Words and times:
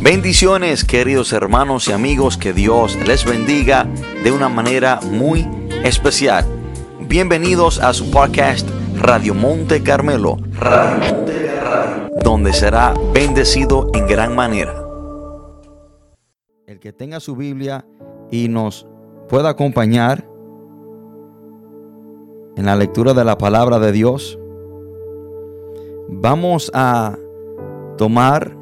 Bendiciones 0.00 0.84
queridos 0.84 1.32
hermanos 1.32 1.88
y 1.88 1.92
amigos, 1.92 2.36
que 2.36 2.52
Dios 2.52 2.96
les 3.06 3.24
bendiga 3.24 3.88
de 4.22 4.30
una 4.30 4.48
manera 4.48 5.00
muy 5.00 5.48
especial. 5.84 6.44
Bienvenidos 7.00 7.80
a 7.80 7.94
su 7.94 8.10
podcast 8.10 8.68
Radio 8.96 9.34
Monte 9.34 9.82
Carmelo, 9.82 10.36
donde 12.22 12.52
será 12.52 12.94
bendecido 13.14 13.90
en 13.94 14.06
gran 14.06 14.34
manera. 14.34 14.74
El 16.66 16.78
que 16.78 16.92
tenga 16.92 17.18
su 17.18 17.34
Biblia 17.34 17.86
y 18.30 18.48
nos 18.48 18.86
pueda 19.28 19.48
acompañar 19.48 20.28
en 22.56 22.66
la 22.66 22.76
lectura 22.76 23.14
de 23.14 23.24
la 23.24 23.38
palabra 23.38 23.78
de 23.78 23.92
Dios, 23.92 24.38
vamos 26.08 26.70
a 26.74 27.16
tomar 27.96 28.55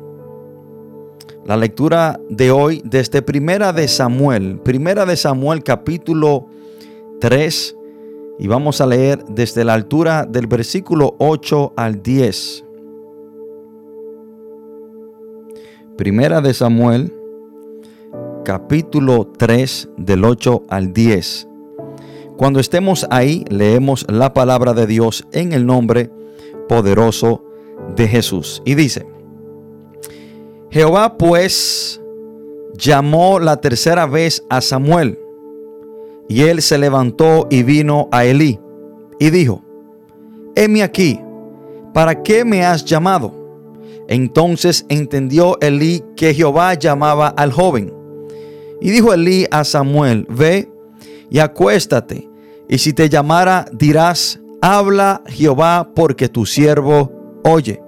la 1.45 1.57
lectura 1.57 2.19
de 2.31 2.51
hoy 2.51 2.81
desde 2.85 3.21
Primera 3.21 3.73
de 3.73 3.87
Samuel, 3.87 4.59
Primera 4.61 5.05
de 5.05 5.17
Samuel 5.17 5.63
capítulo 5.63 6.47
3 7.21 7.77
y 8.39 8.47
vamos 8.47 8.81
a 8.81 8.87
leer 8.87 9.25
desde 9.27 9.65
la 9.65 9.75
altura 9.75 10.27
del 10.29 10.47
versículo 10.47 11.15
8 11.19 11.75
al 11.77 12.03
10. 12.03 12.65
Primera 15.97 16.41
de 16.41 16.53
Samuel, 16.55 17.13
capítulo 18.45 19.29
3, 19.37 19.91
del 19.97 20.25
8 20.25 20.65
al 20.69 20.93
10. 20.93 21.47
Cuando 22.37 22.59
estemos 22.59 23.07
ahí, 23.11 23.45
leemos 23.49 24.05
la 24.11 24.35
palabra 24.35 24.75
de 24.75 24.89
Dios 24.89 25.25
en 25.31 25.53
el 25.53 25.67
nombre 25.67 26.11
poderoso 26.69 27.45
de 27.95 28.09
Jesús. 28.09 28.61
Y 28.65 28.75
dice, 28.75 29.07
Jehová 30.75 31.17
pues 31.17 32.01
llamó 32.77 33.39
la 33.39 33.61
tercera 33.61 34.07
vez 34.07 34.45
a 34.51 34.61
Samuel 34.61 35.17
y 36.29 36.43
él 36.43 36.63
se 36.63 36.79
levantó 36.79 37.47
y 37.49 37.63
vino 37.63 38.09
a 38.11 38.25
Elí 38.25 38.59
y 39.21 39.31
dijo, 39.31 39.63
heme 40.57 40.83
aquí, 40.83 41.21
¿para 41.93 42.25
qué 42.25 42.45
me 42.45 42.67
has 42.67 42.85
llamado? 42.85 43.33
Entonces 44.09 44.85
entendió 44.89 45.61
Elí 45.61 46.03
que 46.17 46.35
Jehová 46.35 46.75
llamaba 46.75 47.29
al 47.29 47.53
joven. 47.53 47.95
Y 48.81 48.91
dijo 48.91 49.15
Elí 49.15 49.47
a 49.53 49.63
Samuel, 49.63 50.27
ve 50.29 50.69
y 51.31 51.39
acuéstate, 51.39 52.29
y 52.69 52.79
si 52.79 52.93
te 52.93 53.09
llamara 53.09 53.67
dirás, 53.71 54.41
habla 54.61 55.23
Jehová 55.29 55.89
porque 55.95 56.29
tu 56.29 56.45
siervo 56.45 57.13
oye. 57.45 57.81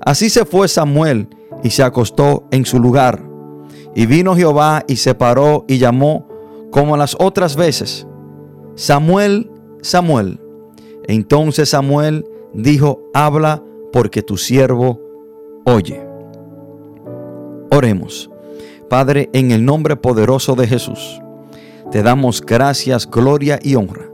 Así 0.00 0.30
se 0.30 0.46
fue 0.46 0.68
Samuel 0.68 1.28
y 1.62 1.70
se 1.70 1.82
acostó 1.82 2.44
en 2.50 2.64
su 2.64 2.78
lugar. 2.78 3.22
Y 3.94 4.06
vino 4.06 4.36
Jehová 4.36 4.84
y 4.86 4.96
se 4.96 5.14
paró 5.14 5.64
y 5.66 5.78
llamó 5.78 6.28
como 6.70 6.96
las 6.96 7.16
otras 7.18 7.56
veces, 7.56 8.06
Samuel, 8.74 9.50
Samuel. 9.82 10.40
Entonces 11.06 11.70
Samuel 11.70 12.24
dijo, 12.52 13.00
habla 13.14 13.62
porque 13.92 14.22
tu 14.22 14.36
siervo 14.36 15.00
oye. 15.64 16.06
Oremos. 17.70 18.30
Padre, 18.88 19.28
en 19.32 19.50
el 19.50 19.64
nombre 19.64 19.96
poderoso 19.96 20.54
de 20.54 20.66
Jesús, 20.66 21.20
te 21.90 22.02
damos 22.02 22.40
gracias, 22.40 23.10
gloria 23.10 23.58
y 23.62 23.74
honra. 23.74 24.10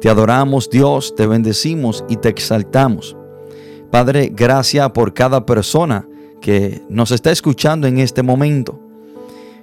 Te 0.00 0.08
adoramos 0.08 0.70
Dios, 0.70 1.14
te 1.16 1.26
bendecimos 1.26 2.04
y 2.08 2.16
te 2.16 2.28
exaltamos. 2.28 3.16
Padre, 3.90 4.30
gracias 4.34 4.90
por 4.90 5.14
cada 5.14 5.46
persona 5.46 6.06
que 6.44 6.82
nos 6.90 7.10
está 7.10 7.32
escuchando 7.32 7.86
en 7.86 7.98
este 7.98 8.22
momento. 8.22 8.78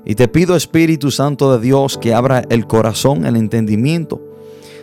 Y 0.03 0.15
te 0.15 0.27
pido 0.27 0.55
Espíritu 0.55 1.11
Santo 1.11 1.55
de 1.55 1.63
Dios 1.63 1.95
que 1.95 2.11
abra 2.11 2.43
el 2.49 2.65
corazón, 2.65 3.27
el 3.27 3.35
entendimiento 3.35 4.19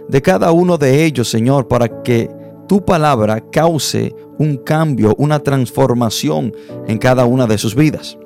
de 0.06 0.22
cada 0.22 0.52
uno 0.52 0.78
de 0.78 1.04
ellos, 1.04 1.28
Señor, 1.28 1.66
para 1.66 2.04
que 2.04 2.30
tu 2.68 2.84
palabra 2.84 3.40
cause 3.50 4.14
un 4.38 4.58
cambio, 4.58 5.16
una 5.18 5.40
transformación 5.40 6.54
en 6.86 6.98
cada 6.98 7.24
una 7.24 7.48
de 7.48 7.58
sus 7.58 7.74
vidas. 7.74 8.16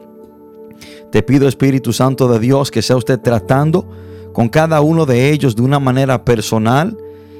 Te 1.10 1.22
pido 1.22 1.48
Espíritu 1.48 1.94
Santo 1.94 2.28
de 2.28 2.40
Dios 2.40 2.70
que 2.70 2.82
sea 2.82 2.96
usted 2.96 3.20
tratando 3.20 3.88
con 4.34 4.50
cada 4.50 4.82
uno 4.82 5.06
de 5.06 5.30
ellos 5.30 5.56
de 5.56 5.62
una 5.62 5.80
manera 5.80 6.26
personal, 6.26 6.94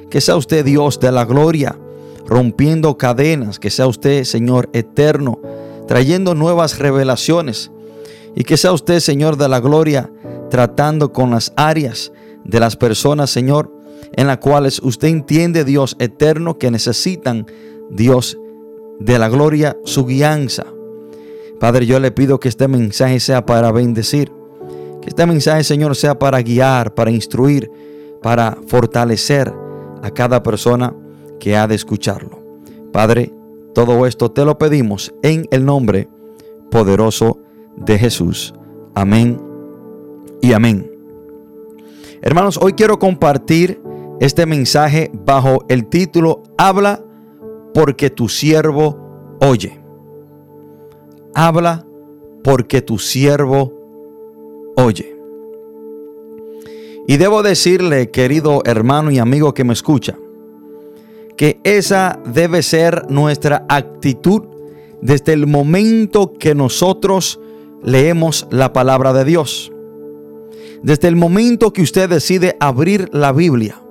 que 0.09 0.19
sea 0.19 0.35
usted 0.35 0.65
Dios 0.65 0.99
de 0.99 1.11
la 1.11 1.25
gloria, 1.25 1.77
rompiendo 2.25 2.97
cadenas, 2.97 3.59
que 3.59 3.69
sea 3.69 3.85
usted 3.85 4.23
Señor 4.23 4.67
eterno, 4.73 5.39
trayendo 5.87 6.35
nuevas 6.35 6.79
revelaciones 6.79 7.71
y 8.35 8.43
que 8.43 8.57
sea 8.57 8.71
usted, 8.71 8.99
Señor 8.99 9.37
de 9.37 9.49
la 9.49 9.59
gloria, 9.59 10.11
tratando 10.49 11.11
con 11.11 11.31
las 11.31 11.53
áreas 11.55 12.11
de 12.43 12.59
las 12.59 12.75
personas, 12.75 13.29
Señor, 13.29 13.71
en 14.13 14.27
las 14.27 14.37
cuales 14.37 14.79
usted 14.83 15.07
entiende, 15.07 15.63
Dios 15.63 15.95
eterno, 15.99 16.57
que 16.57 16.71
necesitan, 16.71 17.45
Dios 17.89 18.37
de 18.99 19.19
la 19.19 19.29
gloria, 19.29 19.77
su 19.85 20.05
guianza. 20.05 20.65
Padre, 21.59 21.85
yo 21.85 21.99
le 21.99 22.11
pido 22.11 22.39
que 22.39 22.49
este 22.49 22.67
mensaje 22.67 23.19
sea 23.19 23.45
para 23.45 23.71
bendecir. 23.71 24.31
Que 25.01 25.09
este 25.09 25.25
mensaje, 25.25 25.63
Señor, 25.63 25.95
sea 25.95 26.17
para 26.17 26.41
guiar, 26.41 26.93
para 26.93 27.11
instruir, 27.11 27.69
para 28.21 28.57
fortalecer 28.67 29.53
a 30.01 30.11
cada 30.11 30.43
persona 30.43 30.93
que 31.39 31.55
ha 31.55 31.67
de 31.67 31.75
escucharlo. 31.75 32.41
Padre, 32.91 33.33
todo 33.73 34.05
esto 34.05 34.31
te 34.31 34.45
lo 34.45 34.57
pedimos 34.57 35.13
en 35.23 35.47
el 35.51 35.65
nombre 35.65 36.07
poderoso 36.69 37.39
de 37.75 37.97
Jesús. 37.97 38.53
Amén 38.95 39.41
y 40.41 40.53
amén. 40.53 40.91
Hermanos, 42.21 42.59
hoy 42.61 42.73
quiero 42.73 42.99
compartir 42.99 43.81
este 44.19 44.45
mensaje 44.45 45.11
bajo 45.25 45.65
el 45.67 45.87
título 45.87 46.43
Habla 46.57 47.03
porque 47.73 48.09
tu 48.09 48.29
siervo 48.29 49.37
oye. 49.41 49.81
Habla 51.33 51.85
porque 52.43 52.81
tu 52.81 52.99
siervo 52.99 53.73
oye. 54.77 55.17
Y 57.07 57.17
debo 57.17 57.43
decirle, 57.43 58.11
querido 58.11 58.61
hermano 58.65 59.11
y 59.11 59.19
amigo 59.19 59.53
que 59.53 59.65
me 59.65 59.73
escucha, 59.73 60.17
que 61.37 61.59
esa 61.63 62.19
debe 62.25 62.61
ser 62.61 63.05
nuestra 63.09 63.65
actitud 63.69 64.43
desde 65.01 65.33
el 65.33 65.47
momento 65.47 66.33
que 66.33 66.55
nosotros 66.55 67.39
leemos 67.83 68.47
la 68.51 68.71
palabra 68.71 69.13
de 69.13 69.25
Dios. 69.25 69.71
Desde 70.81 71.07
el 71.07 71.15
momento 71.15 71.73
que 71.73 71.81
usted 71.81 72.09
decide 72.09 72.55
abrir 72.59 73.09
la 73.13 73.31
Biblia, 73.31 73.81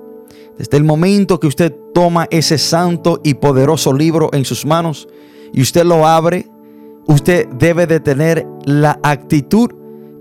desde 0.57 0.77
el 0.77 0.83
momento 0.83 1.39
que 1.39 1.47
usted 1.47 1.75
toma 1.93 2.27
ese 2.29 2.57
santo 2.57 3.19
y 3.23 3.35
poderoso 3.35 3.93
libro 3.93 4.29
en 4.33 4.45
sus 4.45 4.65
manos 4.65 5.07
y 5.51 5.61
usted 5.61 5.83
lo 5.83 6.07
abre, 6.07 6.47
usted 7.07 7.47
debe 7.47 7.87
de 7.87 7.99
tener 7.99 8.47
la 8.65 8.99
actitud 9.03 9.69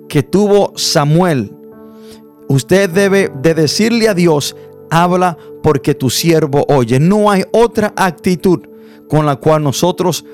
que 0.09 0.23
tuvo 0.23 0.73
Samuel. 0.77 1.55
Usted 2.49 2.91
debe 2.91 3.31
de 3.41 3.55
decirle 3.55 4.09
a 4.09 4.15
Dios, 4.15 4.57
habla 4.93 5.39
porque 5.63 5.95
tu 5.95 6.11
siervo 6.11 6.65
oye. 6.69 7.01
No 7.01 7.31
hay 7.31 7.45
otra 7.51 7.95
actitud 7.97 8.61
con 9.09 9.25
la 9.25 9.37
cual 9.37 9.65
nosotros 9.65 10.25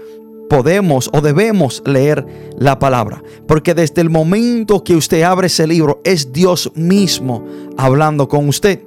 podemos 0.50 1.08
o 1.12 1.20
debemos 1.20 1.82
leer 1.86 2.26
la 2.58 2.78
palabra. 2.78 3.22
Porque 3.46 3.74
desde 3.74 4.00
el 4.00 4.10
momento 4.10 4.82
que 4.82 4.96
usted 4.96 5.22
abre 5.22 5.46
ese 5.46 5.66
libro 5.66 6.00
es 6.04 6.32
Dios 6.32 6.72
mismo 6.74 7.44
hablando 7.76 8.28
con 8.28 8.48
usted. 8.48 8.82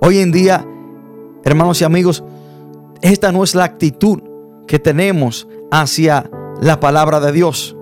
Hoy 0.00 0.18
en 0.18 0.32
día, 0.32 0.66
hermanos 1.44 1.80
y 1.82 1.84
amigos, 1.84 2.24
esta 3.02 3.32
no 3.32 3.44
es 3.44 3.54
la 3.54 3.64
actitud 3.64 4.20
que 4.66 4.78
tenemos 4.78 5.46
hacia 5.70 6.30
la 6.60 6.80
palabra 6.80 7.20
de 7.20 7.32
Dios. 7.32 7.76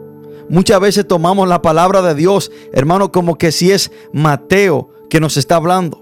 Muchas 0.48 0.80
veces 0.80 1.06
tomamos 1.06 1.46
la 1.46 1.62
palabra 1.62 2.02
de 2.02 2.16
Dios, 2.16 2.50
hermano, 2.72 3.12
como 3.12 3.38
que 3.38 3.52
si 3.52 3.70
es 3.70 3.92
Mateo 4.12 4.88
que 5.08 5.20
nos 5.20 5.36
está 5.36 5.56
hablando. 5.56 5.99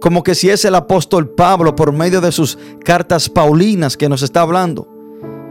Como 0.00 0.22
que 0.22 0.34
si 0.34 0.50
es 0.50 0.64
el 0.64 0.74
apóstol 0.74 1.30
Pablo 1.30 1.76
por 1.76 1.92
medio 1.92 2.20
de 2.20 2.32
sus 2.32 2.58
cartas 2.84 3.28
paulinas 3.28 3.96
que 3.96 4.08
nos 4.08 4.22
está 4.22 4.42
hablando. 4.42 4.88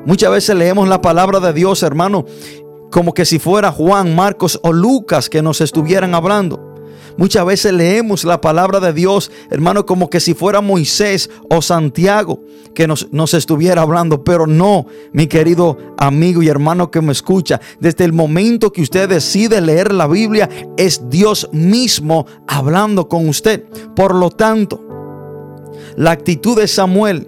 Muchas 0.05 0.31
veces 0.31 0.55
leemos 0.55 0.87
la 0.87 1.01
palabra 1.01 1.39
de 1.39 1.53
Dios, 1.53 1.83
hermano, 1.83 2.25
como 2.91 3.13
que 3.13 3.25
si 3.25 3.37
fuera 3.37 3.71
Juan, 3.71 4.15
Marcos 4.15 4.59
o 4.63 4.73
Lucas 4.73 5.29
que 5.29 5.41
nos 5.41 5.61
estuvieran 5.61 6.15
hablando. 6.15 6.68
Muchas 7.19 7.45
veces 7.45 7.73
leemos 7.73 8.23
la 8.23 8.39
palabra 8.39 8.79
de 8.79 8.93
Dios, 8.93 9.29
hermano, 9.49 9.85
como 9.85 10.09
que 10.09 10.21
si 10.21 10.33
fuera 10.33 10.61
Moisés 10.61 11.29
o 11.49 11.61
Santiago 11.61 12.41
que 12.73 12.87
nos, 12.87 13.11
nos, 13.11 13.33
estuviera 13.33 13.81
hablando. 13.81 14.23
Pero 14.23 14.47
no, 14.47 14.85
mi 15.11 15.27
querido 15.27 15.77
amigo 15.97 16.41
y 16.41 16.47
hermano 16.47 16.91
que 16.91 17.01
me 17.01 17.11
escucha, 17.11 17.59
desde 17.81 18.05
el 18.05 18.13
momento 18.13 18.71
que 18.71 18.81
usted 18.81 19.09
decide 19.09 19.59
leer 19.59 19.91
la 19.91 20.07
Biblia, 20.07 20.47
es 20.77 21.09
Dios 21.09 21.49
mismo 21.51 22.25
hablando 22.47 23.09
con 23.09 23.27
usted. 23.27 23.65
Por 23.97 24.15
lo 24.15 24.29
tanto, 24.29 24.81
la 25.97 26.11
actitud 26.11 26.57
de 26.57 26.69
Samuel 26.69 27.27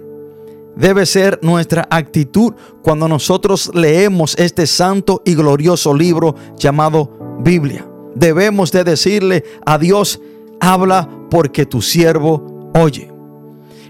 debe 0.74 1.04
ser 1.04 1.38
nuestra 1.42 1.86
actitud 1.90 2.54
cuando 2.80 3.08
nosotros 3.08 3.70
leemos 3.74 4.38
este 4.38 4.66
santo 4.66 5.20
y 5.26 5.34
glorioso 5.34 5.92
libro 5.92 6.34
llamado 6.56 7.38
Biblia. 7.44 7.91
Debemos 8.14 8.72
de 8.72 8.84
decirle 8.84 9.44
a 9.64 9.78
Dios, 9.78 10.20
habla 10.60 11.08
porque 11.30 11.66
tu 11.66 11.82
siervo 11.82 12.70
oye. 12.74 13.10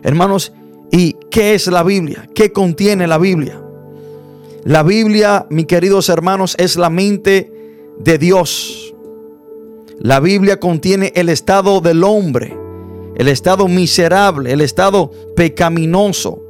Hermanos, 0.03 0.53
¿y 0.91 1.15
qué 1.31 1.55
es 1.55 1.67
la 1.67 1.83
Biblia? 1.83 2.29
¿Qué 2.35 2.53
contiene 2.53 3.07
la 3.07 3.19
Biblia? 3.19 3.61
La 4.65 4.83
Biblia, 4.83 5.47
mis 5.51 5.67
queridos 5.67 6.09
hermanos, 6.09 6.55
es 6.59 6.77
la 6.77 6.89
mente 6.89 7.53
de 7.99 8.19
Dios. 8.19 8.95
La 9.99 10.21
Biblia 10.21 10.59
contiene 10.59 11.13
el 11.15 11.29
estado 11.29 11.81
del 11.81 12.05
hombre, 12.05 12.57
el 13.17 13.29
estado 13.29 13.69
miserable, 13.69 14.53
el 14.53 14.61
estado 14.61 15.11
pecaminoso, 15.37 16.43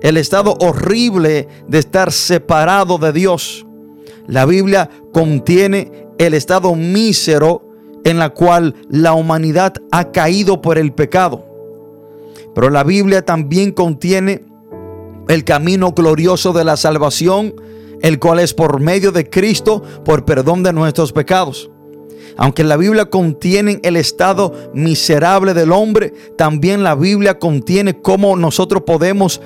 el 0.00 0.16
estado 0.16 0.56
horrible 0.60 1.48
de 1.68 1.78
estar 1.78 2.12
separado 2.12 2.98
de 2.98 3.12
Dios. 3.12 3.66
La 4.26 4.44
Biblia 4.44 4.90
contiene 5.12 6.08
el 6.26 6.34
estado 6.34 6.74
mísero 6.74 7.62
en 8.04 8.18
la 8.18 8.30
cual 8.30 8.74
la 8.88 9.14
humanidad 9.14 9.74
ha 9.90 10.12
caído 10.12 10.60
por 10.60 10.78
el 10.78 10.92
pecado. 10.92 11.44
Pero 12.54 12.70
la 12.70 12.84
Biblia 12.84 13.24
también 13.24 13.72
contiene 13.72 14.44
el 15.28 15.44
camino 15.44 15.92
glorioso 15.92 16.52
de 16.52 16.64
la 16.64 16.76
salvación, 16.76 17.54
el 18.00 18.18
cual 18.18 18.40
es 18.40 18.54
por 18.54 18.80
medio 18.80 19.12
de 19.12 19.28
Cristo 19.28 19.82
por 20.04 20.24
perdón 20.24 20.62
de 20.62 20.72
nuestros 20.72 21.12
pecados. 21.12 21.70
Aunque 22.36 22.64
la 22.64 22.76
Biblia 22.76 23.06
contiene 23.06 23.80
el 23.82 23.96
estado 23.96 24.52
miserable 24.74 25.54
del 25.54 25.72
hombre, 25.72 26.14
también 26.36 26.82
la 26.82 26.94
Biblia 26.94 27.38
contiene 27.38 28.00
cómo 28.00 28.36
nosotros 28.36 28.82
podemos 28.86 29.40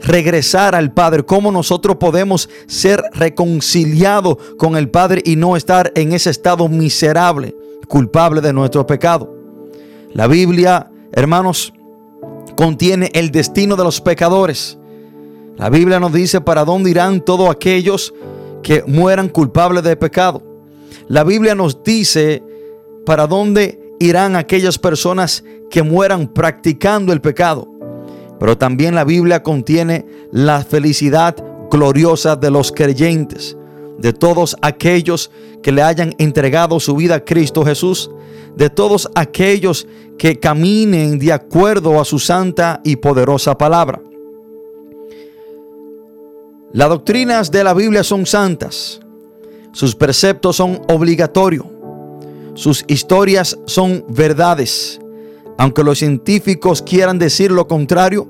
regresar 0.00 0.74
al 0.74 0.92
Padre, 0.92 1.24
cómo 1.24 1.50
nosotros 1.50 1.96
podemos 1.96 2.48
ser 2.66 3.02
reconciliados 3.12 4.36
con 4.56 4.76
el 4.76 4.90
Padre 4.90 5.22
y 5.24 5.36
no 5.36 5.56
estar 5.56 5.92
en 5.94 6.12
ese 6.12 6.30
estado 6.30 6.68
miserable, 6.68 7.54
culpable 7.88 8.40
de 8.40 8.52
nuestro 8.52 8.86
pecado. 8.86 9.34
La 10.12 10.26
Biblia, 10.26 10.90
hermanos, 11.12 11.72
contiene 12.56 13.10
el 13.14 13.30
destino 13.30 13.76
de 13.76 13.84
los 13.84 14.00
pecadores. 14.00 14.78
La 15.56 15.70
Biblia 15.70 16.00
nos 16.00 16.12
dice 16.12 16.40
para 16.40 16.64
dónde 16.64 16.90
irán 16.90 17.20
todos 17.24 17.50
aquellos 17.50 18.14
que 18.62 18.82
mueran 18.86 19.28
culpables 19.28 19.82
de 19.82 19.96
pecado. 19.96 20.42
La 21.08 21.24
Biblia 21.24 21.54
nos 21.54 21.82
dice 21.82 22.42
para 23.04 23.26
dónde 23.26 23.80
irán 23.98 24.36
aquellas 24.36 24.78
personas 24.78 25.44
que 25.70 25.82
mueran 25.82 26.28
practicando 26.28 27.12
el 27.12 27.20
pecado. 27.20 27.77
Pero 28.38 28.56
también 28.56 28.94
la 28.94 29.04
Biblia 29.04 29.42
contiene 29.42 30.06
la 30.30 30.62
felicidad 30.62 31.36
gloriosa 31.70 32.36
de 32.36 32.50
los 32.50 32.72
creyentes, 32.72 33.56
de 33.98 34.12
todos 34.12 34.56
aquellos 34.62 35.30
que 35.62 35.72
le 35.72 35.82
hayan 35.82 36.14
entregado 36.18 36.78
su 36.80 36.94
vida 36.96 37.16
a 37.16 37.24
Cristo 37.24 37.64
Jesús, 37.64 38.10
de 38.56 38.70
todos 38.70 39.08
aquellos 39.14 39.86
que 40.18 40.38
caminen 40.38 41.18
de 41.18 41.32
acuerdo 41.32 42.00
a 42.00 42.04
su 42.04 42.18
santa 42.18 42.80
y 42.84 42.96
poderosa 42.96 43.56
palabra. 43.56 44.00
Las 46.72 46.88
doctrinas 46.88 47.50
de 47.50 47.64
la 47.64 47.72
Biblia 47.72 48.04
son 48.04 48.26
santas, 48.26 49.00
sus 49.72 49.94
preceptos 49.94 50.56
son 50.56 50.82
obligatorios, 50.88 51.66
sus 52.54 52.84
historias 52.88 53.58
son 53.66 54.04
verdades, 54.08 55.00
aunque 55.58 55.84
los 55.84 55.98
científicos 55.98 56.80
quieran 56.80 57.18
decir 57.18 57.50
lo 57.50 57.68
contrario, 57.68 58.28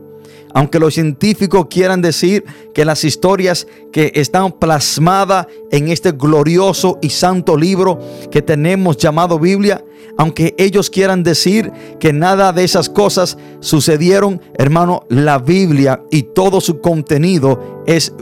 aunque 0.55 0.79
los 0.79 0.95
científicos 0.95 1.67
quieran 1.71 2.01
decir 2.01 2.45
que 2.75 2.85
las 2.85 3.05
historias 3.05 3.67
que 3.93 4.13
están 4.15 4.53
plasmadas 4.53 5.47
en 5.71 5.89
este 5.89 6.13
glorioso 6.13 6.99
y 7.03 7.11
santo 7.11 7.57
libro 7.57 7.99
que 8.31 8.43
tenemos 8.43 8.97
llamado 8.97 9.39
Biblia, 9.39 9.85
aunque 10.17 10.55
ellos 10.59 10.91
quieran 10.91 11.23
decir 11.23 11.71
que 12.01 12.13
nada 12.13 12.53
de 12.53 12.65
esas 12.65 12.89
cosas 12.89 13.37
sucedieron, 13.61 14.41
hermano, 14.55 15.05
la 15.09 15.39
Biblia 15.39 16.03
y 16.11 16.23
todo 16.23 16.61
su 16.61 16.81
contenido 16.81 17.85
es, 17.87 18.13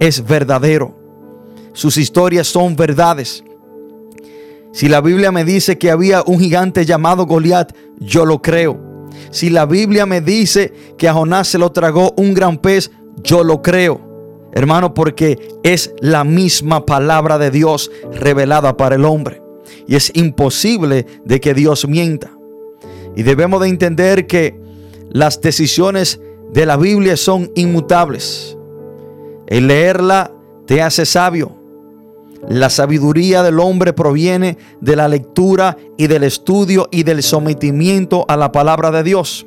es 0.00 0.26
verdadero. 0.26 0.96
Sus 1.74 1.98
historias 1.98 2.46
son 2.46 2.74
verdades. 2.74 3.44
Si 4.72 4.88
la 4.88 5.00
Biblia 5.00 5.32
me 5.32 5.44
dice 5.44 5.78
que 5.78 5.90
había 5.90 6.22
un 6.26 6.38
gigante 6.38 6.84
llamado 6.84 7.26
Goliat, 7.26 7.72
yo 7.98 8.24
lo 8.26 8.42
creo. 8.42 9.08
Si 9.30 9.50
la 9.50 9.66
Biblia 9.66 10.06
me 10.06 10.20
dice 10.20 10.72
que 10.98 11.08
a 11.08 11.14
Jonás 11.14 11.48
se 11.48 11.58
lo 11.58 11.72
tragó 11.72 12.12
un 12.16 12.34
gran 12.34 12.58
pez, 12.58 12.90
yo 13.22 13.44
lo 13.44 13.62
creo. 13.62 14.00
Hermano, 14.52 14.94
porque 14.94 15.38
es 15.62 15.92
la 16.00 16.24
misma 16.24 16.86
palabra 16.86 17.38
de 17.38 17.50
Dios 17.50 17.90
revelada 18.12 18.76
para 18.76 18.94
el 18.94 19.04
hombre. 19.04 19.42
Y 19.86 19.96
es 19.96 20.10
imposible 20.14 21.06
de 21.24 21.40
que 21.40 21.54
Dios 21.54 21.86
mienta. 21.86 22.32
Y 23.16 23.22
debemos 23.22 23.60
de 23.60 23.68
entender 23.68 24.26
que 24.26 24.58
las 25.10 25.40
decisiones 25.40 26.20
de 26.52 26.66
la 26.66 26.76
Biblia 26.76 27.16
son 27.16 27.50
inmutables. 27.54 28.56
El 29.46 29.68
leerla 29.68 30.32
te 30.66 30.82
hace 30.82 31.06
sabio. 31.06 31.56
La 32.48 32.70
sabiduría 32.70 33.42
del 33.42 33.58
hombre 33.58 33.92
proviene 33.92 34.56
de 34.80 34.94
la 34.94 35.08
lectura 35.08 35.76
y 35.96 36.06
del 36.06 36.22
estudio 36.22 36.88
y 36.92 37.02
del 37.02 37.22
sometimiento 37.22 38.24
a 38.28 38.36
la 38.36 38.52
palabra 38.52 38.90
de 38.92 39.02
Dios. 39.02 39.46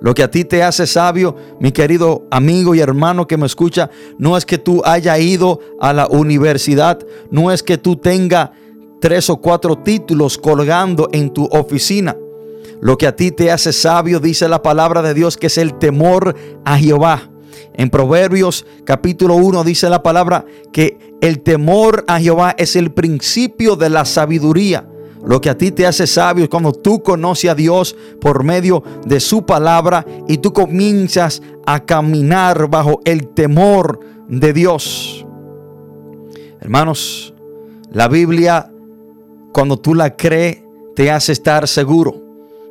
Lo 0.00 0.14
que 0.14 0.22
a 0.22 0.30
ti 0.30 0.44
te 0.44 0.62
hace 0.62 0.86
sabio, 0.86 1.36
mi 1.60 1.72
querido 1.72 2.24
amigo 2.30 2.74
y 2.74 2.80
hermano 2.80 3.26
que 3.26 3.36
me 3.36 3.46
escucha, 3.46 3.90
no 4.16 4.36
es 4.36 4.46
que 4.46 4.56
tú 4.56 4.80
haya 4.84 5.18
ido 5.18 5.60
a 5.80 5.92
la 5.92 6.06
universidad, 6.06 7.00
no 7.30 7.50
es 7.50 7.62
que 7.62 7.78
tú 7.78 7.96
tengas 7.96 8.50
tres 9.00 9.28
o 9.28 9.38
cuatro 9.38 9.76
títulos 9.76 10.38
colgando 10.38 11.08
en 11.12 11.32
tu 11.32 11.46
oficina. 11.46 12.16
Lo 12.80 12.96
que 12.96 13.08
a 13.08 13.16
ti 13.16 13.32
te 13.32 13.50
hace 13.50 13.72
sabio, 13.72 14.20
dice 14.20 14.48
la 14.48 14.62
palabra 14.62 15.02
de 15.02 15.14
Dios, 15.14 15.36
que 15.36 15.48
es 15.48 15.58
el 15.58 15.78
temor 15.78 16.34
a 16.64 16.78
Jehová. 16.78 17.28
En 17.74 17.90
Proverbios 17.90 18.66
capítulo 18.84 19.34
1 19.34 19.64
dice 19.64 19.88
la 19.88 20.02
palabra 20.02 20.44
que 20.72 21.07
el 21.20 21.40
temor 21.40 22.04
a 22.06 22.20
Jehová 22.20 22.54
es 22.58 22.76
el 22.76 22.92
principio 22.92 23.76
de 23.76 23.90
la 23.90 24.04
sabiduría. 24.04 24.88
Lo 25.24 25.40
que 25.40 25.50
a 25.50 25.58
ti 25.58 25.72
te 25.72 25.86
hace 25.86 26.06
sabio 26.06 26.44
es 26.44 26.50
cuando 26.50 26.72
tú 26.72 27.02
conoces 27.02 27.50
a 27.50 27.54
Dios 27.54 27.96
por 28.20 28.44
medio 28.44 28.82
de 29.04 29.18
su 29.20 29.44
palabra 29.44 30.06
y 30.28 30.38
tú 30.38 30.52
comienzas 30.52 31.42
a 31.66 31.84
caminar 31.84 32.70
bajo 32.70 33.00
el 33.04 33.28
temor 33.28 34.00
de 34.28 34.52
Dios. 34.52 35.26
Hermanos, 36.60 37.34
la 37.90 38.08
Biblia, 38.08 38.72
cuando 39.52 39.76
tú 39.76 39.94
la 39.94 40.16
crees, 40.16 40.62
te 40.94 41.10
hace 41.10 41.32
estar 41.32 41.66
seguro 41.66 42.22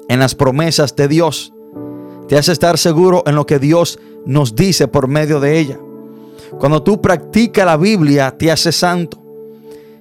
en 0.07 0.19
las 0.19 0.35
promesas 0.35 0.95
de 0.95 1.07
Dios. 1.07 1.53
Te 2.27 2.37
hace 2.37 2.51
estar 2.51 2.77
seguro 2.77 3.23
en 3.25 3.35
lo 3.35 3.45
que 3.45 3.59
Dios 3.59 3.99
nos 4.25 4.55
dice 4.55 4.87
por 4.87 5.07
medio 5.07 5.39
de 5.39 5.59
ella. 5.59 5.79
Cuando 6.59 6.83
tú 6.83 7.01
practicas 7.01 7.65
la 7.65 7.77
Biblia, 7.77 8.35
te 8.37 8.51
hace 8.51 8.71
santo. 8.71 9.23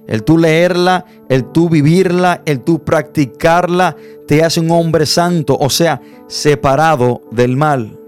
El 0.07 0.23
tú 0.23 0.37
leerla, 0.37 1.05
el 1.27 1.51
tú 1.51 1.69
vivirla, 1.69 2.41
el 2.45 2.61
tú 2.61 2.79
practicarla, 2.79 3.95
te 4.25 4.43
hace 4.43 4.61
un 4.61 4.71
hombre 4.71 5.05
santo, 5.05 5.57
o 5.59 5.69
sea, 5.69 6.01
separado 6.27 7.21
del 7.31 7.57
mal. 7.57 7.99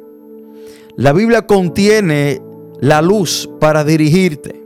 La 0.95 1.11
Biblia 1.11 1.45
contiene 1.45 2.41
la 2.79 3.01
luz 3.01 3.49
para 3.59 3.83
dirigirte. 3.83 4.63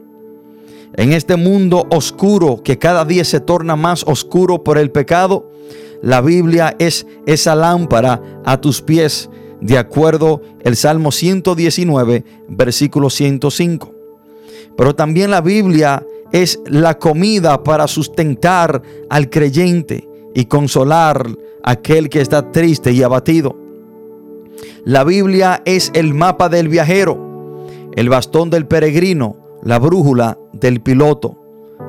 En 0.95 1.11
este 1.11 1.35
mundo 1.35 1.87
oscuro 1.89 2.61
que 2.63 2.77
cada 2.77 3.03
día 3.03 3.25
se 3.25 3.39
torna 3.39 3.75
más 3.75 4.03
oscuro 4.03 4.63
por 4.63 4.77
el 4.77 4.91
pecado, 4.91 5.51
la 6.03 6.21
Biblia 6.21 6.75
es 6.77 7.07
esa 7.25 7.55
lámpara 7.55 8.21
a 8.45 8.61
tus 8.61 8.81
pies 8.81 9.29
de 9.63 9.77
acuerdo 9.77 10.41
el 10.61 10.75
Salmo 10.75 11.11
119, 11.13 12.25
versículo 12.49 13.09
105. 13.09 13.93
Pero 14.75 14.93
también 14.93 15.31
la 15.31 15.39
Biblia 15.39 16.05
es 16.33 16.59
la 16.65 16.99
comida 16.99 17.63
para 17.63 17.87
sustentar 17.87 18.81
al 19.09 19.29
creyente 19.29 20.07
y 20.35 20.45
consolar 20.45 21.29
a 21.63 21.71
aquel 21.71 22.09
que 22.09 22.19
está 22.19 22.51
triste 22.51 22.91
y 22.91 23.03
abatido. 23.03 23.55
La 24.83 25.05
Biblia 25.05 25.61
es 25.63 25.91
el 25.93 26.13
mapa 26.13 26.49
del 26.49 26.67
viajero, 26.67 27.65
el 27.95 28.09
bastón 28.09 28.49
del 28.49 28.67
peregrino, 28.67 29.37
la 29.63 29.79
brújula 29.79 30.37
del 30.51 30.81
piloto, 30.81 31.39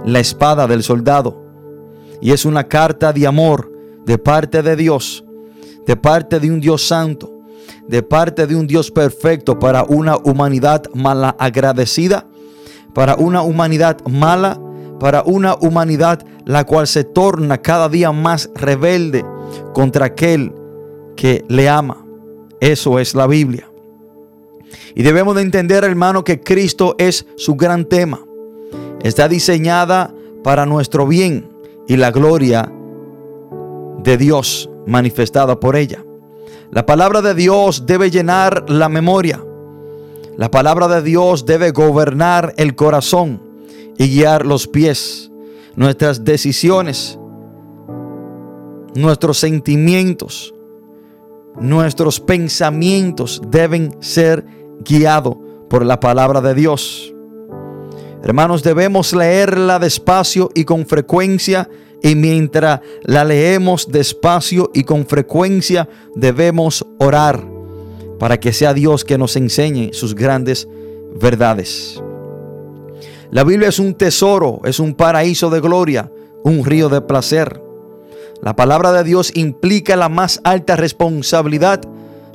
la 0.05 0.21
espada 0.21 0.69
del 0.69 0.85
soldado. 0.85 1.43
Y 2.21 2.31
es 2.31 2.45
una 2.45 2.69
carta 2.69 3.13
de 3.13 3.27
amor 3.27 3.73
de 4.07 4.17
parte 4.17 4.63
de 4.63 4.77
Dios, 4.77 5.25
de 5.87 5.97
parte 5.97 6.39
de 6.39 6.53
un 6.53 6.61
Dios 6.61 6.87
santo, 6.87 7.34
de 7.89 8.03
parte 8.03 8.47
de 8.47 8.57
un 8.57 8.67
Dios 8.67 8.91
perfecto 8.91 9.59
para 9.59 9.85
una 9.85 10.17
humanidad 10.17 10.85
mala 10.95 11.37
agradecida, 11.39 12.27
para 12.95 13.17
una 13.17 13.43
humanidad 13.43 13.99
mala, 14.07 14.61
para 15.01 15.23
una 15.25 15.57
humanidad 15.61 16.25
la 16.45 16.65
cual 16.65 16.87
se 16.87 17.05
torna 17.05 17.59
cada 17.59 17.89
día 17.89 18.13
más 18.13 18.51
rebelde 18.55 19.25
contra 19.73 20.07
aquel 20.07 20.53
que 21.17 21.45
le 21.49 21.69
ama. 21.69 22.05
Eso 22.61 22.99
es 22.99 23.15
la 23.15 23.27
Biblia. 23.27 23.69
Y 24.95 25.03
debemos 25.03 25.35
de 25.35 25.43
entender, 25.43 25.85
hermano, 25.85 26.25
que 26.25 26.41
Cristo 26.41 26.95
es 26.99 27.27
su 27.37 27.57
gran 27.57 27.85
tema. 27.85 28.25
Está 29.03 29.29
diseñada 29.29 30.15
para 30.43 30.67
nuestro 30.67 31.07
bien 31.07 31.49
y 31.87 31.97
la 31.97 32.11
gloria 32.11 32.73
de 34.03 34.17
Dios 34.17 34.71
manifestada 34.87 35.59
por 35.59 35.77
ella. 35.77 36.05
La 36.75 36.85
palabra 36.85 37.23
de 37.23 37.35
Dios 37.35 37.87
debe 37.87 38.11
llenar 38.11 38.69
la 38.69 38.89
memoria. 38.89 39.41
La 40.37 40.51
palabra 40.51 40.89
de 40.89 41.03
Dios 41.03 41.47
debe 41.47 41.71
gobernar 41.71 42.53
el 42.57 42.75
corazón 42.75 43.41
y 43.97 44.09
guiar 44.09 44.45
los 44.45 44.67
pies, 44.67 45.31
nuestras 45.77 46.25
decisiones, 46.25 47.17
nuestros 48.97 49.39
sentimientos, 49.39 50.53
nuestros 51.61 52.19
pensamientos 52.19 53.41
deben 53.47 53.97
ser 54.01 54.45
guiados 54.81 55.37
por 55.71 55.87
la 55.87 56.01
palabra 56.01 56.41
de 56.41 56.55
Dios. 56.55 57.15
Hermanos, 58.25 58.65
debemos 58.65 59.15
leerla 59.15 59.79
despacio 59.79 60.51
y 60.57 60.65
con 60.65 60.87
frecuencia 60.87 61.69
y 62.05 62.17
mientras 62.17 62.81
la 63.03 63.25
leemos 63.25 63.91
despacio 63.91 64.71
y 64.75 64.85
con 64.85 65.07
frecuencia 65.07 65.89
debemos 66.15 66.87
orar 66.99 67.43
para 68.19 68.39
que 68.39 68.53
sea 68.53 68.75
Dios 68.75 69.07
que 69.07 69.17
nos 69.17 69.37
enseñe 69.37 69.95
sus 69.95 70.15
grandes 70.15 70.69
verdades. 71.19 72.03
La 73.31 73.43
Biblia 73.43 73.71
es 73.71 73.79
un 73.79 73.95
tesoro, 73.95 74.61
es 74.65 74.81
un 74.81 74.93
paraíso 74.95 75.49
de 75.49 75.61
gloria, 75.61 76.13
un 76.45 76.63
río 76.67 76.91
de 76.91 77.01
placer. 77.01 77.63
La 78.43 78.55
palabra 78.55 78.93
de 78.93 79.03
Dios 79.03 79.33
implica 79.35 79.97
la 79.97 80.11
más 80.11 80.43
alta 80.45 80.77
responsabilidad. 80.77 81.81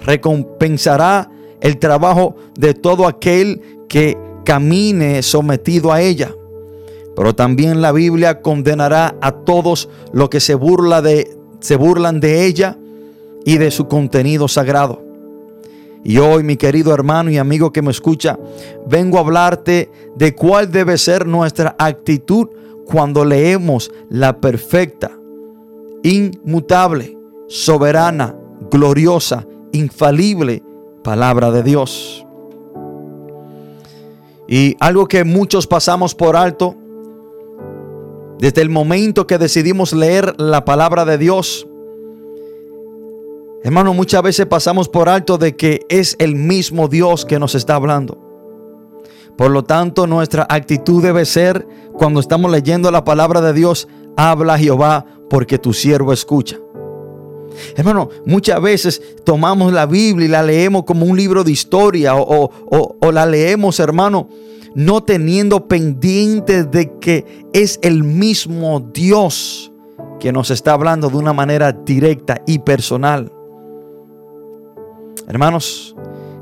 Recompensará 0.04 1.30
el 1.62 1.78
trabajo 1.78 2.36
de 2.58 2.74
todo 2.74 3.06
aquel 3.06 3.62
que 3.88 4.18
camine 4.46 5.22
sometido 5.22 5.94
a 5.94 6.02
ella. 6.02 6.34
Pero 7.20 7.36
también 7.36 7.82
la 7.82 7.92
Biblia 7.92 8.42
condenará 8.42 9.18
a 9.20 9.34
todos 9.34 9.90
los 10.14 10.30
que 10.30 10.40
se, 10.40 10.56
burla 10.56 11.02
de, 11.02 11.38
se 11.60 11.76
burlan 11.76 12.22
de 12.22 12.46
ella 12.46 12.78
y 13.44 13.58
de 13.58 13.72
su 13.72 13.90
contenido 13.90 14.48
sagrado. 14.48 15.04
Y 16.06 16.18
hoy, 16.20 16.44
mi 16.44 16.56
querido 16.56 16.94
hermano 16.94 17.30
y 17.30 17.38
amigo 17.38 17.74
que 17.74 17.82
me 17.82 17.92
escucha, 17.92 18.40
vengo 18.88 19.18
a 19.18 19.20
hablarte 19.20 19.92
de 20.16 20.34
cuál 20.34 20.72
debe 20.72 20.98
ser 20.98 21.28
nuestra 21.28 21.76
actitud 21.78 22.48
cuando 22.86 23.26
leemos 23.26 23.92
la 24.10 24.40
perfecta, 24.40 25.12
inmutable, 26.04 27.18
soberana, 27.50 28.34
gloriosa, 28.72 29.46
infalible 29.74 30.64
palabra 31.04 31.52
de 31.52 31.64
Dios. 31.64 32.26
Y 34.48 34.78
algo 34.80 35.06
que 35.06 35.26
muchos 35.26 35.68
pasamos 35.68 36.16
por 36.16 36.38
alto, 36.38 36.78
desde 38.40 38.62
el 38.62 38.70
momento 38.70 39.28
que 39.28 39.38
decidimos 39.38 39.94
leer 39.94 40.34
la 40.40 40.66
palabra 40.66 41.06
de 41.06 41.18
Dios, 41.18 41.68
hermano, 43.64 43.94
muchas 43.94 44.24
veces 44.24 44.46
pasamos 44.46 44.90
por 44.90 45.10
alto 45.10 45.38
de 45.38 45.56
que 45.56 45.86
es 45.90 46.16
el 46.20 46.36
mismo 46.36 46.88
Dios 46.88 47.26
que 47.26 47.40
nos 47.40 47.54
está 47.56 47.76
hablando. 47.76 48.18
Por 49.38 49.52
lo 49.52 49.64
tanto, 49.64 50.08
nuestra 50.08 50.46
actitud 50.50 51.02
debe 51.02 51.26
ser, 51.26 51.66
cuando 51.94 52.20
estamos 52.20 52.52
leyendo 52.52 52.92
la 52.92 53.06
palabra 53.06 53.40
de 53.42 53.54
Dios, 53.54 53.88
habla 54.18 54.58
Jehová 54.58 55.06
porque 55.30 55.58
tu 55.58 55.74
siervo 55.74 56.12
escucha. 56.12 56.58
Hermano, 57.76 58.10
muchas 58.26 58.62
veces 58.62 59.02
tomamos 59.24 59.72
la 59.74 59.86
Biblia 59.86 60.26
y 60.26 60.30
la 60.30 60.44
leemos 60.44 60.84
como 60.84 61.06
un 61.06 61.18
libro 61.18 61.44
de 61.44 61.52
historia 61.52 62.16
o, 62.16 63.12
la 63.12 63.26
leemos, 63.26 63.80
hermano, 63.80 64.30
no 64.76 65.04
teniendo 65.04 65.68
pendiente 65.68 66.64
de 66.64 66.98
que 67.00 67.46
es 67.54 67.80
el 67.82 68.04
mismo 68.04 68.80
Dios 68.80 69.72
que 70.20 70.32
nos 70.32 70.52
está 70.52 70.74
hablando 70.74 71.10
de 71.10 71.18
una 71.18 71.34
manera 71.34 71.72
directa 71.72 72.42
y 72.46 72.60
personal. 72.60 73.32
Hermanos, 75.28 75.96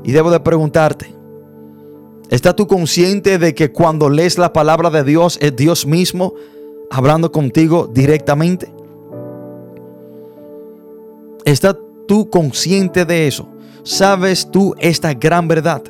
y 0.04 0.12
debo 0.12 0.30
de 0.30 0.40
preguntarte, 0.40 1.14
¿estás 2.30 2.56
tú 2.56 2.66
consciente 2.66 3.38
de 3.38 3.54
que 3.54 3.72
cuando 3.72 4.08
lees 4.08 4.38
la 4.38 4.52
palabra 4.52 4.90
de 4.90 5.04
Dios 5.04 5.38
es 5.40 5.54
Dios 5.54 5.86
mismo 5.86 6.34
hablando 6.90 7.30
contigo 7.30 7.88
directamente? 7.92 8.72
¿Estás 11.44 11.76
tú 12.06 12.28
consciente 12.28 13.04
de 13.04 13.26
eso? 13.26 13.48
¿Sabes 13.84 14.50
tú 14.50 14.74
esta 14.78 15.14
gran 15.14 15.48
verdad? 15.48 15.82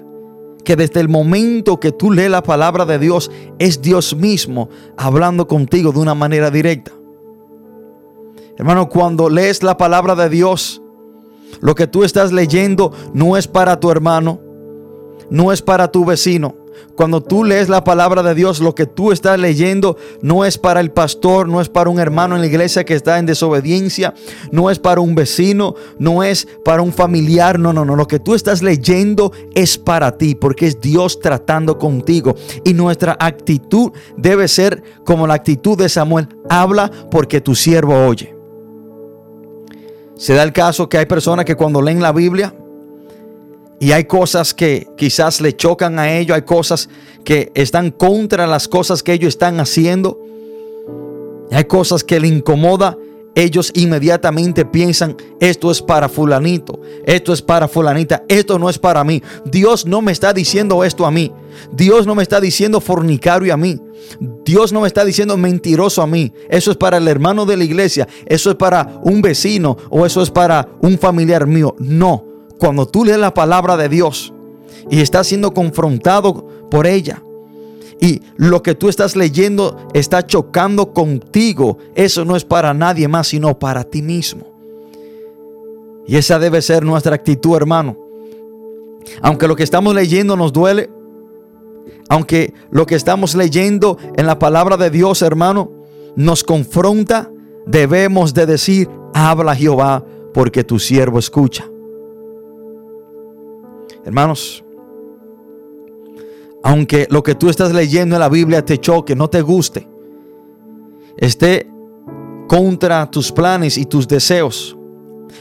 Que 0.68 0.76
desde 0.76 1.00
el 1.00 1.08
momento 1.08 1.80
que 1.80 1.92
tú 1.92 2.10
lees 2.10 2.30
la 2.30 2.42
palabra 2.42 2.84
de 2.84 2.98
Dios, 2.98 3.30
es 3.58 3.80
Dios 3.80 4.14
mismo 4.14 4.68
hablando 4.98 5.48
contigo 5.48 5.92
de 5.92 5.98
una 5.98 6.14
manera 6.14 6.50
directa. 6.50 6.92
Hermano, 8.58 8.90
cuando 8.90 9.30
lees 9.30 9.62
la 9.62 9.78
palabra 9.78 10.14
de 10.14 10.28
Dios, 10.28 10.82
lo 11.62 11.74
que 11.74 11.86
tú 11.86 12.04
estás 12.04 12.32
leyendo 12.32 12.92
no 13.14 13.38
es 13.38 13.48
para 13.48 13.80
tu 13.80 13.90
hermano, 13.90 14.42
no 15.30 15.52
es 15.52 15.62
para 15.62 15.90
tu 15.90 16.04
vecino, 16.04 16.54
cuando 16.96 17.22
tú 17.22 17.44
lees 17.44 17.68
la 17.68 17.84
palabra 17.84 18.22
de 18.22 18.34
Dios, 18.34 18.60
lo 18.60 18.74
que 18.74 18.86
tú 18.86 19.12
estás 19.12 19.38
leyendo 19.38 19.96
no 20.20 20.44
es 20.44 20.58
para 20.58 20.80
el 20.80 20.90
pastor, 20.90 21.48
no 21.48 21.60
es 21.60 21.68
para 21.68 21.90
un 21.90 22.00
hermano 22.00 22.34
en 22.34 22.40
la 22.40 22.46
iglesia 22.46 22.84
que 22.84 22.94
está 22.94 23.18
en 23.18 23.26
desobediencia, 23.26 24.14
no 24.50 24.70
es 24.70 24.78
para 24.78 25.00
un 25.00 25.14
vecino, 25.14 25.74
no 25.98 26.22
es 26.22 26.48
para 26.64 26.82
un 26.82 26.92
familiar, 26.92 27.58
no, 27.58 27.72
no, 27.72 27.84
no. 27.84 27.96
Lo 27.96 28.08
que 28.08 28.18
tú 28.18 28.34
estás 28.34 28.62
leyendo 28.62 29.32
es 29.54 29.78
para 29.78 30.16
ti, 30.16 30.34
porque 30.34 30.66
es 30.66 30.80
Dios 30.80 31.20
tratando 31.20 31.78
contigo. 31.78 32.34
Y 32.64 32.74
nuestra 32.74 33.16
actitud 33.18 33.92
debe 34.16 34.48
ser 34.48 34.82
como 35.04 35.26
la 35.26 35.34
actitud 35.34 35.78
de 35.78 35.88
Samuel. 35.88 36.28
Habla 36.48 36.90
porque 37.10 37.40
tu 37.40 37.54
siervo 37.54 38.06
oye. 38.06 38.34
Se 40.16 40.34
da 40.34 40.42
el 40.42 40.52
caso 40.52 40.88
que 40.88 40.98
hay 40.98 41.06
personas 41.06 41.44
que 41.44 41.54
cuando 41.54 41.80
leen 41.80 42.02
la 42.02 42.12
Biblia, 42.12 42.52
y 43.80 43.92
hay 43.92 44.04
cosas 44.04 44.54
que 44.54 44.88
quizás 44.96 45.40
le 45.40 45.54
chocan 45.54 45.98
a 45.98 46.16
ellos, 46.16 46.34
hay 46.34 46.42
cosas 46.42 46.88
que 47.24 47.52
están 47.54 47.90
contra 47.90 48.46
las 48.46 48.66
cosas 48.66 49.02
que 49.02 49.12
ellos 49.12 49.28
están 49.28 49.60
haciendo. 49.60 50.20
Hay 51.52 51.64
cosas 51.64 52.02
que 52.02 52.18
le 52.18 52.28
incomoda. 52.28 52.96
Ellos 53.34 53.70
inmediatamente 53.74 54.64
piensan, 54.64 55.16
esto 55.38 55.70
es 55.70 55.80
para 55.80 56.08
fulanito, 56.08 56.80
esto 57.04 57.32
es 57.32 57.40
para 57.40 57.68
fulanita, 57.68 58.24
esto 58.26 58.58
no 58.58 58.68
es 58.68 58.80
para 58.80 59.04
mí. 59.04 59.22
Dios 59.44 59.86
no 59.86 60.02
me 60.02 60.10
está 60.10 60.32
diciendo 60.32 60.82
esto 60.82 61.06
a 61.06 61.12
mí. 61.12 61.30
Dios 61.70 62.04
no 62.04 62.16
me 62.16 62.24
está 62.24 62.40
diciendo 62.40 62.80
fornicario 62.80 63.54
a 63.54 63.56
mí. 63.56 63.78
Dios 64.44 64.72
no 64.72 64.80
me 64.80 64.88
está 64.88 65.04
diciendo 65.04 65.36
mentiroso 65.36 66.02
a 66.02 66.08
mí. 66.08 66.32
Eso 66.48 66.72
es 66.72 66.76
para 66.76 66.96
el 66.96 67.06
hermano 67.06 67.46
de 67.46 67.56
la 67.56 67.62
iglesia. 67.62 68.08
Eso 68.26 68.50
es 68.50 68.56
para 68.56 68.98
un 69.02 69.22
vecino 69.22 69.76
o 69.88 70.04
eso 70.04 70.20
es 70.20 70.30
para 70.30 70.66
un 70.80 70.98
familiar 70.98 71.46
mío. 71.46 71.76
No 71.78 72.27
cuando 72.58 72.86
tú 72.86 73.04
lees 73.04 73.18
la 73.18 73.34
palabra 73.34 73.76
de 73.76 73.88
Dios 73.88 74.32
y 74.90 75.00
estás 75.00 75.26
siendo 75.26 75.54
confrontado 75.54 76.46
por 76.70 76.86
ella, 76.86 77.22
y 78.00 78.22
lo 78.36 78.62
que 78.62 78.74
tú 78.74 78.88
estás 78.88 79.16
leyendo 79.16 79.88
está 79.92 80.24
chocando 80.24 80.92
contigo, 80.92 81.78
eso 81.94 82.24
no 82.24 82.36
es 82.36 82.44
para 82.44 82.72
nadie 82.72 83.08
más, 83.08 83.28
sino 83.28 83.58
para 83.58 83.84
ti 83.84 84.02
mismo. 84.02 84.52
Y 86.06 86.16
esa 86.16 86.38
debe 86.38 86.62
ser 86.62 86.84
nuestra 86.84 87.14
actitud, 87.14 87.56
hermano. 87.56 87.98
Aunque 89.20 89.48
lo 89.48 89.56
que 89.56 89.64
estamos 89.64 89.94
leyendo 89.94 90.36
nos 90.36 90.52
duele, 90.52 90.90
aunque 92.08 92.54
lo 92.70 92.86
que 92.86 92.94
estamos 92.94 93.34
leyendo 93.34 93.98
en 94.16 94.26
la 94.26 94.38
palabra 94.38 94.76
de 94.76 94.90
Dios, 94.90 95.22
hermano, 95.22 95.70
nos 96.16 96.44
confronta, 96.44 97.30
debemos 97.66 98.32
de 98.32 98.46
decir, 98.46 98.88
habla 99.12 99.54
Jehová, 99.54 100.04
porque 100.32 100.64
tu 100.64 100.78
siervo 100.78 101.18
escucha. 101.18 101.68
Hermanos, 104.04 104.64
aunque 106.62 107.06
lo 107.10 107.22
que 107.22 107.34
tú 107.34 107.48
estás 107.48 107.72
leyendo 107.72 108.16
en 108.16 108.20
la 108.20 108.28
Biblia 108.28 108.64
te 108.64 108.78
choque, 108.78 109.14
no 109.14 109.28
te 109.28 109.42
guste, 109.42 109.88
esté 111.16 111.70
contra 112.46 113.10
tus 113.10 113.32
planes 113.32 113.78
y 113.78 113.86
tus 113.86 114.08
deseos, 114.08 114.76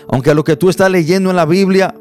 aunque 0.07 0.33
lo 0.33 0.43
que 0.43 0.55
tú 0.55 0.69
estás 0.69 0.91
leyendo 0.91 1.29
en 1.29 1.35
la 1.35 1.45
Biblia 1.45 1.95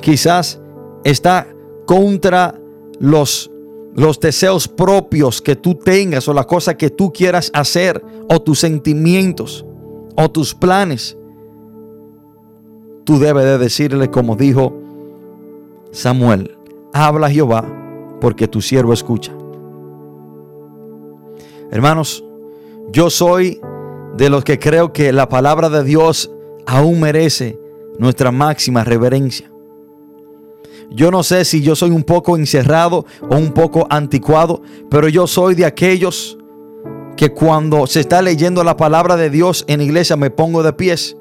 quizás 0.00 0.60
está 1.04 1.46
contra 1.86 2.54
los, 2.98 3.50
los 3.94 4.18
deseos 4.20 4.68
propios 4.68 5.40
que 5.42 5.56
tú 5.56 5.74
tengas 5.74 6.28
o 6.28 6.34
la 6.34 6.44
cosa 6.44 6.76
que 6.76 6.90
tú 6.90 7.12
quieras 7.12 7.50
hacer 7.54 8.02
o 8.28 8.40
tus 8.40 8.60
sentimientos 8.60 9.64
o 10.16 10.30
tus 10.30 10.54
planes, 10.54 11.16
tú 13.04 13.18
debes 13.18 13.44
de 13.44 13.58
decirle 13.58 14.10
como 14.10 14.36
dijo 14.36 14.89
Samuel, 15.92 16.56
habla 16.92 17.30
Jehová, 17.30 17.64
porque 18.20 18.46
tu 18.46 18.60
siervo 18.60 18.92
escucha. 18.92 19.32
Hermanos, 21.70 22.24
yo 22.92 23.10
soy 23.10 23.60
de 24.16 24.30
los 24.30 24.44
que 24.44 24.58
creo 24.58 24.92
que 24.92 25.12
la 25.12 25.28
palabra 25.28 25.68
de 25.68 25.84
Dios 25.84 26.30
aún 26.66 27.00
merece 27.00 27.58
nuestra 27.98 28.30
máxima 28.30 28.84
reverencia. 28.84 29.50
yo 30.92 31.12
no 31.12 31.22
sé 31.22 31.44
si 31.44 31.62
yo 31.62 31.76
soy 31.76 31.90
un 31.90 32.02
poco 32.02 32.36
encerrado 32.36 33.06
o 33.28 33.36
un 33.36 33.52
poco 33.52 33.86
anticuado, 33.90 34.62
pero 34.90 35.08
yo 35.08 35.28
soy 35.28 35.54
de 35.54 35.64
aquellos 35.64 36.36
que 37.16 37.32
cuando 37.32 37.86
se 37.86 38.00
está 38.00 38.22
leyendo 38.22 38.64
la 38.64 38.76
palabra 38.76 39.16
de 39.16 39.30
Dios 39.30 39.64
en 39.68 39.80
iglesia 39.80 40.16
me 40.16 40.30
pongo 40.30 40.62
de 40.62 40.72
pies. 40.72 41.16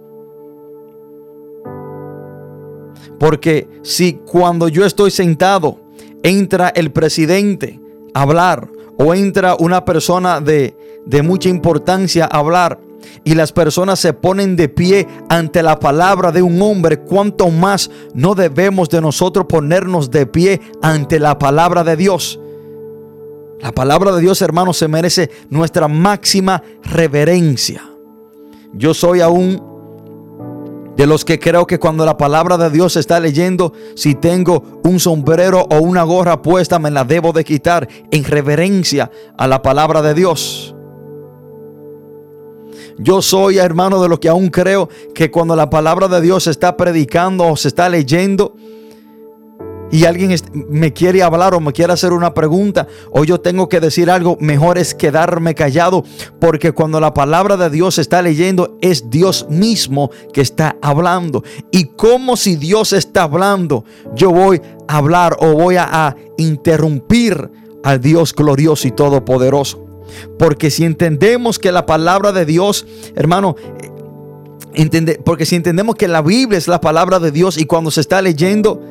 Porque 3.20 3.68
si 3.84 4.14
cuando 4.14 4.68
yo 4.68 4.86
estoy 4.86 5.12
sentado 5.12 5.80
entra 6.24 6.70
el 6.70 6.92
presidente 6.92 7.80
a 8.14 8.22
hablar 8.22 8.70
o 8.98 9.14
entra 9.14 9.56
una 9.60 9.86
persona 9.86 10.42
de, 10.42 10.76
de 11.06 11.22
mucha 11.22 11.50
importancia 11.50 12.26
a 12.26 12.38
hablar 12.38 12.80
y 13.24 13.36
las 13.36 13.52
personas 13.52 14.00
se 14.00 14.14
ponen 14.14 14.56
de 14.56 14.70
pie 14.70 15.08
ante 15.30 15.64
la 15.64 15.80
palabra 15.80 16.32
de 16.32 16.42
un 16.42 16.62
hombre, 16.62 17.00
cuánto 17.00 17.50
más 17.50 17.90
no 18.14 18.36
debemos 18.36 18.90
de 18.90 19.02
nosotros 19.02 19.46
ponernos 19.48 20.12
de 20.12 20.26
pie 20.26 20.62
ante 20.82 21.20
la 21.20 21.38
palabra 21.38 21.84
de 21.84 21.96
Dios. 21.96 22.40
La 23.60 23.74
palabra 23.74 24.14
de 24.14 24.22
Dios, 24.22 24.42
hermanos, 24.42 24.78
se 24.78 24.88
merece 24.88 25.30
nuestra 25.50 25.88
máxima 25.88 26.64
reverencia. 26.84 27.84
Yo 28.74 28.94
soy 28.94 29.20
aún 29.20 29.62
de 31.00 31.08
los 31.08 31.24
que 31.24 31.40
creo 31.40 31.66
que 31.66 31.80
cuando 31.80 32.06
la 32.06 32.18
palabra 32.18 32.58
de 32.58 32.70
Dios 32.70 32.92
se 32.92 33.00
está 33.00 33.22
leyendo, 33.22 33.72
si 33.96 34.16
tengo 34.16 34.82
un 34.84 35.00
sombrero 35.00 35.66
o 35.72 35.80
una 35.80 36.04
gorra 36.04 36.42
puesta, 36.42 36.78
me 36.78 36.92
la 36.92 37.06
debo 37.06 37.32
de 37.32 37.46
quitar 37.46 37.88
en 38.12 38.26
reverencia 38.26 39.10
a 39.38 39.48
la 39.48 39.62
palabra 39.62 40.02
de 40.02 40.14
Dios. 40.14 40.76
Yo 42.98 43.22
soy, 43.22 43.60
hermano, 43.60 44.02
de 44.02 44.10
los 44.10 44.20
que 44.20 44.28
aún 44.28 44.50
creo 44.50 44.90
que 45.16 45.32
cuando 45.32 45.56
la 45.56 45.70
palabra 45.70 46.10
de 46.10 46.20
Dios 46.20 46.44
se 46.44 46.52
está 46.52 46.76
predicando 46.76 47.48
o 47.48 47.56
se 47.56 47.70
está 47.70 47.88
leyendo, 47.88 48.58
y 49.92 50.06
alguien 50.06 50.36
me 50.70 50.94
quiere 50.94 51.24
hablar 51.24 51.54
o 51.54 51.60
me 51.60 51.74
quiere 51.74 51.94
hacer 51.94 52.14
una 52.14 52.34
pregunta 52.34 52.88
o 53.12 53.24
yo 53.24 53.40
tengo 53.42 53.70
que 53.70 53.80
decir 53.80 54.10
algo, 54.10 54.38
mejor 54.40 54.78
es 54.78 54.94
quedarme 54.94 55.56
callado 55.56 56.04
porque 56.40 56.72
cuando 56.72 57.00
la 57.00 57.14
palabra 57.14 57.58
de 57.58 57.70
Dios 57.70 57.96
se 57.96 58.02
está 58.02 58.22
leyendo 58.22 58.78
es 58.82 59.10
Dios 59.10 59.48
mismo 59.50 60.12
que 60.34 60.42
está 60.42 60.78
hablando. 60.82 61.44
Y 61.72 61.86
como 61.86 62.38
si 62.38 62.56
Dios 62.56 62.94
está 62.94 63.24
hablando, 63.24 63.84
yo 64.16 64.32
voy 64.32 64.62
a 64.88 64.98
hablar 64.98 65.38
o 65.40 65.54
voy 65.54 65.76
a, 65.78 66.16
interrumpir 66.38 67.52
al 67.84 68.00
Dios 68.00 68.34
glorioso 68.34 68.88
y 68.88 68.92
todopoderoso. 68.92 69.86
Porque 70.38 70.72
si 70.72 70.86
entendemos 70.86 71.60
que 71.60 71.74
la 71.74 71.86
palabra 71.86 72.32
de 72.32 72.46
Dios, 72.46 72.88
hermano, 73.14 73.58
eh, 74.74 75.20
porque 75.26 75.46
si 75.46 75.58
entendemos 75.58 75.96
que 75.96 76.08
la 76.08 76.22
Biblia 76.22 76.58
es 76.58 76.70
la 76.70 76.80
palabra 76.80 77.20
de 77.20 77.32
Dios 77.32 77.58
y 77.58 77.66
cuando 77.66 77.92
se 77.92 78.00
está 78.00 78.22
leyendo, 78.22 78.82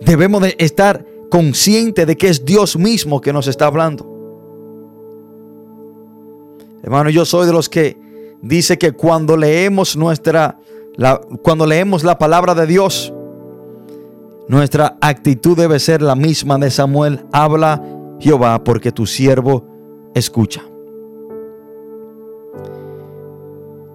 Debemos 0.00 0.42
de 0.42 0.56
estar 0.58 1.04
conscientes 1.30 2.06
de 2.06 2.16
que 2.16 2.28
es 2.28 2.44
Dios 2.44 2.76
mismo 2.76 3.20
que 3.20 3.32
nos 3.32 3.46
está 3.46 3.66
hablando. 3.66 4.06
Hermano, 6.82 7.10
yo 7.10 7.24
soy 7.24 7.46
de 7.46 7.52
los 7.52 7.68
que 7.68 7.98
dice 8.40 8.78
que 8.78 8.92
cuando 8.92 9.36
leemos 9.36 9.96
nuestra 9.96 10.58
cuando 11.42 11.64
leemos 11.64 12.02
la 12.02 12.18
palabra 12.18 12.54
de 12.56 12.66
Dios, 12.66 13.12
nuestra 14.48 14.96
actitud 15.00 15.56
debe 15.56 15.78
ser 15.78 16.02
la 16.02 16.16
misma 16.16 16.58
de 16.58 16.70
Samuel. 16.70 17.20
Habla 17.32 17.82
Jehová 18.18 18.64
porque 18.64 18.90
tu 18.90 19.06
siervo 19.06 19.64
escucha. 20.14 20.62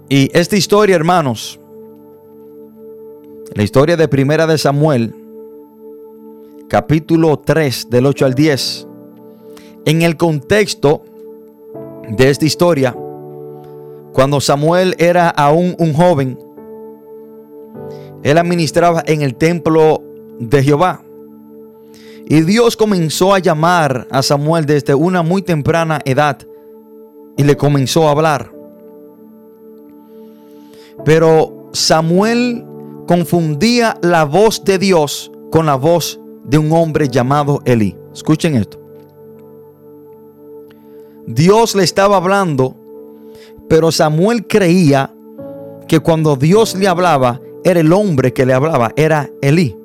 Y 0.08 0.30
esta 0.38 0.56
historia, 0.56 0.96
hermanos, 0.96 1.60
la 3.54 3.64
historia 3.64 3.98
de 3.98 4.08
Primera 4.08 4.48
de 4.48 4.58
Samuel, 4.58 5.14
capítulo 6.74 7.38
3 7.38 7.92
del 7.92 8.08
8 8.08 8.26
al 8.26 8.34
10. 8.34 8.88
En 9.86 10.02
el 10.02 10.18
contexto 10.18 11.04
de 12.10 12.32
esta 12.32 12.46
historia, 12.46 12.98
cuando 14.12 14.42
Samuel 14.42 14.96
era 14.98 15.30
aún 15.30 15.76
un 15.78 15.94
joven, 15.94 16.40
él 18.24 18.40
administraba 18.40 19.04
en 19.06 19.22
el 19.22 19.36
templo 19.36 20.02
de 20.40 20.64
Jehová. 20.64 21.04
Y 22.26 22.42
Dios 22.42 22.76
comenzó 22.76 23.36
a 23.36 23.40
llamar 23.40 24.08
a 24.10 24.24
Samuel 24.24 24.66
desde 24.66 24.96
una 24.96 25.22
muy 25.22 25.44
temprana 25.44 26.02
edad 26.06 26.40
y 27.38 27.44
le 27.44 27.56
comenzó 27.56 28.08
a 28.08 28.12
hablar. 28.14 28.52
Pero 31.06 31.70
Samuel 31.72 32.66
confundía 33.06 33.96
la 34.02 34.26
voz 34.26 34.64
de 34.64 34.80
Dios 34.80 35.32
con 35.52 35.68
la 35.68 35.76
voz 35.76 36.20
de 36.44 36.58
un 36.58 36.72
hombre 36.72 37.08
llamado 37.08 37.62
Eli. 37.66 37.98
Escuchen 38.14 38.56
esto. 38.56 38.80
Dios 41.26 41.76
le 41.76 41.84
estaba 41.84 42.18
hablando, 42.18 42.76
pero 43.70 43.92
Samuel 43.92 44.46
creía 44.46 45.14
que 45.88 46.00
cuando 46.00 46.36
Dios 46.36 46.76
le 46.76 46.88
hablaba, 46.88 47.40
era 47.64 47.80
el 47.80 47.94
hombre 47.94 48.34
que 48.34 48.46
le 48.46 48.54
hablaba, 48.54 48.92
era 48.96 49.30
Elí. 49.42 49.78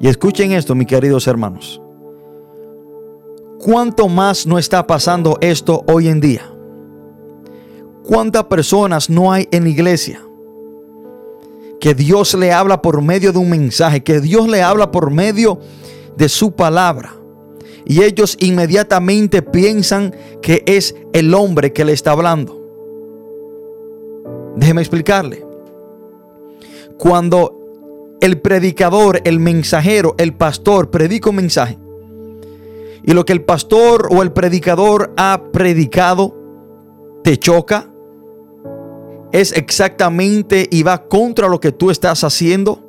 Y 0.00 0.08
escuchen 0.08 0.52
esto, 0.52 0.74
mis 0.74 0.86
queridos 0.86 1.26
hermanos. 1.26 1.80
¿Cuánto 3.58 4.08
más 4.08 4.46
no 4.46 4.58
está 4.58 4.86
pasando 4.86 5.38
esto 5.40 5.84
hoy 5.86 6.08
en 6.08 6.20
día? 6.20 6.42
¿Cuántas 8.02 8.44
personas 8.44 9.08
no 9.08 9.32
hay 9.32 9.46
en 9.52 9.62
la 9.62 9.70
iglesia? 9.70 10.20
Que 11.82 11.96
Dios 11.96 12.34
le 12.34 12.52
habla 12.52 12.80
por 12.80 13.02
medio 13.02 13.32
de 13.32 13.40
un 13.40 13.50
mensaje, 13.50 14.04
que 14.04 14.20
Dios 14.20 14.48
le 14.48 14.62
habla 14.62 14.92
por 14.92 15.10
medio 15.10 15.58
de 16.16 16.28
su 16.28 16.52
palabra. 16.52 17.16
Y 17.84 18.04
ellos 18.04 18.36
inmediatamente 18.38 19.42
piensan 19.42 20.14
que 20.40 20.62
es 20.64 20.94
el 21.12 21.34
hombre 21.34 21.72
que 21.72 21.84
le 21.84 21.92
está 21.92 22.12
hablando. 22.12 22.56
Déjeme 24.54 24.80
explicarle. 24.80 25.44
Cuando 26.98 27.58
el 28.20 28.40
predicador, 28.40 29.20
el 29.24 29.40
mensajero, 29.40 30.14
el 30.18 30.34
pastor 30.34 30.88
predica 30.88 31.30
un 31.30 31.36
mensaje, 31.36 31.80
y 33.02 33.12
lo 33.12 33.24
que 33.24 33.32
el 33.32 33.42
pastor 33.42 34.06
o 34.12 34.22
el 34.22 34.30
predicador 34.30 35.12
ha 35.16 35.50
predicado 35.52 36.32
te 37.24 37.38
choca, 37.38 37.91
es 39.32 39.52
exactamente 39.52 40.68
y 40.70 40.82
va 40.82 41.08
contra 41.08 41.48
lo 41.48 41.58
que 41.58 41.72
tú 41.72 41.90
estás 41.90 42.22
haciendo. 42.22 42.82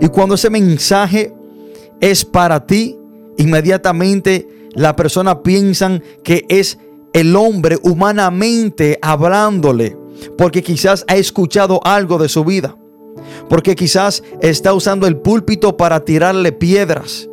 Y 0.00 0.08
cuando 0.08 0.36
ese 0.36 0.48
mensaje 0.48 1.34
es 2.00 2.24
para 2.24 2.66
ti, 2.66 2.96
inmediatamente 3.36 4.48
la 4.74 4.96
persona 4.96 5.42
piensa 5.42 6.00
que 6.22 6.46
es 6.48 6.78
el 7.12 7.36
hombre 7.36 7.78
humanamente 7.82 8.98
hablándole, 9.02 9.96
porque 10.38 10.62
quizás 10.62 11.04
ha 11.08 11.16
escuchado 11.16 11.80
algo 11.84 12.18
de 12.18 12.28
su 12.28 12.44
vida, 12.44 12.76
porque 13.48 13.74
quizás 13.74 14.22
está 14.40 14.72
usando 14.72 15.06
el 15.06 15.16
púlpito 15.16 15.76
para 15.76 16.04
tirarle 16.04 16.52
piedras. 16.52 17.28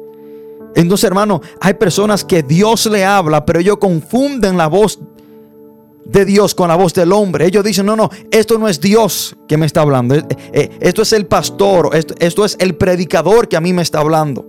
Entonces, 0.75 1.05
hermano, 1.05 1.41
hay 1.61 1.75
personas 1.75 2.23
que 2.23 2.43
Dios 2.43 2.85
le 2.87 3.05
habla, 3.05 3.45
pero 3.45 3.59
ellos 3.59 3.77
confunden 3.77 4.57
la 4.57 4.67
voz 4.67 4.99
de 6.05 6.25
Dios 6.25 6.55
con 6.55 6.67
la 6.67 6.75
voz 6.75 6.93
del 6.93 7.11
hombre. 7.11 7.45
Ellos 7.45 7.63
dicen, 7.63 7.85
no, 7.85 7.95
no, 7.95 8.09
esto 8.31 8.57
no 8.57 8.67
es 8.67 8.79
Dios 8.79 9.35
que 9.47 9.57
me 9.57 9.65
está 9.65 9.81
hablando. 9.81 10.15
Eh, 10.15 10.25
eh, 10.53 10.69
esto 10.79 11.01
es 11.01 11.13
el 11.13 11.25
pastor, 11.25 11.91
esto, 11.93 12.15
esto 12.19 12.45
es 12.45 12.55
el 12.59 12.75
predicador 12.75 13.47
que 13.47 13.57
a 13.57 13.61
mí 13.61 13.73
me 13.73 13.81
está 13.81 13.99
hablando. 13.99 14.45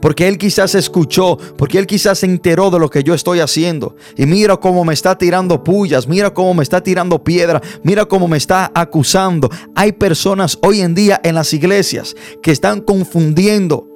Porque 0.00 0.28
él 0.28 0.38
quizás 0.38 0.74
escuchó, 0.74 1.36
porque 1.56 1.78
él 1.78 1.86
quizás 1.86 2.20
se 2.20 2.26
enteró 2.26 2.70
de 2.70 2.78
lo 2.78 2.90
que 2.90 3.02
yo 3.02 3.14
estoy 3.14 3.40
haciendo. 3.40 3.96
Y 4.16 4.26
mira 4.26 4.56
cómo 4.56 4.84
me 4.84 4.94
está 4.94 5.16
tirando 5.16 5.62
pullas, 5.62 6.08
mira 6.08 6.32
cómo 6.32 6.54
me 6.54 6.62
está 6.62 6.82
tirando 6.82 7.22
piedra, 7.22 7.60
mira 7.82 8.06
cómo 8.06 8.28
me 8.28 8.36
está 8.36 8.70
acusando. 8.74 9.50
Hay 9.74 9.92
personas 9.92 10.58
hoy 10.62 10.80
en 10.80 10.94
día 10.94 11.20
en 11.22 11.34
las 11.34 11.52
iglesias 11.52 12.14
que 12.42 12.50
están 12.50 12.80
confundiendo 12.80 13.86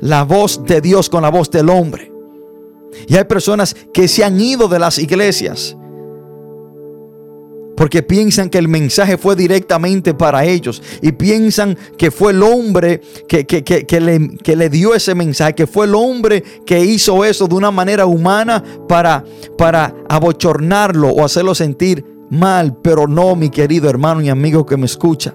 la 0.00 0.24
voz 0.24 0.64
de 0.64 0.80
Dios 0.80 1.08
con 1.08 1.22
la 1.22 1.30
voz 1.30 1.50
del 1.50 1.68
hombre. 1.68 2.12
Y 3.06 3.16
hay 3.16 3.24
personas 3.24 3.76
que 3.92 4.08
se 4.08 4.24
han 4.24 4.40
ido 4.40 4.68
de 4.68 4.78
las 4.78 4.98
iglesias 4.98 5.76
porque 7.82 8.02
piensan 8.02 8.48
que 8.48 8.58
el 8.58 8.68
mensaje 8.68 9.16
fue 9.16 9.34
directamente 9.34 10.14
para 10.14 10.44
ellos. 10.44 10.80
Y 11.00 11.10
piensan 11.10 11.76
que 11.96 12.12
fue 12.12 12.32
el 12.32 12.42
hombre 12.42 13.00
que, 13.26 13.44
le, 14.00 14.36
que, 14.36 14.56
le, 14.56 14.68
dio 14.70 14.94
ese 14.94 15.16
mensaje. 15.16 15.54
Que 15.54 15.66
fue 15.66 15.86
el 15.86 15.94
hombre 15.96 16.44
que 16.64 16.84
hizo 16.84 17.24
eso 17.24 17.48
de 17.48 17.54
una 17.54 17.72
manera 17.72 18.06
humana 18.06 18.62
para, 18.88 19.24
para 19.56 19.94
abochornarlo 20.08 21.08
o 21.08 21.24
hacerlo 21.24 21.54
sentir 21.54 22.04
mal. 22.30 22.76
Pero 22.82 23.08
no, 23.08 23.34
mi 23.34 23.50
querido 23.50 23.88
hermano 23.90 24.20
y 24.20 24.28
amigo 24.28 24.64
que 24.64 24.76
me 24.76 24.86
escucha. 24.86 25.34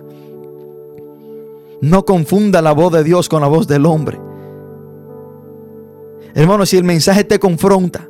No 1.82 2.06
confunda 2.06 2.62
la 2.62 2.72
voz 2.72 2.93
de 2.93 3.04
Dios 3.04 3.28
con 3.28 3.41
la 3.41 3.48
voz 3.48 3.67
del 3.67 3.86
hombre. 3.86 4.26
Hermano, 6.38 6.67
si 6.67 6.78
el 6.78 6.84
mensaje 6.84 7.23
te 7.23 7.39
confronta, 7.39 8.08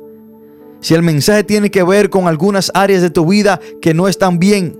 si 0.80 0.92
el 0.92 1.02
mensaje 1.02 1.44
tiene 1.44 1.70
que 1.70 1.82
ver 1.82 2.10
con 2.10 2.28
algunas 2.28 2.70
áreas 2.74 3.00
de 3.00 3.08
tu 3.08 3.24
vida 3.24 3.58
que 3.80 3.94
no 3.94 4.06
están 4.06 4.38
bien, 4.38 4.78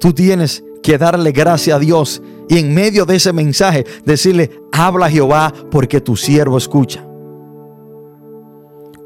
tú 0.00 0.14
tienes 0.14 0.64
que 0.82 0.96
darle 0.96 1.32
gracias 1.32 1.76
a 1.76 1.78
Dios 1.78 2.22
y 2.48 2.60
en 2.60 2.72
medio 2.72 3.04
de 3.04 3.16
ese 3.16 3.34
mensaje 3.34 3.84
decirle, 4.06 4.50
habla 4.72 5.10
Jehová 5.10 5.52
porque 5.70 6.00
tu 6.00 6.16
siervo 6.16 6.56
escucha. 6.56 7.06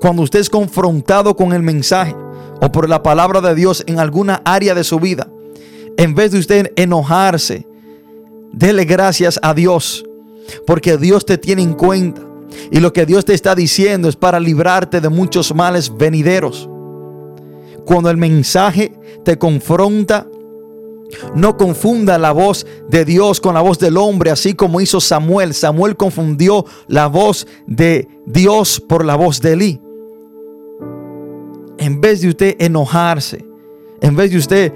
Cuando 0.01 0.23
usted 0.23 0.39
es 0.39 0.49
confrontado 0.49 1.35
con 1.35 1.55
el 1.55 1.63
mensaje 1.65 2.15
o 2.63 2.71
por 2.71 2.89
la 2.89 3.03
palabra 3.03 3.41
de 3.41 3.57
Dios 3.57 3.83
en 3.89 3.99
alguna 3.99 4.43
área 4.45 4.77
de 4.77 4.85
su 4.85 5.01
vida, 5.01 5.27
en 5.97 6.15
vez 6.15 6.31
de 6.31 6.39
usted 6.39 6.73
enojarse, 6.77 7.67
dele 8.53 8.85
gracias 8.85 9.41
a 9.43 9.53
Dios 9.53 10.06
porque 10.67 10.97
Dios 10.97 11.25
te 11.25 11.39
tiene 11.39 11.63
en 11.63 11.75
cuenta. 11.75 12.23
Y 12.71 12.81
lo 12.81 12.93
que 12.93 13.07
Dios 13.07 13.25
te 13.25 13.35
está 13.35 13.55
diciendo 13.55 14.09
es 14.09 14.17
para 14.17 14.41
librarte 14.41 15.01
de 15.01 15.09
muchos 15.09 15.55
males 15.55 15.95
venideros. 15.97 16.69
Cuando 17.85 18.11
el 18.11 18.17
mensaje 18.17 18.93
te 19.25 19.39
confronta, 19.39 20.27
no 21.35 21.57
confunda 21.57 22.19
la 22.19 22.33
voz 22.33 22.67
de 22.89 23.05
Dios 23.05 23.41
con 23.41 23.55
la 23.55 23.61
voz 23.61 23.79
del 23.79 23.97
hombre, 23.97 24.31
así 24.31 24.55
como 24.55 24.81
hizo 24.81 25.01
Samuel. 25.01 25.55
Samuel 25.55 25.97
confundió 25.97 26.65
la 26.89 27.07
voz 27.07 27.47
de 27.67 28.09
Dios 28.27 28.81
por 28.81 29.05
la 29.05 29.15
voz 29.15 29.41
de 29.41 29.53
Elí. 29.53 29.81
En 31.79 32.01
vez 32.01 32.23
de 32.23 32.29
usted 32.29 32.57
enojarse, 32.59 33.45
en 34.01 34.17
vez 34.17 34.31
de 34.31 34.39
usted 34.39 34.73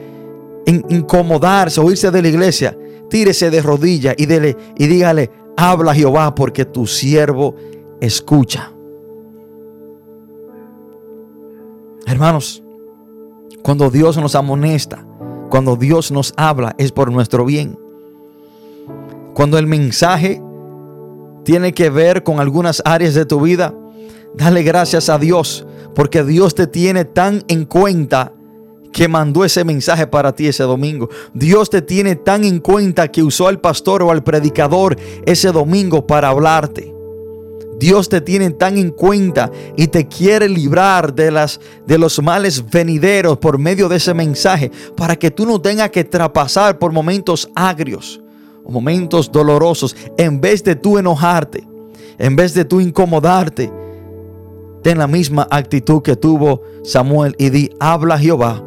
incomodarse 0.66 1.80
o 1.80 1.90
irse 1.90 2.11
de 2.11 2.22
la 2.22 2.28
iglesia, 2.28 2.76
tírese 3.09 3.50
de 3.50 3.61
rodillas 3.61 4.14
y, 4.16 4.24
y 4.24 4.87
dígale, 4.87 5.30
habla 5.60 5.94
Jehová 5.94 6.34
porque 6.34 6.64
tu 6.64 6.86
siervo 6.86 7.54
escucha. 8.00 8.72
Hermanos, 12.06 12.62
cuando 13.62 13.90
Dios 13.90 14.16
nos 14.16 14.34
amonesta, 14.34 15.06
cuando 15.50 15.76
Dios 15.76 16.10
nos 16.10 16.32
habla, 16.36 16.74
es 16.78 16.92
por 16.92 17.12
nuestro 17.12 17.44
bien. 17.44 17.78
Cuando 19.34 19.58
el 19.58 19.66
mensaje 19.66 20.42
tiene 21.44 21.72
que 21.72 21.90
ver 21.90 22.22
con 22.22 22.40
algunas 22.40 22.82
áreas 22.84 23.14
de 23.14 23.26
tu 23.26 23.40
vida, 23.40 23.74
dale 24.34 24.62
gracias 24.62 25.08
a 25.08 25.18
Dios, 25.18 25.66
porque 25.94 26.24
Dios 26.24 26.54
te 26.54 26.66
tiene 26.66 27.04
tan 27.04 27.44
en 27.48 27.64
cuenta 27.66 28.32
que 28.92 29.09
mandó 29.09 29.44
ese 29.44 29.64
mensaje 29.64 30.07
para 30.07 30.35
ti 30.35 30.48
ese 30.48 30.64
domingo. 30.64 31.09
Dios 31.35 31.70
te 31.70 31.83
tiene 31.83 32.16
tan 32.16 32.44
en 32.44 32.59
cuenta 32.61 33.09
que 33.09 33.22
usó 33.22 33.48
al 33.48 33.61
pastor 33.61 34.03
o 34.03 34.11
al 34.11 34.22
predicador 34.22 34.96
ese 35.24 35.53
domingo 35.53 36.07
para 36.07 36.29
hablarte. 36.29 36.94
Dios 37.81 38.11
te 38.11 38.20
tiene 38.20 38.50
tan 38.50 38.76
en 38.76 38.90
cuenta 38.90 39.50
y 39.74 39.87
te 39.87 40.07
quiere 40.07 40.50
librar 40.50 41.14
de, 41.14 41.31
las, 41.31 41.59
de 41.87 41.96
los 41.96 42.22
males 42.22 42.68
venideros 42.70 43.38
por 43.38 43.59
medio 43.59 43.88
de 43.88 43.96
ese 43.96 44.12
mensaje 44.12 44.70
para 44.94 45.16
que 45.16 45.31
tú 45.31 45.46
no 45.46 45.59
tengas 45.62 45.90
que 45.90 46.05
trapasar 46.05 46.79
por 46.79 46.92
momentos 46.92 47.48
agrios 47.55 48.20
o 48.64 48.70
momentos 48.70 49.33
dolorosos. 49.33 49.96
En 50.18 50.42
vez 50.42 50.62
de 50.62 50.76
tú 50.76 50.98
enojarte, 50.98 51.66
en 52.18 52.37
vez 52.37 52.53
de 52.53 52.66
tú 52.66 52.83
incomodarte, 52.83 53.72
ten 54.83 54.98
la 54.98 55.07
misma 55.07 55.48
actitud 55.50 56.03
que 56.03 56.16
tuvo 56.16 56.61
Samuel 56.85 57.35
y 57.38 57.48
di, 57.48 57.70
habla 57.81 58.18
Jehová, 58.18 58.62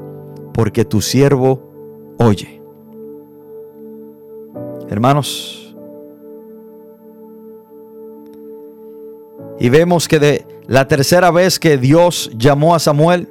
porque 0.53 0.85
tu 0.85 1.01
siervo 1.01 2.15
oye. 2.19 2.61
Hermanos, 4.89 5.63
Y 9.63 9.69
vemos 9.69 10.09
que 10.09 10.19
de 10.19 10.45
la 10.67 10.89
tercera 10.89 11.31
vez 11.31 11.57
que 11.57 11.77
Dios 11.77 12.29
llamó 12.35 12.75
a 12.75 12.79
Samuel, 12.79 13.29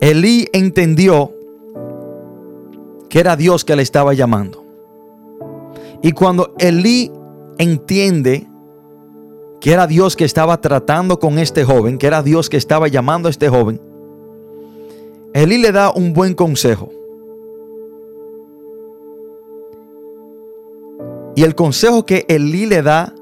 Elí 0.00 0.46
entendió 0.52 1.32
que 3.08 3.20
era 3.20 3.36
Dios 3.36 3.64
que 3.64 3.74
le 3.74 3.82
estaba 3.82 4.12
llamando. 4.12 4.62
Y 6.02 6.12
cuando 6.12 6.54
Elí 6.58 7.10
entiende 7.56 8.46
que 9.64 9.72
era 9.72 9.86
Dios 9.86 10.14
que 10.14 10.26
estaba 10.26 10.60
tratando 10.60 11.18
con 11.18 11.38
este 11.38 11.64
joven, 11.64 11.96
que 11.96 12.06
era 12.06 12.22
Dios 12.22 12.50
que 12.50 12.58
estaba 12.58 12.86
llamando 12.86 13.28
a 13.28 13.30
este 13.30 13.48
joven, 13.48 13.80
Elí 15.32 15.56
le 15.56 15.72
da 15.72 15.90
un 15.90 16.12
buen 16.12 16.34
consejo. 16.34 16.90
Y 21.34 21.44
el 21.44 21.54
consejo 21.54 22.04
que 22.04 22.26
Elí 22.28 22.66
le 22.66 22.82
da 22.82 23.14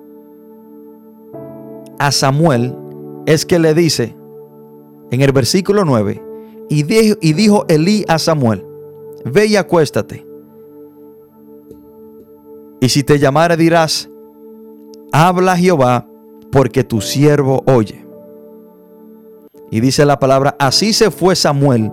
a 2.00 2.10
Samuel 2.10 2.76
es 3.24 3.46
que 3.46 3.60
le 3.60 3.72
dice 3.72 4.16
en 5.12 5.20
el 5.20 5.30
versículo 5.30 5.84
9, 5.84 6.20
y 6.68 6.82
dijo, 6.82 7.18
y 7.20 7.34
dijo 7.34 7.66
Elí 7.68 8.04
a 8.08 8.18
Samuel, 8.18 8.66
ve 9.24 9.46
y 9.46 9.54
acuéstate. 9.54 10.26
Y 12.80 12.88
si 12.88 13.04
te 13.04 13.20
llamare 13.20 13.56
dirás, 13.56 14.10
habla 15.12 15.56
Jehová, 15.56 16.08
porque 16.52 16.84
tu 16.84 17.00
siervo 17.00 17.64
oye. 17.66 18.06
Y 19.72 19.80
dice 19.80 20.04
la 20.04 20.20
palabra, 20.20 20.54
así 20.60 20.92
se 20.92 21.10
fue 21.10 21.34
Samuel 21.34 21.90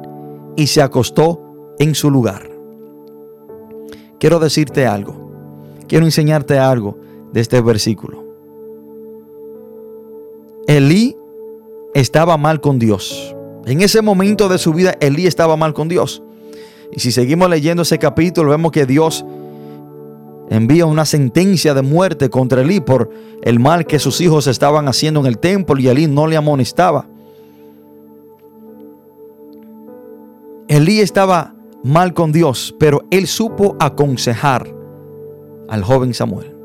y 0.55 0.67
se 0.67 0.81
acostó 0.81 1.41
en 1.79 1.95
su 1.95 2.11
lugar. 2.11 2.47
Quiero 4.19 4.37
decirte 4.37 4.85
algo 4.85 5.29
quiero 5.89 6.05
enseñarte 6.05 6.57
algo 6.57 6.97
de 7.33 7.41
este 7.41 7.59
versículo. 7.59 8.23
Elí 10.67 11.17
estaba 11.93 12.37
mal 12.37 12.61
con 12.61 12.79
Dios. 12.79 13.35
En 13.65 13.81
ese 13.81 14.01
momento 14.01 14.47
de 14.47 14.57
su 14.57 14.71
vida, 14.71 14.95
Elí 15.01 15.27
estaba 15.27 15.57
mal 15.57 15.73
con 15.73 15.89
Dios. 15.89 16.23
Y 16.93 17.01
si 17.01 17.11
seguimos 17.11 17.49
leyendo 17.49 17.81
ese 17.81 17.97
capítulo, 17.97 18.51
vemos 18.51 18.71
que 18.71 18.85
Dios 18.85 19.25
envía 20.49 20.85
una 20.85 21.05
sentencia 21.05 21.73
de 21.73 21.81
muerte 21.81 22.29
contra 22.29 22.61
Elí 22.61 22.79
por 22.79 23.09
el 23.43 23.59
mal 23.59 23.85
que 23.85 23.99
sus 23.99 24.19
hijos 24.19 24.47
estaban 24.47 24.87
haciendo 24.87 25.19
en 25.19 25.27
el 25.27 25.37
templo 25.37 25.79
y 25.79 25.87
Elí 25.87 26.07
no 26.07 26.27
le 26.27 26.35
amonestaba. 26.35 27.07
Elí 30.67 30.99
estaba 30.99 31.55
mal 31.83 32.13
con 32.13 32.31
Dios, 32.31 32.75
pero 32.79 33.03
él 33.11 33.27
supo 33.27 33.75
aconsejar 33.79 34.67
al 35.67 35.83
joven 35.83 36.13
Samuel. 36.13 36.55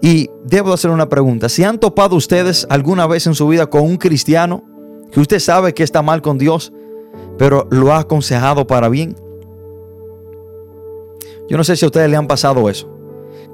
Y 0.00 0.28
debo 0.44 0.72
hacer 0.72 0.90
una 0.90 1.08
pregunta. 1.08 1.48
¿Si 1.48 1.64
han 1.64 1.80
topado 1.80 2.16
ustedes 2.16 2.66
alguna 2.68 3.06
vez 3.06 3.26
en 3.26 3.34
su 3.34 3.48
vida 3.48 3.66
con 3.66 3.82
un 3.82 3.96
cristiano 3.96 4.62
que 5.10 5.20
usted 5.20 5.38
sabe 5.38 5.72
que 5.72 5.82
está 5.82 6.02
mal 6.02 6.20
con 6.20 6.38
Dios, 6.38 6.72
pero 7.38 7.66
lo 7.70 7.92
ha 7.92 8.00
aconsejado 8.00 8.66
para 8.66 8.88
bien? 8.88 9.16
Yo 11.48 11.56
no 11.56 11.64
sé 11.64 11.76
si 11.76 11.84
a 11.84 11.88
ustedes 11.88 12.10
le 12.10 12.16
han 12.16 12.26
pasado 12.26 12.68
eso. 12.68 12.88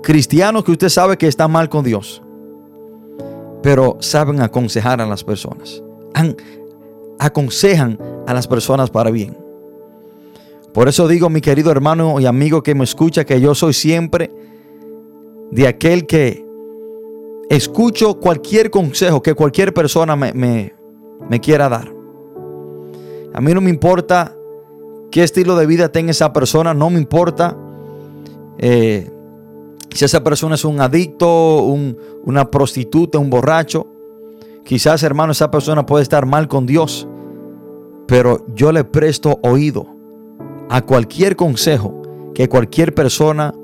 Cristianos 0.02 0.64
que 0.64 0.72
usted 0.72 0.88
sabe 0.88 1.18
que 1.18 1.26
está 1.26 1.48
mal 1.48 1.68
con 1.68 1.84
Dios, 1.84 2.22
pero 3.62 3.96
saben 4.00 4.40
aconsejar 4.40 5.00
a 5.00 5.06
las 5.06 5.24
personas. 5.24 5.82
aconsejan 7.18 7.98
a 8.26 8.32
las 8.34 8.46
personas 8.46 8.90
para 8.90 9.10
bien. 9.10 9.36
Por 10.72 10.88
eso 10.88 11.08
digo, 11.08 11.28
mi 11.28 11.40
querido 11.40 11.70
hermano 11.70 12.20
y 12.20 12.26
amigo 12.26 12.62
que 12.62 12.74
me 12.74 12.84
escucha, 12.84 13.24
que 13.24 13.40
yo 13.40 13.54
soy 13.54 13.72
siempre 13.72 14.30
de 15.50 15.66
aquel 15.66 16.06
que 16.06 16.46
escucho 17.50 18.20
cualquier 18.20 18.70
consejo 18.70 19.20
que 19.20 19.34
cualquier 19.34 19.74
persona 19.74 20.14
me, 20.14 20.72
quiera 21.42 21.68
dar. 21.68 21.92
A 23.34 23.40
mí 23.40 23.52
no 23.52 23.60
me 23.60 23.70
importa 23.70 24.36
qué 25.10 25.24
estilo 25.24 25.56
de 25.56 25.66
vida 25.66 25.90
tenga 25.90 26.12
esa 26.12 26.32
persona, 26.32 26.72
no 26.72 26.88
me 26.88 26.98
importa 26.98 27.56
eh, 28.62 29.10
si 29.92 30.04
esa 30.04 30.22
persona 30.22 30.54
es 30.54 30.64
un 30.64 30.80
adicto, 30.80 31.64
una 32.24 32.50
prostituta, 32.50 33.18
un 33.18 33.30
borracho. 33.30 33.86
Quizás, 34.64 35.02
hermano, 35.02 35.32
esa 35.32 35.50
persona 35.50 35.86
puede 35.86 36.02
estar 36.02 36.26
mal 36.26 36.46
con 36.46 36.66
Dios, 36.66 37.08
pero 38.06 38.46
yo 38.54 38.70
le 38.70 38.84
presto 38.84 39.40
oído 39.42 39.86
a 40.68 40.82
cualquier 40.82 41.34
consejo 41.36 42.02
que 42.34 42.48
cualquier 42.48 42.94
persona 42.94 43.54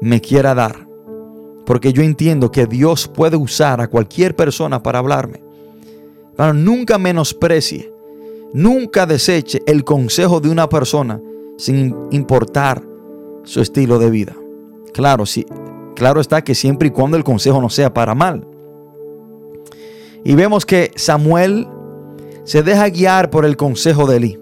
me 0.00 0.20
quiera 0.20 0.54
dar. 0.54 0.86
Porque 1.64 1.92
yo 1.92 2.02
entiendo 2.02 2.50
que 2.50 2.66
Dios 2.66 3.06
puede 3.06 3.36
usar 3.36 3.80
a 3.80 3.88
cualquier 3.88 4.34
persona 4.34 4.82
para 4.82 4.98
hablarme. 4.98 5.42
Pero 6.36 6.52
nunca 6.52 6.98
menosprecie, 6.98 7.92
nunca 8.52 9.06
deseche 9.06 9.62
el 9.66 9.84
consejo 9.84 10.40
de 10.40 10.50
una 10.50 10.68
persona 10.68 11.20
sin 11.56 11.94
importar 12.10 12.82
su 13.44 13.60
estilo 13.60 13.98
de 13.98 14.10
vida. 14.10 14.39
Claro, 14.92 15.26
sí, 15.26 15.46
claro 15.94 16.20
está 16.20 16.42
que 16.42 16.54
siempre 16.54 16.88
y 16.88 16.90
cuando 16.90 17.16
el 17.16 17.24
consejo 17.24 17.60
no 17.60 17.68
sea 17.68 17.92
para 17.92 18.14
mal. 18.14 18.46
Y 20.24 20.34
vemos 20.34 20.66
que 20.66 20.90
Samuel 20.96 21.66
se 22.44 22.62
deja 22.62 22.88
guiar 22.88 23.30
por 23.30 23.44
el 23.44 23.56
consejo 23.56 24.06
de 24.06 24.16
Eli. 24.16 24.38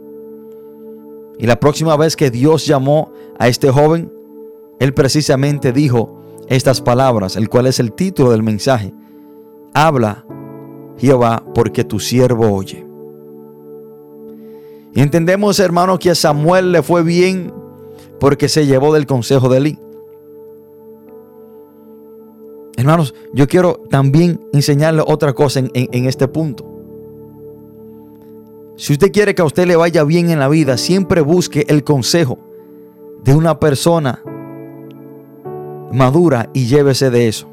Y 1.38 1.46
la 1.46 1.60
próxima 1.60 1.96
vez 1.96 2.16
que 2.16 2.30
Dios 2.30 2.66
llamó 2.66 3.12
a 3.38 3.48
este 3.48 3.70
joven, 3.70 4.12
él 4.80 4.92
precisamente 4.94 5.72
dijo 5.72 6.20
estas 6.48 6.80
palabras, 6.80 7.36
el 7.36 7.48
cual 7.48 7.66
es 7.66 7.78
el 7.78 7.92
título 7.92 8.30
del 8.30 8.42
mensaje. 8.42 8.92
Habla, 9.74 10.24
Jehová, 10.96 11.44
porque 11.54 11.84
tu 11.84 12.00
siervo 12.00 12.52
oye. 12.52 12.84
Y 14.94 15.00
entendemos, 15.00 15.60
hermanos, 15.60 15.98
que 16.00 16.10
a 16.10 16.14
Samuel 16.14 16.72
le 16.72 16.82
fue 16.82 17.02
bien 17.02 17.52
porque 18.18 18.48
se 18.48 18.66
llevó 18.66 18.92
del 18.92 19.06
consejo 19.06 19.48
de 19.48 19.58
Eli. 19.58 19.78
Hermanos, 22.88 23.14
yo 23.34 23.46
quiero 23.46 23.82
también 23.90 24.40
enseñarle 24.54 25.02
otra 25.06 25.34
cosa 25.34 25.60
en, 25.60 25.70
en 25.74 26.06
este 26.06 26.26
punto. 26.26 26.64
Si 28.78 28.94
usted 28.94 29.12
quiere 29.12 29.34
que 29.34 29.42
a 29.42 29.44
usted 29.44 29.66
le 29.66 29.76
vaya 29.76 30.04
bien 30.04 30.30
en 30.30 30.38
la 30.38 30.48
vida, 30.48 30.78
siempre 30.78 31.20
busque 31.20 31.66
el 31.68 31.84
consejo 31.84 32.38
de 33.24 33.34
una 33.36 33.60
persona 33.60 34.22
madura 35.92 36.48
y 36.54 36.64
llévese 36.64 37.10
de 37.10 37.28
eso. 37.28 37.46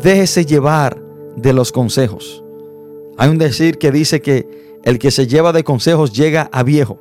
Déjese 0.00 0.46
llevar 0.46 1.02
de 1.34 1.52
los 1.52 1.72
consejos. 1.72 2.44
Hay 3.18 3.30
un 3.30 3.38
decir 3.38 3.78
que 3.78 3.90
dice 3.90 4.22
que 4.22 4.78
el 4.84 5.00
que 5.00 5.10
se 5.10 5.26
lleva 5.26 5.52
de 5.52 5.64
consejos 5.64 6.12
llega 6.12 6.48
a 6.52 6.62
viejo. 6.62 7.00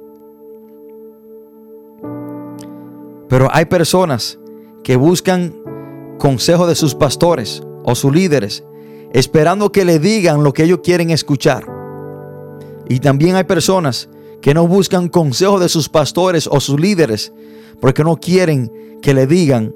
Pero 3.29 3.49
hay 3.51 3.65
personas 3.65 4.39
que 4.85 4.97
buscan 4.97 5.55
consejo 6.19 6.67
de 6.67 6.75
sus 6.75 6.93
pastores 6.93 7.63
o 7.85 7.95
sus 7.95 8.13
líderes, 8.13 8.63
esperando 9.13 9.71
que 9.71 9.83
le 9.83 9.97
digan 9.97 10.43
lo 10.43 10.53
que 10.53 10.61
ellos 10.61 10.81
quieren 10.83 11.09
escuchar. 11.09 11.65
Y 12.87 12.99
también 12.99 13.35
hay 13.35 13.45
personas 13.45 14.09
que 14.43 14.53
no 14.53 14.67
buscan 14.67 15.09
consejo 15.09 15.59
de 15.59 15.69
sus 15.69 15.89
pastores 15.89 16.45
o 16.45 16.59
sus 16.59 16.79
líderes, 16.79 17.33
porque 17.79 18.03
no 18.03 18.17
quieren 18.17 18.71
que 19.01 19.15
le 19.15 19.25
digan 19.25 19.73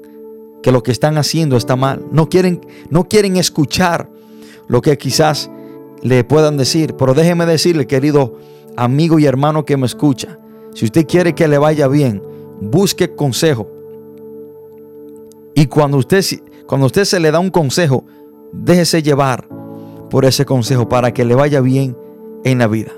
que 0.62 0.70
lo 0.70 0.84
que 0.84 0.92
están 0.92 1.18
haciendo 1.18 1.56
está 1.56 1.74
mal. 1.74 2.06
No 2.12 2.28
quieren, 2.28 2.64
no 2.88 3.08
quieren 3.08 3.36
escuchar 3.36 4.08
lo 4.68 4.80
que 4.80 4.96
quizás 4.96 5.50
le 6.02 6.22
puedan 6.22 6.56
decir. 6.56 6.94
Pero 6.94 7.14
déjeme 7.14 7.46
decirle, 7.46 7.88
querido 7.88 8.38
amigo 8.76 9.18
y 9.18 9.26
hermano 9.26 9.64
que 9.64 9.76
me 9.76 9.86
escucha, 9.86 10.38
si 10.72 10.84
usted 10.84 11.04
quiere 11.04 11.34
que 11.34 11.48
le 11.48 11.58
vaya 11.58 11.88
bien, 11.88 12.22
busque 12.60 13.16
consejo. 13.16 13.79
Y 15.54 15.66
cuando 15.66 15.98
usted, 15.98 16.24
cuando 16.66 16.86
usted 16.86 17.04
se 17.04 17.20
le 17.20 17.30
da 17.30 17.38
un 17.38 17.50
consejo, 17.50 18.04
déjese 18.52 19.02
llevar 19.02 19.48
por 20.08 20.24
ese 20.24 20.44
consejo 20.44 20.88
para 20.88 21.12
que 21.12 21.24
le 21.24 21.34
vaya 21.34 21.60
bien 21.60 21.96
en 22.44 22.58
la 22.58 22.66
vida. 22.66 22.92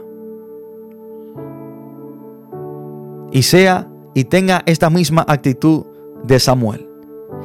Y 3.30 3.42
sea 3.42 3.88
y 4.14 4.24
tenga 4.24 4.62
esta 4.66 4.90
misma 4.90 5.24
actitud 5.26 5.86
de 6.24 6.38
Samuel. 6.38 6.88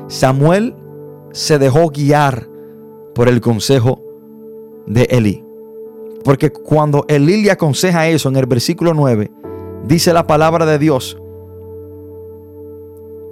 Samuel 0.07 0.75
se 1.31 1.59
dejó 1.59 1.89
guiar 1.89 2.47
por 3.15 3.29
el 3.29 3.41
consejo 3.41 4.01
de 4.85 5.03
Elí. 5.03 5.43
Porque 6.23 6.51
cuando 6.51 7.05
Elí 7.07 7.41
le 7.41 7.51
aconseja 7.51 8.07
eso 8.07 8.29
en 8.29 8.35
el 8.35 8.45
versículo 8.45 8.93
9, 8.93 9.31
dice 9.85 10.13
la 10.13 10.27
palabra 10.27 10.65
de 10.65 10.77
Dios, 10.77 11.17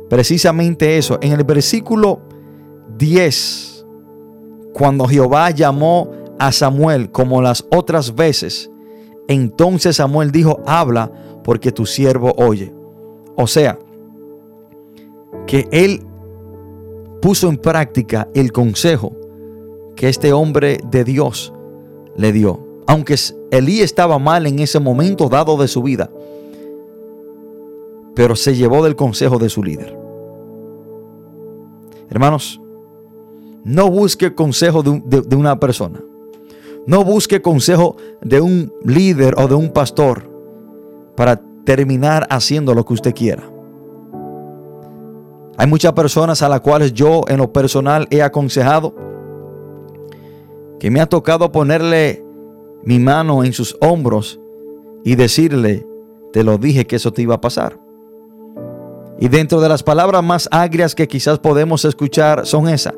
precisamente 0.10 0.98
eso. 0.98 1.18
En 1.22 1.34
el 1.34 1.44
versículo 1.44 2.22
10, 2.98 3.86
cuando 4.74 5.08
Jehová 5.08 5.52
llamó 5.52 6.12
a 6.40 6.52
Samuel 6.52 7.12
como 7.12 7.42
las 7.42 7.66
otras 7.72 8.14
veces, 8.16 8.70
entonces 9.28 9.96
Samuel 9.98 10.32
dijo, 10.32 10.62
habla 10.66 11.12
porque 11.44 11.72
tu 11.72 11.86
siervo 11.86 12.34
oye. 12.38 12.74
O 13.36 13.48
sea, 13.48 13.78
que 15.48 15.68
él 15.72 16.02
puso 17.22 17.50
en 17.50 17.58
práctica 17.58 18.28
el 18.34 18.52
consejo 18.52 19.14
que 19.96 20.10
este 20.10 20.34
hombre 20.34 20.80
de 20.90 21.04
Dios 21.04 21.54
le 22.16 22.32
dio. 22.32 22.60
Aunque 22.88 23.16
Elí 23.52 23.82
estaba 23.82 24.20
mal 24.20 24.46
en 24.46 24.60
ese 24.60 24.80
momento 24.80 25.28
dado 25.30 25.58
de 25.58 25.68
su 25.68 25.82
vida, 25.82 26.10
pero 28.16 28.36
se 28.36 28.56
llevó 28.56 28.84
del 28.84 28.96
consejo 28.96 29.38
de 29.38 29.50
su 29.50 29.64
líder. 29.64 29.98
Hermanos, 32.10 32.62
no 33.64 33.90
busque 33.90 34.34
consejo 34.34 34.84
de, 34.84 35.36
una 35.36 35.60
persona. 35.60 36.02
No 36.88 37.04
busque 37.04 37.42
consejo 37.42 37.98
de 38.22 38.40
un 38.40 38.72
líder 38.84 39.36
o 39.38 39.48
de 39.48 39.56
un 39.56 39.70
pastor 39.70 40.32
para 41.16 41.42
terminar 41.66 42.28
haciendo 42.30 42.74
lo 42.74 42.86
que 42.86 42.94
usted 42.94 43.14
quiera. 43.14 43.44
Hay 45.58 45.68
muchas 45.68 45.94
personas 45.94 46.42
a 46.42 46.50
las 46.50 46.62
cuales 46.62 46.94
yo 46.94 47.24
en 47.28 47.38
lo 47.38 47.52
personal 47.52 48.08
he 48.12 48.22
aconsejado 48.22 48.94
que 50.80 50.92
me 50.92 51.02
ha 51.02 51.08
tocado 51.08 51.52
ponerle 51.52 52.24
mi 52.84 53.00
mano 53.00 53.44
en 53.44 53.52
sus 53.54 53.76
hombros 53.82 54.40
y 55.04 55.16
decirle, 55.16 55.88
te 56.34 56.44
lo 56.44 56.58
dije 56.58 56.86
que 56.86 56.98
eso 56.98 57.12
te 57.12 57.24
iba 57.24 57.36
a 57.36 57.42
pasar. 57.42 57.85
Y 59.20 59.30
dentro 59.30 59.62
de 59.62 59.70
las 59.70 59.84
palabras 59.84 60.24
más 60.24 60.50
agrias 60.52 60.94
que 60.96 61.08
quizás 61.08 61.40
podemos 61.40 61.86
escuchar 61.86 62.46
son 62.46 62.68
esas, 62.68 62.94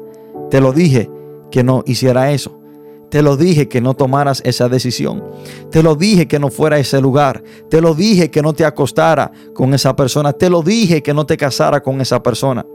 te 0.49 0.61
lo 0.61 0.73
dije 0.73 1.09
que 1.51 1.63
no 1.63 1.83
hiciera 1.85 2.31
eso. 2.31 2.57
Te 3.09 3.21
lo 3.21 3.37
dije 3.37 3.69
que 3.69 3.79
no 3.79 3.93
tomaras 3.93 4.41
esa 4.43 4.67
decisión. 4.67 5.23
Te 5.71 5.81
lo 5.81 5.95
dije 5.95 6.27
que 6.27 6.39
no 6.39 6.49
fuera 6.49 6.75
a 6.75 6.79
ese 6.79 6.99
lugar. 6.99 7.41
Te 7.69 7.79
lo 7.79 7.93
dije 7.93 8.29
que 8.29 8.41
no 8.41 8.51
te 8.51 8.65
acostara 8.65 9.31
con 9.53 9.73
esa 9.73 9.95
persona. 9.95 10.33
Te 10.33 10.49
lo 10.49 10.61
dije 10.61 11.01
que 11.01 11.13
no 11.13 11.25
te 11.25 11.37
casara 11.37 11.81
con 11.81 12.01
esa 12.01 12.21
persona. 12.21 12.65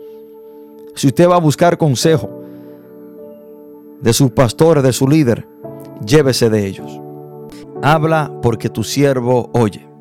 Si 0.94 1.09
usted 1.09 1.28
va 1.28 1.37
a 1.37 1.40
buscar 1.40 1.76
consejo 1.76 2.31
de 4.00 4.12
su 4.12 4.33
pastor, 4.33 4.81
de 4.81 4.92
su 4.92 5.07
líder, 5.07 5.46
llévese 6.05 6.48
de 6.48 6.66
ellos. 6.66 7.00
Habla 7.83 8.33
porque 8.42 8.70
tu 8.70 8.85
siervo 8.85 9.50
oye. 9.52 9.91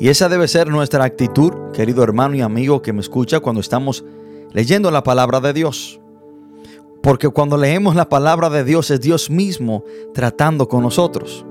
Y 0.00 0.08
esa 0.08 0.28
debe 0.28 0.46
ser 0.46 0.68
nuestra 0.68 1.04
actitud, 1.04 1.52
querido 1.72 2.04
hermano 2.04 2.36
y 2.36 2.40
amigo 2.40 2.82
que 2.82 2.92
me 2.92 3.00
escucha 3.00 3.40
cuando 3.40 3.60
estamos 3.60 4.04
leyendo 4.52 4.90
la 4.90 5.02
palabra 5.02 5.40
de 5.40 5.52
Dios. 5.52 6.00
Porque 7.02 7.28
cuando 7.28 7.56
leemos 7.56 7.96
la 7.96 8.08
palabra 8.08 8.48
de 8.48 8.62
Dios 8.62 8.90
es 8.90 9.00
Dios 9.00 9.28
mismo 9.28 9.84
tratando 10.14 10.68
con 10.68 10.82
nosotros. 10.82 11.44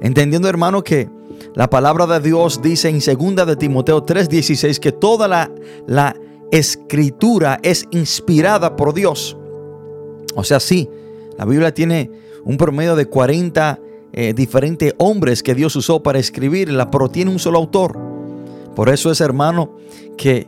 Entendiendo 0.00 0.48
hermano 0.48 0.84
que 0.84 1.08
la 1.54 1.68
palabra 1.70 2.06
de 2.06 2.20
Dios 2.20 2.62
dice 2.62 2.88
en 2.88 3.00
2 3.00 3.46
de 3.46 3.56
Timoteo 3.56 4.04
3:16 4.04 4.78
que 4.78 4.92
toda 4.92 5.26
la, 5.26 5.50
la 5.86 6.14
escritura 6.52 7.58
es 7.62 7.84
inspirada 7.90 8.76
por 8.76 8.94
Dios. 8.94 9.36
O 10.36 10.44
sea, 10.44 10.60
sí, 10.60 10.88
la 11.36 11.44
Biblia 11.44 11.74
tiene 11.74 12.10
un 12.44 12.56
promedio 12.56 12.94
de 12.94 13.06
40 13.06 13.80
eh, 14.12 14.32
diferentes 14.34 14.94
hombres 14.98 15.42
que 15.42 15.54
Dios 15.54 15.76
usó 15.76 16.02
para 16.02 16.18
escribirla, 16.18 16.90
pero 16.90 17.08
tiene 17.08 17.30
un 17.30 17.38
solo 17.38 17.58
autor. 17.58 17.98
Por 18.74 18.88
eso 18.88 19.10
es 19.10 19.20
hermano 19.20 19.76
que 20.16 20.46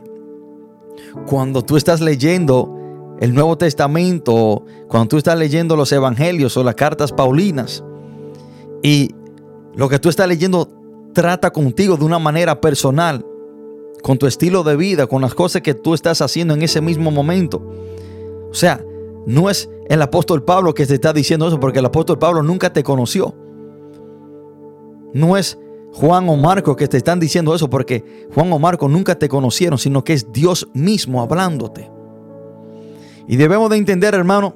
cuando 1.25 1.63
tú 1.63 1.77
estás 1.77 2.01
leyendo 2.01 2.77
el 3.19 3.33
Nuevo 3.33 3.57
Testamento, 3.57 4.65
cuando 4.87 5.09
tú 5.09 5.17
estás 5.17 5.37
leyendo 5.37 5.75
los 5.75 5.91
Evangelios 5.91 6.57
o 6.57 6.63
las 6.63 6.75
cartas 6.75 7.11
Paulinas, 7.11 7.83
y 8.81 9.13
lo 9.75 9.89
que 9.89 9.99
tú 9.99 10.09
estás 10.09 10.27
leyendo 10.27 10.67
trata 11.13 11.51
contigo 11.51 11.97
de 11.97 12.05
una 12.05 12.19
manera 12.19 12.59
personal, 12.59 13.25
con 14.01 14.17
tu 14.17 14.25
estilo 14.25 14.63
de 14.63 14.75
vida, 14.75 15.07
con 15.07 15.21
las 15.21 15.35
cosas 15.35 15.61
que 15.61 15.73
tú 15.73 15.93
estás 15.93 16.21
haciendo 16.21 16.53
en 16.53 16.63
ese 16.63 16.81
mismo 16.81 17.11
momento. 17.11 17.61
O 18.49 18.53
sea, 18.53 18.83
no 19.25 19.49
es 19.49 19.69
el 19.87 20.01
apóstol 20.01 20.43
Pablo 20.43 20.73
que 20.73 20.85
te 20.85 20.95
está 20.95 21.13
diciendo 21.13 21.47
eso, 21.47 21.59
porque 21.59 21.79
el 21.79 21.85
apóstol 21.85 22.17
Pablo 22.17 22.41
nunca 22.41 22.73
te 22.73 22.83
conoció. 22.83 23.35
No 25.13 25.37
es 25.37 25.57
Juan 25.93 26.29
o 26.29 26.37
Marco 26.37 26.75
que 26.75 26.87
te 26.87 26.97
están 26.97 27.19
diciendo 27.19 27.53
eso, 27.53 27.69
porque 27.69 28.27
Juan 28.33 28.51
o 28.53 28.59
Marco 28.59 28.87
nunca 28.87 29.17
te 29.17 29.27
conocieron, 29.27 29.77
sino 29.77 30.03
que 30.03 30.13
es 30.13 30.31
Dios 30.31 30.69
mismo 30.73 31.21
hablándote. 31.21 31.91
Y 33.27 33.35
debemos 33.35 33.69
de 33.69 33.77
entender, 33.77 34.13
hermano, 34.13 34.53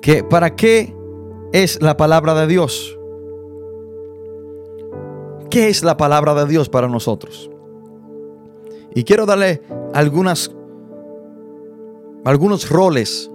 que 0.00 0.22
para 0.24 0.54
qué 0.54 0.94
es 1.52 1.80
la 1.80 1.96
palabra 1.96 2.34
de 2.34 2.46
Dios. 2.46 2.98
¿Qué 5.50 5.68
es 5.68 5.82
la 5.84 5.96
palabra 5.98 6.34
de 6.34 6.46
Dios 6.46 6.68
para 6.68 6.88
nosotros? 6.88 7.50
Y 8.94 9.04
quiero 9.04 9.26
darle 9.26 9.62
algunos 9.92 10.50
roles 12.70 13.30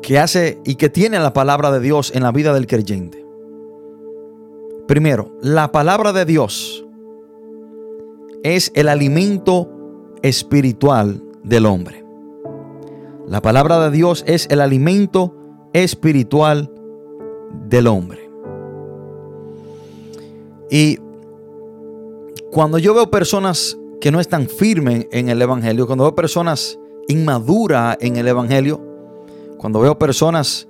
que 0.00 0.18
hace 0.18 0.60
y 0.64 0.76
que 0.76 0.88
tiene 0.88 1.18
la 1.18 1.32
palabra 1.32 1.70
de 1.70 1.80
Dios 1.80 2.12
en 2.14 2.22
la 2.22 2.32
vida 2.32 2.54
del 2.54 2.66
creyente. 2.66 3.21
Primero, 4.86 5.36
la 5.40 5.70
palabra 5.72 6.12
de 6.12 6.24
Dios 6.24 6.84
es 8.42 8.72
el 8.74 8.88
alimento 8.88 9.68
espiritual 10.22 11.22
del 11.44 11.66
hombre. 11.66 12.04
La 13.26 13.40
palabra 13.40 13.80
de 13.84 13.90
Dios 13.90 14.24
es 14.26 14.46
el 14.50 14.60
alimento 14.60 15.34
espiritual 15.72 16.70
del 17.68 17.86
hombre. 17.86 18.28
Y 20.70 20.98
cuando 22.50 22.78
yo 22.78 22.94
veo 22.94 23.10
personas 23.10 23.78
que 24.00 24.10
no 24.10 24.20
están 24.20 24.48
firmes 24.48 25.06
en 25.12 25.28
el 25.28 25.40
Evangelio, 25.40 25.86
cuando 25.86 26.04
veo 26.04 26.14
personas 26.14 26.78
inmaduras 27.08 27.96
en 28.00 28.16
el 28.16 28.26
Evangelio, 28.26 28.80
cuando 29.58 29.80
veo 29.80 29.98
personas 29.98 30.66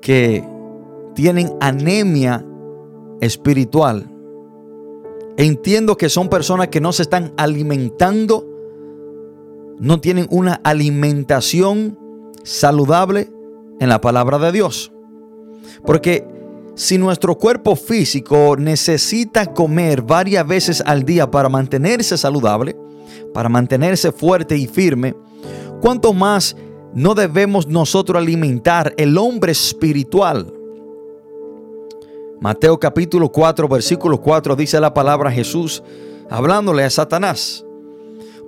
que 0.00 0.42
tienen 1.14 1.52
anemia 1.60 2.44
espiritual. 3.20 4.10
Entiendo 5.36 5.96
que 5.96 6.08
son 6.08 6.28
personas 6.28 6.68
que 6.68 6.80
no 6.80 6.92
se 6.92 7.02
están 7.02 7.32
alimentando, 7.36 8.46
no 9.78 10.00
tienen 10.00 10.28
una 10.30 10.60
alimentación 10.62 11.98
saludable 12.44 13.30
en 13.80 13.88
la 13.88 14.00
palabra 14.00 14.38
de 14.38 14.52
Dios. 14.52 14.92
Porque 15.84 16.24
si 16.76 16.98
nuestro 16.98 17.36
cuerpo 17.36 17.76
físico 17.76 18.56
necesita 18.56 19.46
comer 19.46 20.02
varias 20.02 20.46
veces 20.46 20.82
al 20.84 21.04
día 21.04 21.30
para 21.30 21.48
mantenerse 21.48 22.16
saludable, 22.16 22.76
para 23.32 23.48
mantenerse 23.48 24.12
fuerte 24.12 24.56
y 24.56 24.66
firme, 24.66 25.14
¿cuánto 25.80 26.12
más 26.12 26.56
no 26.94 27.14
debemos 27.14 27.66
nosotros 27.66 28.20
alimentar 28.20 28.94
el 28.96 29.18
hombre 29.18 29.52
espiritual? 29.52 30.52
Mateo 32.44 32.78
capítulo 32.78 33.30
4, 33.30 33.66
versículo 33.68 34.20
4 34.20 34.54
dice 34.54 34.78
la 34.78 34.92
palabra 34.92 35.30
Jesús 35.30 35.82
hablándole 36.28 36.84
a 36.84 36.90
Satanás. 36.90 37.64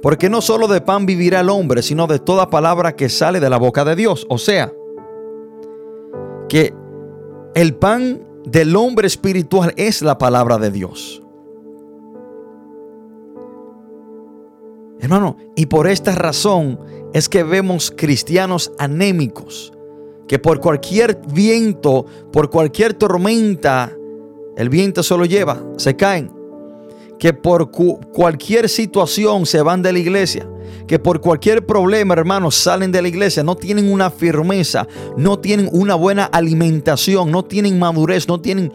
Porque 0.02 0.28
no 0.28 0.42
solo 0.42 0.68
de 0.68 0.82
pan 0.82 1.06
vivirá 1.06 1.40
el 1.40 1.48
hombre, 1.48 1.80
sino 1.80 2.06
de 2.06 2.18
toda 2.18 2.50
palabra 2.50 2.94
que 2.94 3.08
sale 3.08 3.40
de 3.40 3.48
la 3.48 3.56
boca 3.56 3.86
de 3.86 3.96
Dios. 3.96 4.26
O 4.28 4.36
sea, 4.36 4.70
que 6.50 6.74
el 7.54 7.74
pan 7.74 8.22
del 8.44 8.76
hombre 8.76 9.06
espiritual 9.06 9.72
es 9.78 10.02
la 10.02 10.18
palabra 10.18 10.58
de 10.58 10.70
Dios. 10.70 11.22
Hermano, 15.00 15.38
y 15.56 15.64
por 15.64 15.86
esta 15.86 16.14
razón 16.14 16.78
es 17.14 17.30
que 17.30 17.44
vemos 17.44 17.90
cristianos 17.96 18.72
anémicos, 18.78 19.72
que 20.28 20.38
por 20.38 20.60
cualquier 20.60 21.20
viento, 21.32 22.04
por 22.32 22.50
cualquier 22.50 22.94
tormenta, 22.94 23.96
el 24.56 24.68
viento 24.68 25.02
solo 25.02 25.24
lleva, 25.24 25.62
se 25.76 25.96
caen. 25.96 26.32
Que 27.18 27.32
por 27.32 27.70
cualquier 27.70 28.68
situación 28.68 29.46
se 29.46 29.62
van 29.62 29.82
de 29.82 29.92
la 29.92 29.98
iglesia. 29.98 30.48
Que 30.86 30.98
por 30.98 31.20
cualquier 31.20 31.64
problema, 31.64 32.14
hermanos, 32.14 32.54
salen 32.54 32.92
de 32.92 33.02
la 33.02 33.08
iglesia. 33.08 33.42
No 33.42 33.56
tienen 33.56 33.90
una 33.90 34.10
firmeza, 34.10 34.86
no 35.16 35.38
tienen 35.38 35.68
una 35.72 35.94
buena 35.94 36.24
alimentación, 36.24 37.30
no 37.30 37.44
tienen 37.44 37.78
madurez, 37.78 38.28
no 38.28 38.40
tienen 38.40 38.72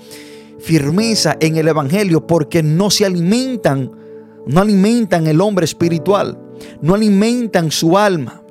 firmeza 0.60 1.38
en 1.40 1.58
el 1.58 1.68
Evangelio 1.68 2.26
porque 2.26 2.64
no 2.64 2.90
se 2.90 3.06
alimentan, 3.06 3.92
no 4.46 4.62
alimentan 4.62 5.28
el 5.28 5.42
hombre 5.42 5.66
espiritual, 5.66 6.38
no 6.82 6.96
alimentan 6.96 7.72
su 7.72 7.98
alma. 7.98 8.42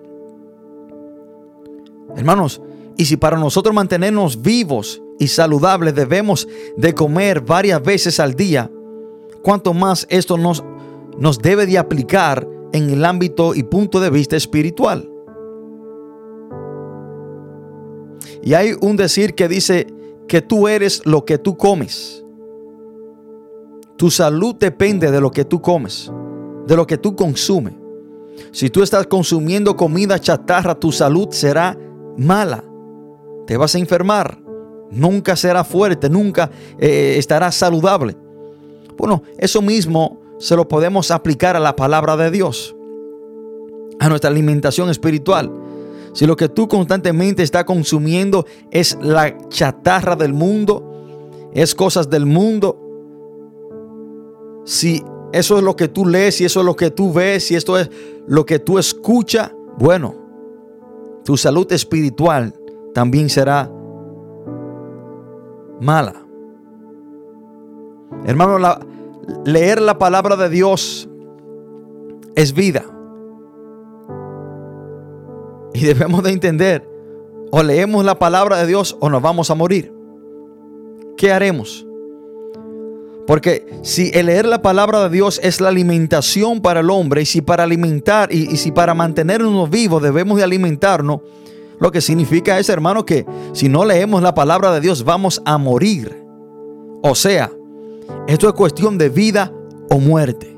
Hermanos, 2.16 2.60
y 2.96 3.04
si 3.04 3.16
para 3.16 3.38
nosotros 3.38 3.74
mantenernos 3.74 4.42
vivos 4.42 5.02
y 5.18 5.28
saludables 5.28 5.94
debemos 5.94 6.48
de 6.76 6.94
comer 6.94 7.40
varias 7.40 7.82
veces 7.82 8.20
al 8.20 8.34
día, 8.34 8.70
cuanto 9.42 9.72
más 9.72 10.06
esto 10.10 10.36
nos, 10.36 10.62
nos 11.18 11.38
debe 11.38 11.66
de 11.66 11.78
aplicar 11.78 12.46
en 12.72 12.90
el 12.90 13.04
ámbito 13.04 13.54
y 13.54 13.62
punto 13.62 14.00
de 14.00 14.10
vista 14.10 14.36
espiritual. 14.36 15.10
Y 18.42 18.54
hay 18.54 18.74
un 18.80 18.96
decir 18.96 19.34
que 19.34 19.48
dice 19.48 19.86
que 20.26 20.40
tú 20.40 20.68
eres 20.68 21.04
lo 21.04 21.24
que 21.24 21.38
tú 21.38 21.56
comes. 21.56 22.24
Tu 23.96 24.10
salud 24.10 24.54
depende 24.54 25.10
de 25.10 25.20
lo 25.20 25.30
que 25.30 25.44
tú 25.44 25.60
comes, 25.60 26.10
de 26.66 26.76
lo 26.76 26.86
que 26.86 26.96
tú 26.96 27.14
consumes. 27.14 27.74
Si 28.52 28.70
tú 28.70 28.82
estás 28.82 29.06
consumiendo 29.06 29.76
comida 29.76 30.18
chatarra, 30.18 30.74
tu 30.74 30.90
salud 30.90 31.28
será 31.30 31.76
mala 32.16 32.64
te 33.50 33.56
vas 33.56 33.74
a 33.74 33.78
enfermar, 33.80 34.38
nunca 34.92 35.34
será 35.34 35.64
fuerte, 35.64 36.08
nunca 36.08 36.52
eh, 36.78 37.16
estará 37.18 37.50
saludable. 37.50 38.16
Bueno, 38.96 39.24
eso 39.38 39.60
mismo 39.60 40.20
se 40.38 40.54
lo 40.54 40.68
podemos 40.68 41.10
aplicar 41.10 41.56
a 41.56 41.58
la 41.58 41.74
palabra 41.74 42.16
de 42.16 42.30
Dios, 42.30 42.76
a 43.98 44.08
nuestra 44.08 44.30
alimentación 44.30 44.88
espiritual. 44.88 45.50
Si 46.12 46.28
lo 46.28 46.36
que 46.36 46.48
tú 46.48 46.68
constantemente 46.68 47.42
estás 47.42 47.64
consumiendo 47.64 48.46
es 48.70 48.96
la 49.02 49.36
chatarra 49.48 50.14
del 50.14 50.32
mundo, 50.32 51.50
es 51.52 51.74
cosas 51.74 52.08
del 52.08 52.26
mundo, 52.26 52.78
si 54.64 55.02
eso 55.32 55.58
es 55.58 55.64
lo 55.64 55.74
que 55.74 55.88
tú 55.88 56.06
lees, 56.06 56.36
si 56.36 56.44
eso 56.44 56.60
es 56.60 56.66
lo 56.66 56.76
que 56.76 56.92
tú 56.92 57.12
ves, 57.12 57.48
si 57.48 57.56
esto 57.56 57.76
es 57.76 57.90
lo 58.28 58.46
que 58.46 58.60
tú 58.60 58.78
escuchas, 58.78 59.50
bueno, 59.76 60.14
tu 61.24 61.36
salud 61.36 61.66
espiritual 61.72 62.54
también 62.94 63.28
será 63.28 63.70
mala. 65.80 66.14
Hermano, 68.24 68.58
leer 69.44 69.80
la 69.80 69.98
palabra 69.98 70.36
de 70.36 70.48
Dios 70.48 71.08
es 72.34 72.52
vida. 72.52 72.84
Y 75.72 75.84
debemos 75.84 76.22
de 76.22 76.32
entender, 76.32 76.88
o 77.50 77.62
leemos 77.62 78.04
la 78.04 78.18
palabra 78.18 78.58
de 78.58 78.66
Dios 78.66 78.96
o 79.00 79.08
nos 79.08 79.22
vamos 79.22 79.50
a 79.50 79.54
morir. 79.54 79.92
¿Qué 81.16 81.32
haremos? 81.32 81.86
Porque 83.26 83.66
si 83.82 84.10
el 84.12 84.26
leer 84.26 84.46
la 84.46 84.60
palabra 84.60 85.04
de 85.04 85.10
Dios 85.10 85.40
es 85.42 85.60
la 85.60 85.68
alimentación 85.68 86.60
para 86.60 86.80
el 86.80 86.90
hombre, 86.90 87.22
y 87.22 87.26
si 87.26 87.40
para 87.40 87.62
alimentar 87.62 88.32
y, 88.32 88.50
y 88.50 88.56
si 88.56 88.72
para 88.72 88.94
mantenernos 88.94 89.70
vivos 89.70 90.02
debemos 90.02 90.38
de 90.38 90.44
alimentarnos, 90.44 91.20
lo 91.80 91.90
que 91.90 92.02
significa 92.02 92.58
es, 92.58 92.68
hermano, 92.68 93.06
que 93.06 93.26
si 93.52 93.70
no 93.70 93.86
leemos 93.86 94.22
la 94.22 94.34
palabra 94.34 94.70
de 94.72 94.80
Dios 94.80 95.02
vamos 95.02 95.40
a 95.46 95.56
morir. 95.56 96.24
O 97.02 97.14
sea, 97.14 97.50
esto 98.28 98.48
es 98.48 98.52
cuestión 98.52 98.98
de 98.98 99.08
vida 99.08 99.50
o 99.88 99.98
muerte. 99.98 100.54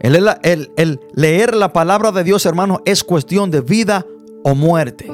El, 0.00 1.00
leer 1.12 1.54
la 1.54 1.74
palabra 1.74 2.10
de 2.12 2.24
Dios, 2.24 2.46
hermano, 2.46 2.80
es 2.86 3.04
cuestión 3.04 3.50
de 3.50 3.60
vida 3.60 4.06
o 4.42 4.54
muerte. 4.54 5.12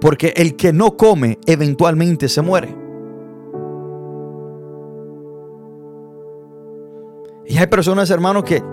Porque 0.00 0.32
el 0.36 0.56
que 0.56 0.72
no 0.72 0.96
come 0.96 1.38
eventualmente 1.46 2.28
se 2.28 2.42
muere. 2.42 2.76
Y 7.46 7.56
hay 7.56 7.68
personas, 7.68 8.10
hermano, 8.10 8.42
que 8.42 8.64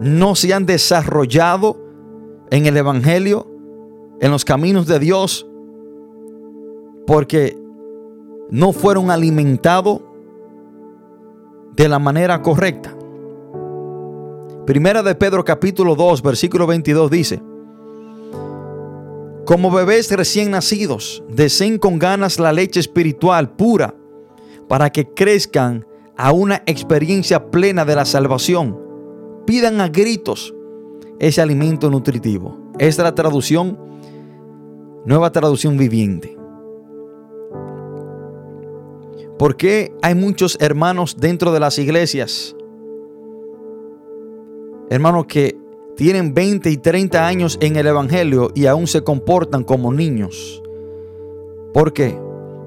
no 0.00 0.34
se 0.34 0.52
han 0.52 0.66
desarrollado 0.66 1.78
en 2.50 2.66
el 2.66 2.76
Evangelio 2.76 3.53
en 4.20 4.30
los 4.30 4.44
caminos 4.44 4.86
de 4.86 4.98
Dios 4.98 5.46
porque 7.06 7.58
no 8.50 8.72
fueron 8.72 9.10
alimentados 9.10 10.00
de 11.76 11.88
la 11.88 11.98
manera 11.98 12.40
correcta. 12.42 12.96
Primera 14.66 15.02
de 15.02 15.14
Pedro 15.14 15.44
capítulo 15.44 15.94
2 15.94 16.22
versículo 16.22 16.66
22 16.66 17.10
dice, 17.10 17.42
como 19.44 19.70
bebés 19.70 20.10
recién 20.10 20.52
nacidos, 20.52 21.22
deseen 21.28 21.76
con 21.78 21.98
ganas 21.98 22.38
la 22.38 22.52
leche 22.52 22.80
espiritual 22.80 23.54
pura 23.56 23.94
para 24.68 24.90
que 24.90 25.12
crezcan 25.12 25.86
a 26.16 26.32
una 26.32 26.62
experiencia 26.64 27.50
plena 27.50 27.84
de 27.84 27.94
la 27.94 28.06
salvación. 28.06 28.78
Pidan 29.46 29.82
a 29.82 29.88
gritos 29.88 30.54
ese 31.18 31.42
alimento 31.42 31.90
nutritivo. 31.90 32.72
Esta 32.78 33.02
es 33.02 33.04
la 33.04 33.14
traducción 33.14 33.78
Nueva 35.06 35.30
traducción 35.32 35.76
viviente. 35.76 36.34
¿Por 39.38 39.56
qué 39.56 39.92
hay 40.00 40.14
muchos 40.14 40.56
hermanos 40.60 41.16
dentro 41.18 41.52
de 41.52 41.60
las 41.60 41.78
iglesias? 41.78 42.56
Hermanos 44.88 45.26
que 45.26 45.58
tienen 45.96 46.32
20 46.32 46.70
y 46.70 46.76
30 46.78 47.26
años 47.26 47.58
en 47.60 47.76
el 47.76 47.86
Evangelio 47.86 48.50
y 48.54 48.64
aún 48.64 48.86
se 48.86 49.04
comportan 49.04 49.62
como 49.62 49.92
niños. 49.92 50.62
¿Por 51.74 51.92
qué? 51.92 52.18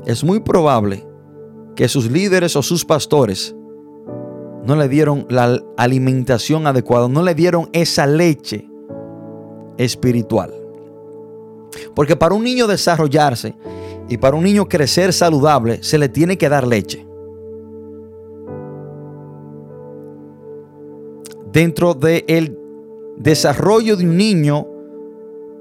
Es 0.05 0.24
muy 0.24 0.39
probable 0.39 1.07
que 1.76 1.88
sus 1.88 2.11
líderes 2.11 2.55
o 2.55 2.61
sus 2.61 2.86
pastores 2.86 3.55
no 4.64 4.76
le 4.76 4.89
dieron 4.89 5.26
la 5.30 5.59
alimentación 5.78 6.68
adecuada, 6.68 7.07
no 7.07 7.24
le 7.24 7.34
dieron 7.34 7.70
esa 7.74 8.05
leche 8.05 8.70
espiritual. 9.78 10.66
Porque 11.95 12.15
para 12.15 12.36
un 12.36 12.43
niño 12.43 12.67
desarrollarse 12.67 13.55
y 14.09 14.17
para 14.17 14.36
un 14.36 14.43
niño 14.43 14.67
crecer 14.67 15.13
saludable 15.13 15.84
se 15.84 15.97
le 15.97 16.09
tiene 16.09 16.38
que 16.38 16.49
dar 16.49 16.67
leche. 16.67 17.05
Dentro 21.51 21.93
del 21.93 22.57
desarrollo 23.17 23.95
de 23.95 24.05
un 24.05 24.17
niño, 24.17 24.67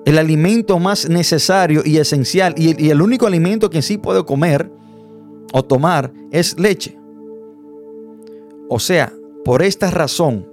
el 0.04 0.18
alimento 0.18 0.78
más 0.78 1.08
necesario 1.08 1.82
y 1.84 1.98
esencial 1.98 2.54
y 2.56 2.70
el, 2.70 2.80
y 2.80 2.90
el 2.90 3.00
único 3.00 3.26
alimento 3.26 3.70
que 3.70 3.82
sí 3.82 3.98
puede 3.98 4.24
comer 4.24 4.70
o 5.52 5.64
tomar 5.64 6.12
es 6.30 6.58
leche. 6.58 6.98
O 8.68 8.78
sea, 8.78 9.12
por 9.44 9.62
esta 9.62 9.90
razón, 9.90 10.46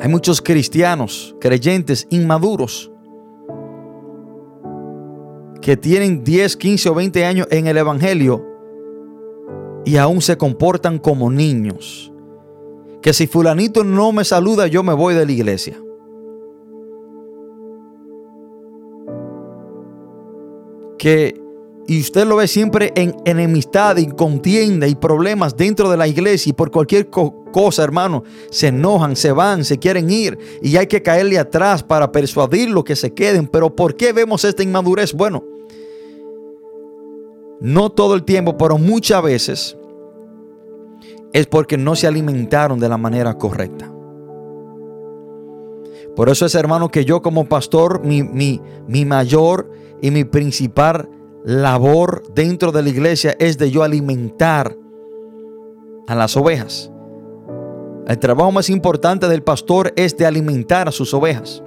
hay 0.00 0.08
muchos 0.08 0.40
cristianos, 0.40 1.34
creyentes 1.40 2.06
inmaduros, 2.10 2.90
que 5.66 5.76
tienen 5.76 6.22
10, 6.22 6.56
15 6.58 6.90
o 6.90 6.94
20 6.94 7.24
años 7.24 7.48
en 7.50 7.66
el 7.66 7.76
Evangelio 7.76 8.46
y 9.84 9.96
aún 9.96 10.22
se 10.22 10.38
comportan 10.38 11.00
como 11.00 11.28
niños. 11.28 12.12
Que 13.02 13.12
si 13.12 13.26
fulanito 13.26 13.82
no 13.82 14.12
me 14.12 14.24
saluda, 14.24 14.68
yo 14.68 14.84
me 14.84 14.92
voy 14.92 15.16
de 15.16 15.26
la 15.26 15.32
iglesia. 15.32 15.76
Que 20.98 21.34
y 21.88 22.00
usted 22.00 22.28
lo 22.28 22.36
ve 22.36 22.46
siempre 22.46 22.92
en 22.94 23.16
enemistad 23.24 23.96
y 23.96 24.06
contienda 24.06 24.86
y 24.86 24.94
problemas 24.94 25.56
dentro 25.56 25.90
de 25.90 25.96
la 25.96 26.06
iglesia 26.06 26.50
y 26.50 26.52
por 26.52 26.70
cualquier 26.70 27.10
cosa, 27.10 27.82
hermano, 27.82 28.22
se 28.50 28.68
enojan, 28.68 29.16
se 29.16 29.32
van, 29.32 29.64
se 29.64 29.78
quieren 29.78 30.10
ir 30.10 30.38
y 30.62 30.76
hay 30.76 30.86
que 30.86 31.02
caerle 31.02 31.40
atrás 31.40 31.82
para 31.82 32.12
persuadirlo 32.12 32.84
que 32.84 32.94
se 32.94 33.12
queden. 33.12 33.48
Pero 33.48 33.74
¿por 33.74 33.96
qué 33.96 34.12
vemos 34.12 34.44
esta 34.44 34.62
inmadurez? 34.62 35.12
Bueno, 35.12 35.42
no 37.60 37.90
todo 37.90 38.14
el 38.14 38.24
tiempo, 38.24 38.56
pero 38.56 38.78
muchas 38.78 39.22
veces 39.22 39.78
es 41.32 41.46
porque 41.46 41.76
no 41.76 41.96
se 41.96 42.06
alimentaron 42.06 42.78
de 42.78 42.88
la 42.88 42.98
manera 42.98 43.36
correcta. 43.36 43.92
Por 46.14 46.30
eso 46.30 46.46
es, 46.46 46.54
hermano, 46.54 46.90
que 46.90 47.04
yo 47.04 47.20
como 47.20 47.46
pastor, 47.46 48.02
mi, 48.04 48.22
mi, 48.22 48.60
mi 48.86 49.04
mayor 49.04 49.70
y 50.00 50.10
mi 50.10 50.24
principal 50.24 51.10
labor 51.44 52.22
dentro 52.34 52.72
de 52.72 52.82
la 52.82 52.88
iglesia 52.88 53.36
es 53.38 53.58
de 53.58 53.70
yo 53.70 53.82
alimentar 53.82 54.76
a 56.06 56.14
las 56.14 56.36
ovejas. 56.36 56.90
El 58.06 58.18
trabajo 58.18 58.52
más 58.52 58.70
importante 58.70 59.28
del 59.28 59.42
pastor 59.42 59.92
es 59.96 60.16
de 60.16 60.26
alimentar 60.26 60.88
a 60.88 60.92
sus 60.92 61.12
ovejas. 61.12 61.62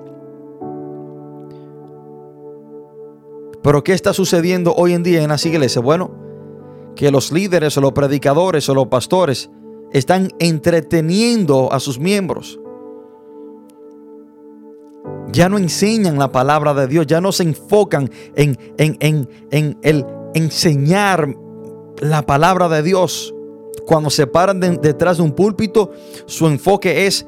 Pero 3.69 3.83
¿qué 3.83 3.93
está 3.93 4.13
sucediendo 4.13 4.73
hoy 4.73 4.93
en 4.93 5.03
día 5.03 5.21
en 5.21 5.29
las 5.29 5.45
iglesias? 5.45 5.85
Bueno, 5.85 6.09
que 6.95 7.11
los 7.11 7.31
líderes 7.31 7.77
o 7.77 7.81
los 7.81 7.91
predicadores 7.91 8.67
o 8.67 8.73
los 8.73 8.87
pastores 8.87 9.51
están 9.93 10.29
entreteniendo 10.39 11.71
a 11.71 11.79
sus 11.79 11.99
miembros 11.99 12.59
ya 15.31 15.49
no 15.49 15.59
enseñan 15.59 16.17
la 16.17 16.31
palabra 16.31 16.73
de 16.73 16.87
Dios, 16.87 17.05
ya 17.05 17.21
no 17.21 17.31
se 17.31 17.43
enfocan 17.43 18.09
en, 18.35 18.57
en, 18.79 19.77
el 19.83 20.05
enseñar 20.33 21.35
la 21.99 22.25
palabra 22.25 22.69
de 22.69 22.81
Dios. 22.81 23.35
Cuando 23.85 24.09
se 24.09 24.25
paran 24.25 24.59
detrás 24.59 25.17
de 25.17 25.23
un 25.23 25.33
púlpito, 25.33 25.91
su 26.25 26.47
enfoque 26.47 27.05
es 27.05 27.23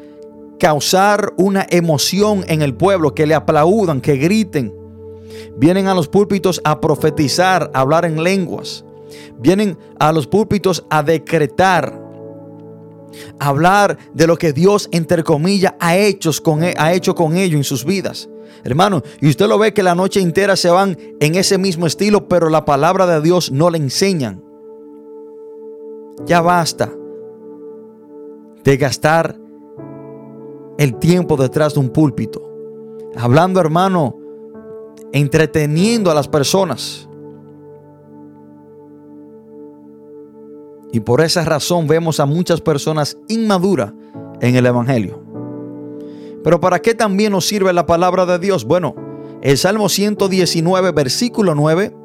causar 0.60 1.36
una 1.38 1.68
emoción 1.70 2.44
en 2.48 2.64
el 2.64 2.74
pueblo, 2.74 3.14
que 3.14 3.28
le 3.28 3.36
aplaudan, 3.36 4.02
que 4.02 4.16
griten. 4.16 4.81
Vienen 5.58 5.88
a 5.88 5.94
los 5.94 6.08
púlpitos 6.08 6.62
a 6.64 6.80
profetizar, 6.80 7.72
a 7.74 7.82
hablar 7.82 8.06
en 8.06 8.24
lenguas. 8.24 8.86
Vienen 9.40 9.78
a 10.00 10.12
los 10.12 10.28
púlpitos 10.28 10.86
a 10.90 11.04
decretar 11.04 12.02
hablar 13.40 13.98
de 14.14 14.28
lo 14.28 14.38
que 14.38 14.54
Dios, 14.54 14.88
entre 14.92 15.24
comillas, 15.24 15.74
ha 15.80 15.98
hecho 15.98 16.32
con, 16.44 16.64
e, 16.64 16.74
ha 16.78 16.94
hecho 16.94 17.16
con 17.16 17.36
ellos 17.36 17.58
en 17.58 17.64
sus 17.64 17.86
vidas. 17.86 18.30
Hermano, 18.64 19.02
y 19.20 19.30
usted 19.30 19.48
lo 19.48 19.58
ve 19.58 19.74
que 19.74 19.84
la 19.84 19.96
noche 19.96 20.22
entera 20.22 20.56
se 20.56 20.70
van 20.70 20.98
en 21.20 21.36
ese 21.36 21.58
mismo 21.58 21.88
estilo, 21.88 22.28
pero 22.28 22.50
la 22.50 22.66
palabra 22.66 23.08
de 23.08 23.22
Dios 23.22 23.52
no 23.52 23.70
le 23.70 23.78
enseñan. 23.78 24.44
Ya 26.26 26.42
basta 26.42 26.92
de 28.64 28.78
gastar 28.78 29.36
el 30.78 30.96
tiempo 30.98 31.38
detrás 31.38 31.74
de 31.74 31.80
un 31.80 31.90
púlpito. 31.90 32.48
Hablando, 33.16 33.60
hermano, 33.60 34.21
entreteniendo 35.14 36.12
a 36.12 36.16
las 36.16 36.28
personas. 36.28 37.08
Y 40.92 41.00
por 41.00 41.22
esa 41.22 41.46
razón 41.46 41.88
vemos 41.88 42.20
a 42.20 42.26
muchas 42.26 42.60
personas 42.62 43.18
inmaduras 43.30 43.94
en 44.42 44.56
el 44.56 44.66
Evangelio. 44.66 45.22
Pero 46.44 46.60
¿para 46.60 46.80
qué 46.80 46.94
también 46.96 47.32
nos 47.32 47.46
sirve 47.48 47.72
la 47.72 47.86
palabra 47.86 48.26
de 48.26 48.40
Dios? 48.40 48.66
Bueno, 48.66 48.96
el 49.42 49.58
Salmo 49.58 49.90
119, 49.90 50.92
versículo 50.92 51.56
9, 51.56 51.96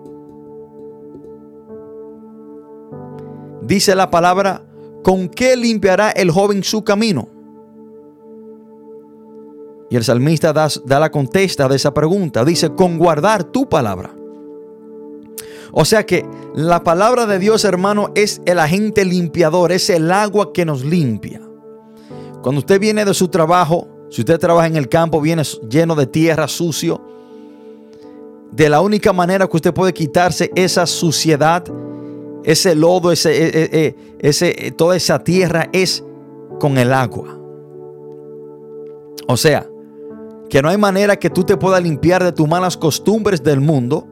dice 3.63 3.95
la 3.95 4.11
palabra, 4.11 4.63
¿con 5.03 5.29
qué 5.29 5.57
limpiará 5.57 6.11
el 6.11 6.31
joven 6.31 6.63
su 6.63 6.85
camino? 6.85 7.29
Y 9.89 9.97
el 9.97 10.05
salmista 10.05 10.53
da, 10.53 10.69
la 10.99 11.11
contesta 11.11 11.69
de 11.69 11.77
esa 11.77 11.95
pregunta. 11.95 12.45
Dice, 12.45 12.71
con 12.71 12.99
guardar 12.99 13.45
tu 13.45 13.69
palabra. 13.69 14.15
O 15.73 15.85
sea 15.85 16.05
que 16.05 16.25
la 16.55 16.83
palabra 16.83 17.27
de 17.27 17.39
Dios, 17.39 17.65
hermano, 17.65 18.11
es 18.15 18.41
el 18.47 18.59
agente 18.59 19.05
limpiador, 19.05 19.73
es 19.73 19.91
el 19.91 20.11
agua 20.11 20.53
que 20.53 20.65
nos 20.65 20.85
limpia. 20.85 21.41
Cuando 22.43 22.61
usted 22.61 22.81
viene 22.81 23.05
de 23.05 23.15
su 23.15 23.29
trabajo, 23.29 23.89
si 24.11 24.23
usted 24.23 24.39
trabaja 24.39 24.67
en 24.67 24.77
el 24.77 24.89
campo, 24.89 25.21
viene 25.21 25.43
lleno 25.69 25.95
de 25.95 26.07
tierra, 26.07 26.49
sucio, 26.49 27.01
de 28.53 28.71
la 28.71 28.81
única 28.81 29.13
manera 29.13 29.47
que 29.47 29.57
usted 29.57 29.75
puede 29.75 29.93
quitarse 29.93 30.51
esa 30.55 30.87
suciedad, 30.87 31.65
ese 32.43 32.75
lodo, 32.75 33.13
ese, 33.13 33.37
e, 33.37 33.95
e, 34.21 34.31
e, 34.31 34.71
toda 34.73 34.97
esa 34.97 35.23
tierra 35.23 35.69
es 35.73 36.03
con 36.59 36.79
el 36.79 36.93
agua. 36.93 37.39
O 39.29 39.37
sea, 39.37 39.69
que 40.49 40.63
no 40.63 40.69
hay 40.69 40.79
manera 40.79 41.17
que 41.17 41.31
tú 41.31 41.45
te 41.45 41.57
puedas 41.57 41.83
limpiar 41.83 42.23
de 42.23 42.33
tus 42.33 42.49
malas 42.49 42.77
costumbres 42.77 43.43
del 43.43 43.61
mundo 43.61 44.07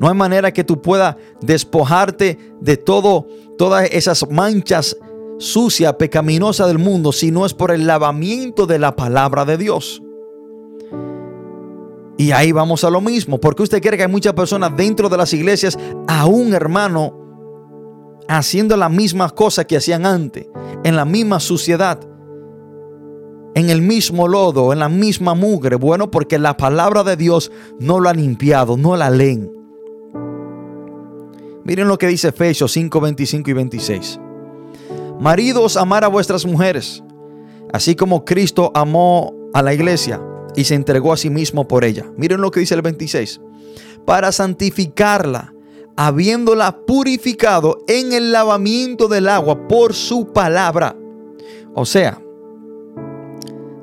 no 0.00 0.08
hay 0.08 0.14
manera 0.14 0.50
que 0.50 0.64
tú 0.64 0.80
puedas 0.80 1.16
despojarte 1.42 2.38
de 2.58 2.76
todo, 2.78 3.26
todas 3.58 3.86
esas 3.92 4.28
manchas 4.30 4.96
sucias, 5.38 5.92
pecaminosas 5.94 6.68
del 6.68 6.78
mundo, 6.78 7.12
si 7.12 7.30
no 7.30 7.44
es 7.44 7.52
por 7.52 7.70
el 7.70 7.86
lavamiento 7.86 8.66
de 8.66 8.78
la 8.78 8.96
palabra 8.96 9.44
de 9.44 9.58
Dios. 9.58 10.02
Y 12.16 12.32
ahí 12.32 12.50
vamos 12.50 12.82
a 12.82 12.90
lo 12.90 13.02
mismo, 13.02 13.38
porque 13.38 13.62
usted 13.62 13.82
quiere 13.82 13.98
que 13.98 14.04
hay 14.04 14.10
muchas 14.10 14.32
personas 14.32 14.74
dentro 14.74 15.10
de 15.10 15.18
las 15.18 15.34
iglesias, 15.34 15.78
aún 16.08 16.54
hermano, 16.54 17.14
haciendo 18.26 18.78
la 18.78 18.88
misma 18.88 19.28
cosa 19.28 19.66
que 19.66 19.76
hacían 19.76 20.06
antes, 20.06 20.46
en 20.82 20.96
la 20.96 21.04
misma 21.04 21.40
suciedad, 21.40 22.00
en 23.54 23.70
el 23.70 23.82
mismo 23.82 24.28
lodo, 24.28 24.72
en 24.72 24.78
la 24.78 24.88
misma 24.88 25.34
mugre. 25.34 25.76
Bueno, 25.76 26.10
porque 26.10 26.38
la 26.38 26.56
palabra 26.56 27.02
de 27.02 27.16
Dios 27.16 27.50
no 27.78 28.00
lo 28.00 28.08
ha 28.08 28.14
limpiado, 28.14 28.76
no 28.76 28.96
la 28.96 29.10
leen. 29.10 29.50
Miren 31.64 31.88
lo 31.88 31.98
que 31.98 32.06
dice 32.06 32.28
Efesios 32.28 32.72
5, 32.72 33.00
25 33.00 33.50
y 33.50 33.52
26. 33.52 34.20
Maridos, 35.20 35.76
amar 35.76 36.04
a 36.04 36.08
vuestras 36.08 36.46
mujeres, 36.46 37.02
así 37.72 37.94
como 37.94 38.24
Cristo 38.24 38.72
amó 38.74 39.34
a 39.52 39.62
la 39.62 39.74
iglesia 39.74 40.20
y 40.56 40.64
se 40.64 40.74
entregó 40.74 41.12
a 41.12 41.16
sí 41.16 41.30
mismo 41.30 41.68
por 41.68 41.84
ella. 41.84 42.06
Miren 42.16 42.40
lo 42.40 42.50
que 42.50 42.60
dice 42.60 42.74
el 42.74 42.82
26. 42.82 43.40
Para 44.06 44.32
santificarla, 44.32 45.52
habiéndola 45.96 46.78
purificado 46.86 47.84
en 47.86 48.12
el 48.12 48.32
lavamiento 48.32 49.08
del 49.08 49.28
agua 49.28 49.68
por 49.68 49.92
su 49.94 50.32
palabra. 50.32 50.96
O 51.74 51.84
sea, 51.84 52.20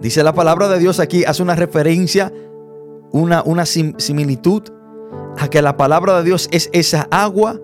dice 0.01 0.23
la 0.23 0.33
palabra 0.33 0.67
de 0.67 0.79
Dios 0.79 0.99
aquí, 0.99 1.23
hace 1.25 1.41
una 1.43 1.55
referencia, 1.55 2.31
una, 3.11 3.43
una 3.43 3.65
similitud 3.65 4.63
a 5.37 5.49
que 5.49 5.61
la 5.61 5.77
palabra 5.77 6.17
de 6.17 6.23
Dios 6.23 6.49
es 6.51 6.69
esa 6.73 7.07
agua 7.11 7.59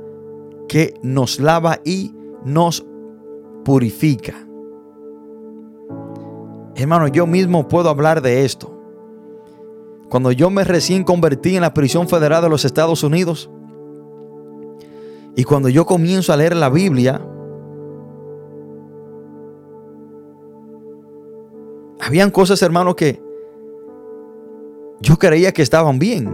que 0.68 0.94
nos 1.02 1.40
lava 1.40 1.80
y 1.84 2.14
nos 2.46 2.86
purifica. 3.64 4.34
Hermano, 6.76 7.08
yo 7.08 7.28
mismo 7.28 7.68
puedo 7.68 7.90
hablar 7.90 8.22
de 8.22 8.46
esto. 8.46 8.74
Cuando 10.10 10.32
yo 10.32 10.50
me 10.50 10.64
recién 10.64 11.04
convertí 11.04 11.56
en 11.56 11.62
la 11.62 11.74
prisión 11.74 12.08
federal 12.08 12.44
de 12.44 12.50
los 12.50 12.66
Estados 12.66 13.04
Unidos 13.04 13.50
y 15.36 15.44
cuando 15.44 15.70
yo 15.70 15.86
comienzo 15.86 16.32
a 16.32 16.38
leer 16.38 16.56
la 16.56 16.70
Biblia, 16.70 17.22
habían 22.14 22.30
cosas, 22.30 22.62
hermano, 22.62 22.96
que 22.96 23.20
yo 25.02 25.18
creía 25.18 25.52
que 25.52 25.64
estaban 25.64 25.98
bien. 25.98 26.32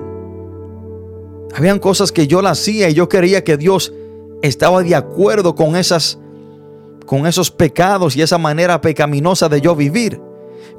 Habían 1.56 1.80
cosas 1.80 2.12
que 2.12 2.28
yo 2.28 2.42
las 2.42 2.60
hacía 2.60 2.90
y 2.90 2.94
yo 2.94 3.08
quería 3.08 3.46
que 3.46 3.56
Dios 3.56 3.94
estaba 4.42 4.84
de 4.84 4.94
acuerdo 4.94 5.56
con 5.56 5.78
esas 5.78 6.20
con 7.06 7.26
esos 7.26 7.50
pecados 7.50 8.18
y 8.18 8.22
esa 8.22 8.38
manera 8.38 8.82
pecaminosa 8.82 9.48
de 9.48 9.62
yo 9.62 9.74
vivir. 9.74 10.20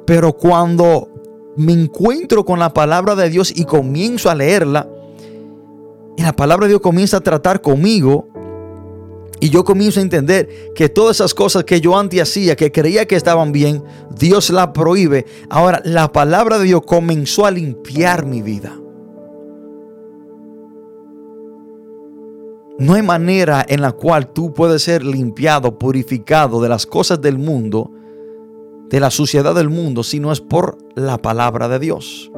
Pero 0.05 0.33
cuando 0.33 1.09
me 1.57 1.73
encuentro 1.73 2.45
con 2.45 2.59
la 2.59 2.71
palabra 2.71 3.15
de 3.15 3.31
Dios 3.31 3.51
y 3.57 3.65
comienzo 3.65 4.29
a 4.29 4.35
leerla, 4.35 4.87
y 6.15 6.21
la 6.21 6.33
palabra 6.33 6.67
de 6.67 6.73
Dios 6.73 6.81
comienza 6.81 7.17
a 7.17 7.21
tratar 7.21 7.59
conmigo, 7.59 8.27
y 9.41 9.49
yo 9.49 9.65
comienzo 9.65 9.99
a 9.99 10.03
entender 10.03 10.47
que 10.73 10.87
todas 10.87 11.17
esas 11.17 11.33
cosas 11.33 11.65
que 11.65 11.81
yo 11.81 11.97
antes 11.97 12.21
hacía, 12.21 12.55
que 12.55 12.71
creía 12.71 13.05
que 13.05 13.17
estaban 13.17 13.51
bien, 13.51 13.83
Dios 14.17 14.49
la 14.51 14.71
prohíbe. 14.71 15.25
Ahora 15.49 15.81
la 15.83 16.13
palabra 16.13 16.59
de 16.59 16.65
Dios 16.65 16.83
comenzó 16.85 17.45
a 17.45 17.51
limpiar 17.51 18.25
mi 18.25 18.41
vida. 18.41 18.77
no 22.81 22.95
hay 22.95 23.03
manera 23.03 23.63
en 23.69 23.79
la 23.81 23.91
cual 23.91 24.33
tú 24.33 24.53
puedes 24.53 24.81
ser 24.81 25.05
limpiado, 25.05 25.77
purificado 25.77 26.59
de 26.59 26.67
las 26.67 26.87
cosas 26.87 27.21
del 27.21 27.37
mundo, 27.37 27.91
de 28.89 28.99
la 28.99 29.11
suciedad 29.11 29.53
del 29.53 29.69
mundo, 29.69 30.01
si 30.01 30.19
no 30.19 30.31
es 30.31 30.41
por 30.41 30.79
la 30.95 31.19
palabra 31.19 31.69
de 31.69 31.77
Dios. 31.77 32.31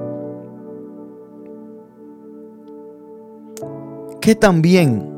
¿Qué 4.20 4.36
también? 4.36 5.13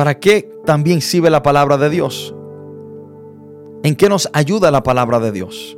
¿Para 0.00 0.18
qué 0.18 0.50
también 0.64 1.02
sirve 1.02 1.28
la 1.28 1.42
palabra 1.42 1.76
de 1.76 1.90
Dios? 1.90 2.34
¿En 3.82 3.94
qué 3.96 4.08
nos 4.08 4.30
ayuda 4.32 4.70
la 4.70 4.82
palabra 4.82 5.20
de 5.20 5.30
Dios? 5.30 5.76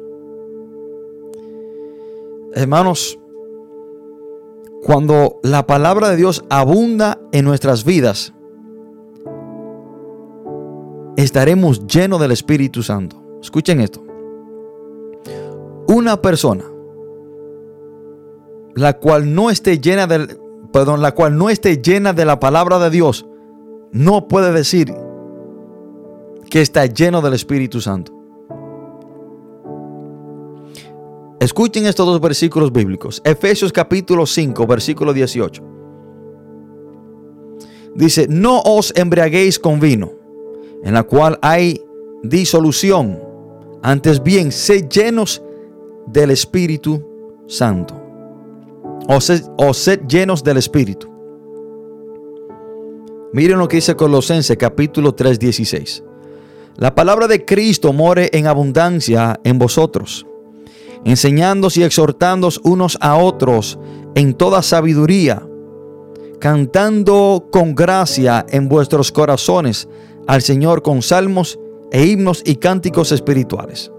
Hermanos, 2.54 3.18
cuando 4.84 5.40
la 5.42 5.66
palabra 5.66 6.08
de 6.08 6.14
Dios 6.14 6.44
abunda 6.50 7.18
en 7.32 7.44
nuestras 7.44 7.84
vidas, 7.84 8.32
estaremos 11.16 11.84
llenos 11.88 12.20
del 12.20 12.30
Espíritu 12.30 12.84
Santo. 12.84 13.20
Escuchen 13.42 13.80
esto. 13.80 14.04
Una 15.88 16.22
persona 16.22 16.64
la 18.76 19.00
cual 19.00 19.34
no 19.34 19.50
esté 19.50 19.80
llena 19.80 20.06
del 20.06 20.38
perdón, 20.72 21.02
la 21.02 21.12
cual 21.12 21.36
no 21.36 21.50
esté 21.50 21.82
llena 21.82 22.12
de 22.12 22.24
la 22.24 22.38
palabra 22.38 22.78
de 22.78 22.88
Dios, 22.88 23.26
no 23.92 24.26
puede 24.26 24.52
decir 24.52 24.92
que 26.50 26.60
está 26.60 26.86
lleno 26.86 27.20
del 27.20 27.34
Espíritu 27.34 27.80
Santo. 27.80 28.12
Escuchen 31.38 31.86
estos 31.86 32.06
dos 32.06 32.20
versículos 32.20 32.72
bíblicos. 32.72 33.20
Efesios 33.24 33.72
capítulo 33.72 34.26
5, 34.26 34.66
versículo 34.66 35.12
18. 35.12 35.62
Dice, 37.94 38.26
no 38.28 38.60
os 38.60 38.92
embriaguéis 38.96 39.58
con 39.58 39.78
vino, 39.78 40.12
en 40.82 40.94
la 40.94 41.02
cual 41.02 41.38
hay 41.42 41.82
disolución. 42.22 43.20
Antes 43.82 44.22
bien, 44.22 44.52
sed 44.52 44.88
llenos 44.88 45.42
del 46.06 46.30
Espíritu 46.30 47.02
Santo 47.46 48.00
o 49.08 49.74
sed, 49.74 50.00
llenos 50.06 50.42
del 50.44 50.56
Espíritu. 50.56 51.11
Miren 53.32 53.58
lo 53.58 53.66
que 53.68 53.76
dice 53.76 53.96
Colosenses 53.96 54.56
capítulo 54.58 55.14
3, 55.14 55.38
16. 55.38 56.04
La 56.76 56.94
palabra 56.94 57.26
de 57.26 57.44
Cristo 57.44 57.92
more 57.92 58.28
en 58.32 58.46
abundancia 58.46 59.40
en 59.42 59.58
vosotros, 59.58 60.26
enseñándoos 61.04 61.76
y 61.78 61.82
exhortándoos 61.82 62.60
unos 62.62 62.98
a 63.00 63.16
otros 63.16 63.78
en 64.14 64.34
toda 64.34 64.62
sabiduría, 64.62 65.46
cantando 66.40 67.48
con 67.50 67.74
gracia 67.74 68.44
en 68.50 68.68
vuestros 68.68 69.10
corazones 69.10 69.88
al 70.26 70.42
Señor 70.42 70.82
con 70.82 71.00
salmos 71.00 71.58
e 71.90 72.04
himnos 72.04 72.42
y 72.44 72.56
cánticos 72.56 73.12
espirituales. 73.12 73.90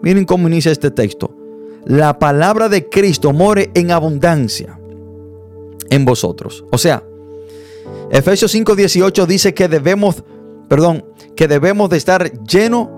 Miren 0.00 0.24
cómo 0.24 0.46
inicia 0.46 0.70
este 0.70 0.90
texto 0.90 1.36
la 1.84 2.18
palabra 2.18 2.68
de 2.68 2.88
Cristo 2.88 3.32
more 3.32 3.70
en 3.74 3.90
abundancia 3.90 4.78
en 5.88 6.04
vosotros. 6.04 6.64
O 6.70 6.78
sea, 6.78 7.02
Efesios 8.10 8.54
5:18 8.54 9.26
dice 9.26 9.54
que 9.54 9.68
debemos, 9.68 10.24
perdón, 10.68 11.04
que 11.36 11.48
debemos 11.48 11.88
de 11.90 11.96
estar 11.96 12.32
lleno 12.42 12.90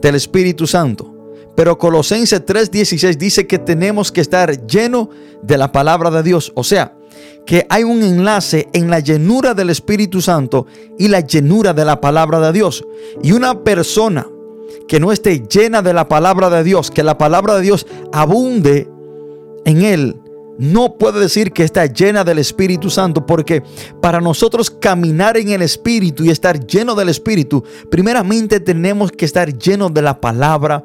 del 0.00 0.16
Espíritu 0.16 0.66
Santo. 0.66 1.14
Pero 1.54 1.78
Colosenses 1.78 2.44
3:16 2.44 3.16
dice 3.16 3.46
que 3.46 3.58
tenemos 3.58 4.12
que 4.12 4.20
estar 4.20 4.66
lleno 4.66 5.10
de 5.42 5.58
la 5.58 5.72
palabra 5.72 6.10
de 6.10 6.22
Dios. 6.22 6.52
O 6.54 6.64
sea, 6.64 6.96
que 7.46 7.66
hay 7.68 7.82
un 7.84 8.02
enlace 8.02 8.68
en 8.72 8.90
la 8.90 9.00
llenura 9.00 9.54
del 9.54 9.70
Espíritu 9.70 10.20
Santo 10.20 10.66
y 10.98 11.08
la 11.08 11.20
llenura 11.20 11.72
de 11.72 11.84
la 11.84 12.00
palabra 12.00 12.40
de 12.40 12.52
Dios. 12.52 12.84
Y 13.22 13.32
una 13.32 13.62
persona 13.64 14.26
que 14.86 15.00
no 15.00 15.12
esté 15.12 15.40
llena 15.48 15.82
de 15.82 15.94
la 15.94 16.08
palabra 16.08 16.50
de 16.50 16.62
Dios, 16.64 16.90
que 16.90 17.02
la 17.02 17.18
palabra 17.18 17.56
de 17.56 17.62
Dios 17.62 17.86
abunde 18.12 18.88
en 19.64 19.82
él, 19.82 20.20
no 20.58 20.94
puede 20.94 21.20
decir 21.20 21.52
que 21.52 21.62
está 21.62 21.86
llena 21.86 22.24
del 22.24 22.38
Espíritu 22.38 22.90
Santo, 22.90 23.24
porque 23.24 23.62
para 24.00 24.20
nosotros 24.20 24.70
caminar 24.70 25.36
en 25.36 25.50
el 25.50 25.62
Espíritu 25.62 26.24
y 26.24 26.30
estar 26.30 26.66
lleno 26.66 26.94
del 26.94 27.08
Espíritu, 27.08 27.62
primeramente 27.90 28.60
tenemos 28.60 29.12
que 29.12 29.24
estar 29.24 29.56
llenos 29.56 29.94
de 29.94 30.02
la 30.02 30.20
palabra 30.20 30.84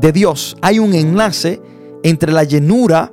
de 0.00 0.12
Dios. 0.12 0.56
Hay 0.60 0.78
un 0.78 0.94
enlace 0.94 1.60
entre 2.02 2.32
la 2.32 2.44
llenura 2.44 3.12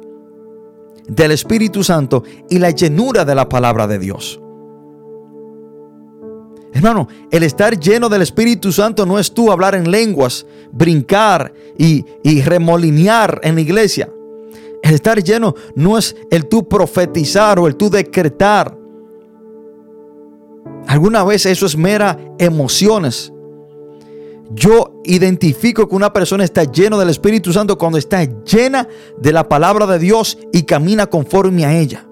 del 1.07 1.31
Espíritu 1.31 1.83
Santo 1.83 2.23
y 2.49 2.59
la 2.59 2.71
llenura 2.71 3.23
de 3.25 3.35
la 3.35 3.47
palabra 3.47 3.87
de 3.87 3.99
Dios. 3.99 4.41
Hermano, 6.71 7.07
el 7.31 7.43
estar 7.43 7.79
lleno 7.79 8.09
del 8.09 8.21
Espíritu 8.21 8.71
Santo 8.71 9.05
no 9.05 9.17
es 9.17 9.33
tú 9.33 9.51
hablar 9.51 9.73
en 9.75 9.89
lenguas, 9.89 10.45
brincar 10.71 11.53
y, 11.77 12.05
remolinear 12.41 13.41
en 13.43 13.55
la 13.55 13.61
iglesia. 13.61 14.09
El 14.89 14.95
estar 14.95 15.23
lleno 15.23 15.53
no 15.75 15.99
es 15.99 16.15
el 16.31 16.47
tú 16.47 16.67
profetizar 16.67 17.59
o 17.59 17.67
el 17.67 17.75
tú 17.75 17.91
decretar. 17.91 18.75
Alguna 20.87 21.23
vez 21.23 21.45
eso 21.45 21.67
es 21.67 21.77
mera 21.77 22.17
emociones. 22.39 23.31
Yo 24.49 24.99
identifico 25.05 25.87
que 25.87 25.95
una 25.95 26.11
persona 26.11 26.43
está 26.43 26.63
lleno 26.63 26.97
del 26.97 27.09
Espíritu 27.09 27.53
Santo 27.53 27.77
cuando 27.77 27.99
está 27.99 28.23
llena 28.23 28.87
de 29.19 29.31
la 29.31 29.47
palabra 29.47 29.85
de 29.85 29.99
Dios 29.99 30.39
y 30.51 30.63
camina 30.63 31.05
conforme 31.05 31.65
a 31.65 31.77
ella. 31.77 32.08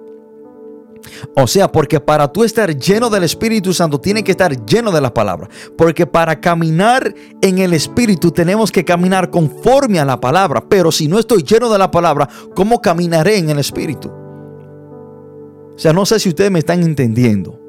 O 1.36 1.48
sea, 1.48 1.72
porque 1.72 2.00
para 2.00 2.32
tú 2.32 2.44
estar 2.44 2.76
lleno 2.78 3.10
del 3.10 3.24
Espíritu 3.24 3.74
Santo, 3.74 4.00
tiene 4.00 4.24
que 4.24 4.32
estar 4.32 4.66
lleno 4.66 4.92
de 4.92 5.02
la 5.02 5.14
palabra. 5.14 5.50
Porque 5.78 6.06
para 6.06 6.40
caminar 6.40 7.14
en 7.42 7.60
el 7.60 7.74
Espíritu 7.74 8.32
tenemos 8.32 8.72
que 8.72 8.86
caminar 8.86 9.30
conforme 9.30 10.00
a 10.00 10.06
la 10.06 10.20
palabra. 10.20 10.64
Pero 10.68 10.92
si 10.92 11.08
no 11.08 11.20
estoy 11.20 11.44
lleno 11.44 11.70
de 11.70 11.78
la 11.78 11.92
palabra, 11.92 12.28
¿cómo 12.56 12.82
caminaré 12.82 13.38
en 13.38 13.50
el 13.50 13.60
Espíritu? 13.60 14.10
O 14.10 15.80
sea, 15.80 15.94
no 15.94 16.06
sé 16.06 16.20
si 16.20 16.30
ustedes 16.30 16.52
me 16.52 16.60
están 16.60 16.82
entendiendo. 16.84 17.60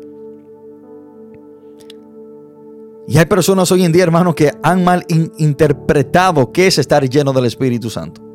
Y 3.07 3.16
hay 3.16 3.24
personas 3.24 3.72
hoy 3.72 3.84
en 3.84 3.93
día, 3.93 4.03
hermanos, 4.03 4.34
que 4.34 4.53
han 4.62 4.84
mal 4.84 5.05
interpretado 5.39 6.53
qué 6.53 6.66
es 6.66 6.78
estar 6.78 7.09
lleno 7.09 7.32
del 7.32 7.47
Espíritu 7.47 7.89
Santo. 7.89 8.28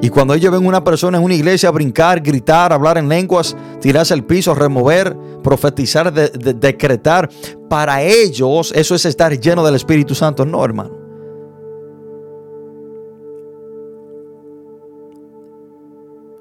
Y 0.00 0.10
cuando 0.10 0.34
ellos 0.34 0.52
ven 0.52 0.66
una 0.66 0.84
persona 0.84 1.18
en 1.18 1.24
una 1.24 1.34
iglesia 1.34 1.70
brincar, 1.70 2.20
gritar, 2.20 2.72
hablar 2.72 2.98
en 2.98 3.08
lenguas, 3.08 3.56
tirarse 3.80 4.12
al 4.12 4.24
piso, 4.24 4.54
remover, 4.54 5.16
profetizar, 5.42 6.12
decretar, 6.12 7.30
para 7.70 8.02
ellos 8.02 8.72
eso 8.74 8.94
es 8.94 9.04
estar 9.06 9.38
lleno 9.38 9.64
del 9.64 9.76
Espíritu 9.76 10.14
Santo. 10.14 10.44
No, 10.44 10.64
hermano. 10.64 11.04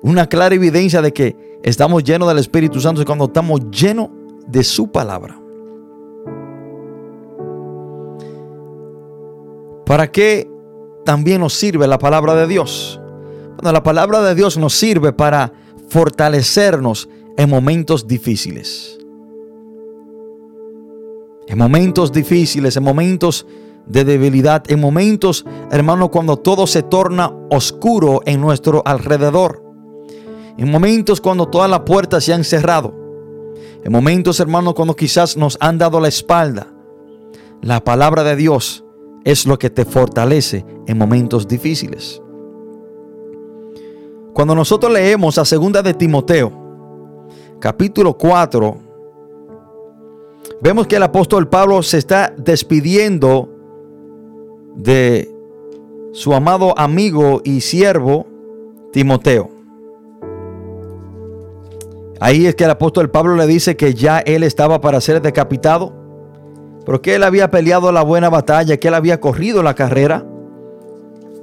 Una 0.01 0.28
clara 0.28 0.54
evidencia 0.54 1.01
de 1.01 1.14
que 1.14 1.60
estamos 1.64 2.04
llenos 2.04 2.28
del 2.28 2.39
Espíritu 2.39 2.82
Santo 2.82 2.99
es 2.99 3.06
cuando 3.06 3.26
estamos 3.26 3.62
llenos 3.72 4.10
de 4.45 4.64
su 4.66 4.91
palabra. 4.91 5.39
¿Para 9.86 10.12
qué 10.12 10.49
también 11.06 11.39
nos 11.39 11.54
sirve 11.54 11.88
la 11.88 11.99
palabra 11.99 12.36
de 12.36 12.47
Dios? 12.47 12.99
La 13.72 13.84
palabra 13.84 14.22
de 14.22 14.36
Dios 14.36 14.57
nos 14.57 14.74
sirve 14.74 15.14
para 15.14 15.53
fortalecernos 15.89 17.09
en 17.38 17.49
momentos 17.49 18.07
difíciles. 18.07 18.97
En 21.47 21.57
momentos 21.57 22.11
difíciles, 22.11 22.78
en 22.78 22.84
momentos 22.84 23.45
de 23.86 24.05
debilidad, 24.05 24.64
en 24.70 24.80
momentos, 24.80 25.45
hermano, 25.72 26.09
cuando 26.09 26.38
todo 26.38 26.68
se 26.68 26.84
torna 26.84 27.34
oscuro 27.51 28.22
en 28.26 28.41
nuestro 28.41 28.82
alrededor. 28.86 29.64
En 30.57 30.72
momentos 30.72 31.20
cuando 31.20 31.47
todas 31.47 31.70
las 31.70 31.82
puertas 31.82 32.24
se 32.24 32.34
han 32.34 32.43
cerrado. 32.43 32.93
En 33.84 33.91
momentos, 33.91 34.39
hermano, 34.39 34.74
cuando 34.74 34.95
quizás 34.95 35.36
nos 35.36 35.57
han 35.59 35.78
dado 35.78 35.99
la 35.99 36.07
espalda. 36.07 36.68
La 37.61 37.84
palabra 37.84 38.24
de 38.24 38.36
Dios 38.36 38.84
es 39.26 39.45
lo 39.45 39.57
que 39.57 39.70
te 39.70 39.86
fortalece 39.86 40.66
en 40.88 40.97
momentos 40.97 41.47
difíciles. 41.47 42.22
Cuando 44.34 44.55
nosotros 44.55 44.91
leemos 44.91 45.38
a 45.38 45.45
segunda 45.45 45.84
de 45.84 45.93
Timoteo, 45.93 46.51
capítulo 47.59 48.17
4, 48.17 48.77
vemos 50.59 50.88
que 50.88 50.95
el 50.95 51.03
apóstol 51.03 51.47
Pablo 51.47 51.84
se 51.84 51.99
está 51.99 52.34
despidiendo 52.36 53.47
de 54.75 55.31
su 56.13 56.34
amado 56.34 56.73
amigo 56.79 57.41
y 57.43 57.61
siervo 57.61 58.25
Timoteo. 58.91 59.51
Ahí 62.19 62.47
es 62.47 62.55
que 62.55 62.63
el 62.63 62.71
apóstol 62.71 63.11
Pablo 63.11 63.36
le 63.36 63.45
dice 63.45 63.77
que 63.77 63.93
ya 63.93 64.17
él 64.17 64.41
estaba 64.41 64.81
para 64.81 64.99
ser 64.99 65.21
decapitado, 65.21 65.93
pero 66.88 67.03
que 67.03 67.13
él 67.13 67.23
había 67.23 67.51
peleado 67.51 67.91
la 67.91 68.01
buena 68.01 68.29
batalla, 68.29 68.77
que 68.77 68.88
él 68.88 68.95
había 68.95 69.19
corrido 69.19 69.61
la 69.61 69.75
carrera, 69.75 70.25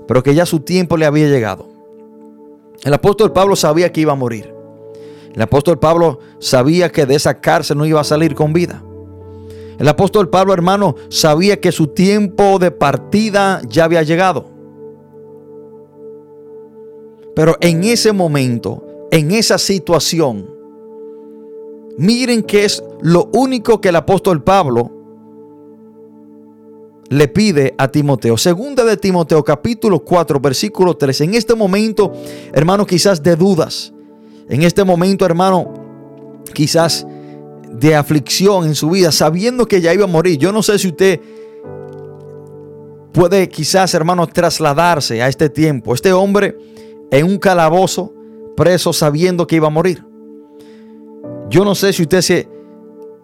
pero 0.09 0.25
que 0.25 0.35
ya 0.35 0.45
su 0.45 0.59
tiempo 0.59 0.97
le 0.97 1.07
había 1.07 1.29
llegado. 1.29 1.80
El 2.83 2.95
apóstol 2.95 3.33
Pablo 3.33 3.57
sabía 3.57 3.93
que 3.93 4.01
iba 4.01 4.13
a 4.13 4.17
morir. 4.17 4.55
El 5.35 5.43
apóstol 5.43 5.79
Pablo 5.79 6.19
sabía 6.39 6.91
que 6.91 7.07
de 7.07 7.15
esa 7.15 7.41
cárcel 7.41 7.79
no 7.79 7.87
iba 7.87 8.01
a 8.01 8.05
salir 8.05 8.35
con 8.35 8.53
vida. 8.53 8.83
El 9.79 9.89
apóstol 9.89 10.29
Pablo, 10.29 10.53
hermano, 10.53 10.97
sabía 11.09 11.61
que 11.61 11.73
su 11.73 11.89
tiempo 11.89 12.59
de 12.59 12.71
partida 12.71 13.63
ya 13.67 13.85
había 13.85 14.03
llegado. 14.03 14.47
Pero 17.35 17.57
en 17.61 17.85
ese 17.85 18.13
momento, 18.13 18.85
en 19.11 19.31
esa 19.31 19.57
situación, 19.57 20.51
miren 21.97 22.43
que 22.43 22.65
es 22.65 22.83
lo 23.01 23.31
único 23.33 23.81
que 23.81 23.89
el 23.91 23.97
apóstol 23.97 24.43
Pablo 24.43 25.00
le 27.11 27.27
pide 27.27 27.75
a 27.77 27.89
Timoteo. 27.89 28.39
Segunda 28.39 28.85
de 28.85 28.97
Timoteo 28.97 29.43
capítulo 29.43 29.99
4 29.99 30.39
versículo 30.41 30.97
3. 30.97 31.23
En 31.23 31.35
este 31.35 31.57
momento, 31.57 32.13
hermano, 32.53 32.87
quizás 32.87 33.23
de 33.23 33.35
dudas. 33.35 33.93
En 34.49 34.63
este 34.63 34.85
momento, 34.85 35.27
hermano, 35.27 35.75
quizás 36.55 37.05
de 37.73 37.97
aflicción 37.97 38.65
en 38.65 38.77
su 38.77 38.91
vida, 38.91 39.11
sabiendo 39.11 39.67
que 39.67 39.81
ya 39.81 39.93
iba 39.93 40.05
a 40.05 40.09
morir. 40.09 40.39
Yo 40.39 40.53
no 40.53 40.63
sé 40.63 40.79
si 40.79 40.87
usted 40.89 41.21
puede 43.13 43.49
quizás, 43.49 43.93
hermano, 43.95 44.29
trasladarse 44.29 45.21
a 45.21 45.29
este 45.29 45.51
tiempo. 45.51 45.95
Este 45.95 46.13
hombre 46.13 46.57
en 47.11 47.27
un 47.27 47.39
calabozo, 47.39 48.15
preso, 48.57 48.93
sabiendo 48.93 49.49
que 49.49 49.57
iba 49.57 49.67
a 49.67 49.71
morir. 49.71 50.05
Yo 51.49 51.65
no 51.65 51.75
sé 51.75 51.93
si 51.93 52.03
usted 52.03 52.21
se, 52.21 52.49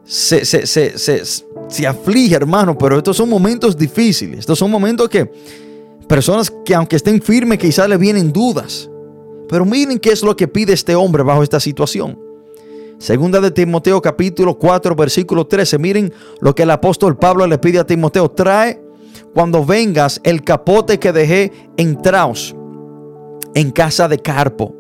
se, 0.07 0.45
se, 0.45 0.67
se, 0.67 1.87
aflige, 1.87 2.37
hermano, 2.37 2.79
pero 2.79 2.97
estos 2.97 3.17
son 3.17 3.29
momentos 3.29 3.77
difíciles. 3.77 4.41
Estos 4.41 4.59
son 4.59 4.71
momentos 4.71 5.09
que 5.09 5.31
personas 6.07 6.53
que 6.65 6.75
aunque 6.75 6.97
estén 6.97 7.21
firmes, 7.21 7.59
quizás 7.59 7.89
le 7.89 7.97
vienen 7.97 8.33
dudas. 8.33 8.89
Pero 9.49 9.65
miren 9.65 9.99
qué 9.99 10.11
es 10.11 10.23
lo 10.23 10.37
que 10.37 10.47
pide 10.47 10.73
este 10.73 10.95
hombre 10.95 11.23
bajo 11.23 11.43
esta 11.43 11.59
situación. 11.59 12.19
Segunda 12.99 13.41
de 13.41 13.51
Timoteo 13.51 14.01
capítulo 14.01 14.57
4 14.57 14.95
versículo 14.95 15.47
13. 15.47 15.79
Miren 15.79 16.13
lo 16.41 16.55
que 16.55 16.63
el 16.63 16.71
apóstol 16.71 17.19
Pablo 17.19 17.47
le 17.47 17.59
pide 17.59 17.81
a 17.81 17.87
Timoteo. 17.87 18.31
Trae 18.31 18.81
cuando 19.35 19.65
vengas 19.65 20.21
el 20.23 20.43
capote 20.45 20.99
que 20.99 21.13
dejé 21.13 21.53
en 21.77 22.01
Traos, 22.01 22.55
en 23.55 23.71
casa 23.73 24.09
de 24.09 24.19
Carpo. 24.19 24.75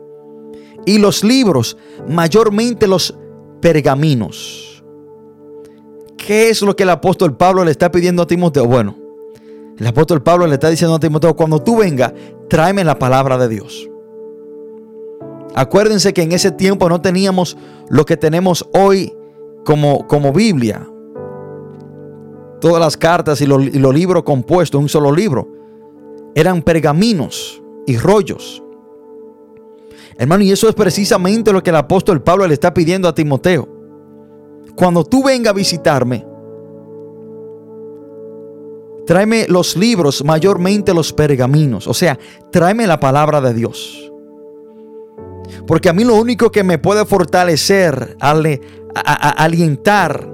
Y 0.87 0.99
los 0.99 1.25
libros, 1.25 1.77
mayormente 2.09 2.87
los 2.87 3.15
pergaminos. 3.61 4.76
¿Qué 6.17 6.49
es 6.49 6.63
lo 6.63 6.75
que 6.75 6.85
el 6.85 6.91
apóstol 6.91 7.37
Pablo 7.37 7.65
le 7.65 7.71
está 7.71 7.91
pidiendo 7.91 8.23
a 8.23 8.27
Timoteo? 8.27 8.67
Bueno, 8.67 8.97
el 9.79 9.87
apóstol 9.87 10.23
Pablo 10.23 10.47
le 10.47 10.55
está 10.55 10.71
diciendo 10.71 10.97
a 10.97 11.01
Timoteo, 11.01 11.37
cuando 11.37 11.61
tú 11.63 11.79
vengas, 11.79 12.13
tráeme 12.49 12.85
la 12.85 12.99
palabra 12.99 13.37
de 13.39 13.49
Dios. 13.49 13.89
Acuérdense 15.55 16.13
que 16.13 16.23
en 16.23 16.33
ese 16.33 16.51
tiempo 16.51 16.89
no 16.89 17.01
teníamos 17.01 17.57
lo 17.89 18.05
que 18.05 18.17
tenemos 18.17 18.67
hoy 18.73 19.15
como, 19.65 20.07
como 20.07 20.33
Biblia. 20.33 20.89
Todas 22.61 22.81
las 22.81 22.97
cartas 22.97 23.41
y 23.41 23.47
los, 23.47 23.63
y 23.63 23.79
los 23.79 23.95
libros 23.95 24.23
compuestos 24.23 24.81
un 24.81 24.89
solo 24.89 25.13
libro 25.13 25.49
eran 26.35 26.63
pergaminos 26.63 27.63
y 27.87 27.97
rollos. 27.97 28.63
Hermano, 30.19 30.43
y 30.43 30.53
eso 30.53 30.69
es 30.69 30.75
precisamente 30.75 31.53
lo 31.53 31.63
que 31.63 31.71
el 31.71 31.77
apóstol 31.77 32.23
Pablo 32.23 32.47
le 32.47 32.55
está 32.55 32.73
pidiendo 32.73 33.09
a 33.09 33.15
Timoteo. 33.15 33.76
Cuando 34.77 35.05
tú 35.05 35.25
vengas 35.25 35.53
a 35.53 35.55
visitarme, 35.55 36.27
tráeme 39.07 39.47
los 39.49 39.77
libros, 39.77 40.23
mayormente 40.23 40.93
los 40.93 41.13
pergaminos. 41.13 41.87
O 41.87 41.95
sea, 41.95 42.19
tráeme 42.53 42.87
la 42.87 43.01
palabra 43.01 43.41
de 43.41 43.55
Dios. 43.55 44.13
Porque 45.67 45.89
a 45.89 45.93
mí 45.93 46.05
lo 46.05 46.17
único 46.17 46.51
que 46.51 46.63
me 46.63 46.79
puede 46.79 47.07
fortalecer, 47.07 48.17
alientar, 48.21 50.29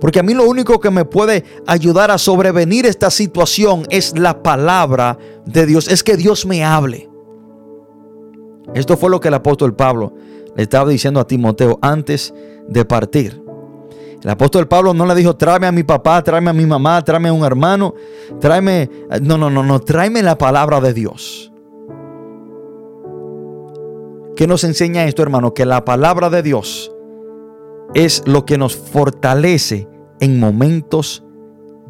porque 0.00 0.20
a 0.20 0.22
mí 0.22 0.34
lo 0.34 0.48
único 0.48 0.80
que 0.80 0.90
me 0.90 1.04
puede 1.04 1.44
ayudar 1.66 2.10
a 2.10 2.18
sobrevenir 2.18 2.86
esta 2.86 3.10
situación 3.10 3.86
es 3.90 4.18
la 4.18 4.42
palabra 4.42 5.18
de 5.44 5.64
Dios, 5.64 5.88
es 5.88 6.02
que 6.02 6.16
Dios 6.16 6.44
me 6.44 6.64
hable. 6.64 7.08
Esto 8.74 8.96
fue 8.96 9.10
lo 9.10 9.20
que 9.20 9.28
el 9.28 9.34
apóstol 9.34 9.76
Pablo 9.76 10.12
le 10.56 10.64
estaba 10.64 10.90
diciendo 10.90 11.20
a 11.20 11.26
Timoteo 11.26 11.78
antes 11.80 12.34
de 12.68 12.84
partir. 12.84 13.45
El 14.22 14.30
apóstol 14.30 14.66
Pablo 14.66 14.94
no 14.94 15.06
le 15.06 15.14
dijo, 15.14 15.36
tráeme 15.36 15.66
a 15.66 15.72
mi 15.72 15.82
papá, 15.82 16.22
tráeme 16.22 16.50
a 16.50 16.52
mi 16.52 16.66
mamá, 16.66 17.02
tráeme 17.02 17.28
a 17.28 17.32
un 17.32 17.44
hermano, 17.44 17.94
tráeme... 18.40 18.90
No, 19.22 19.36
no, 19.36 19.50
no, 19.50 19.62
no, 19.62 19.80
tráeme 19.80 20.22
la 20.22 20.38
palabra 20.38 20.80
de 20.80 20.94
Dios. 20.94 21.52
¿Qué 24.36 24.46
nos 24.46 24.64
enseña 24.64 25.04
esto, 25.04 25.22
hermano? 25.22 25.54
Que 25.54 25.64
la 25.64 25.84
palabra 25.84 26.28
de 26.28 26.42
Dios 26.42 26.92
es 27.94 28.22
lo 28.26 28.44
que 28.44 28.58
nos 28.58 28.76
fortalece 28.76 29.88
en 30.20 30.40
momentos 30.40 31.24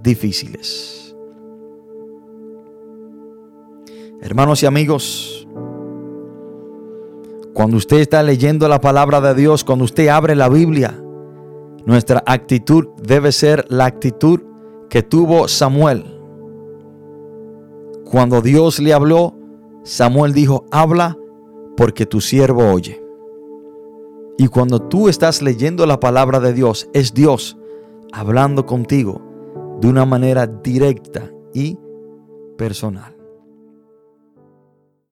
difíciles. 0.02 1.16
Hermanos 4.20 4.62
y 4.62 4.66
amigos, 4.66 5.48
cuando 7.52 7.76
usted 7.76 7.98
está 7.98 8.22
leyendo 8.22 8.68
la 8.68 8.80
palabra 8.80 9.20
de 9.20 9.34
Dios, 9.34 9.64
cuando 9.64 9.84
usted 9.84 10.08
abre 10.08 10.34
la 10.34 10.48
Biblia, 10.48 11.02
nuestra 11.86 12.22
actitud 12.26 12.88
debe 13.02 13.32
ser 13.32 13.64
la 13.68 13.86
actitud 13.86 14.40
que 14.90 15.02
tuvo 15.02 15.48
Samuel. 15.48 16.04
Cuando 18.04 18.42
Dios 18.42 18.78
le 18.80 18.92
habló, 18.92 19.34
Samuel 19.84 20.32
dijo, 20.32 20.66
habla 20.70 21.16
porque 21.76 22.04
tu 22.04 22.20
siervo 22.20 22.72
oye. 22.72 23.02
Y 24.36 24.48
cuando 24.48 24.80
tú 24.80 25.08
estás 25.08 25.42
leyendo 25.42 25.86
la 25.86 25.98
palabra 25.98 26.40
de 26.40 26.52
Dios, 26.52 26.88
es 26.92 27.14
Dios 27.14 27.56
hablando 28.12 28.66
contigo 28.66 29.22
de 29.80 29.88
una 29.88 30.04
manera 30.04 30.46
directa 30.46 31.30
y 31.54 31.78
personal. 32.56 33.15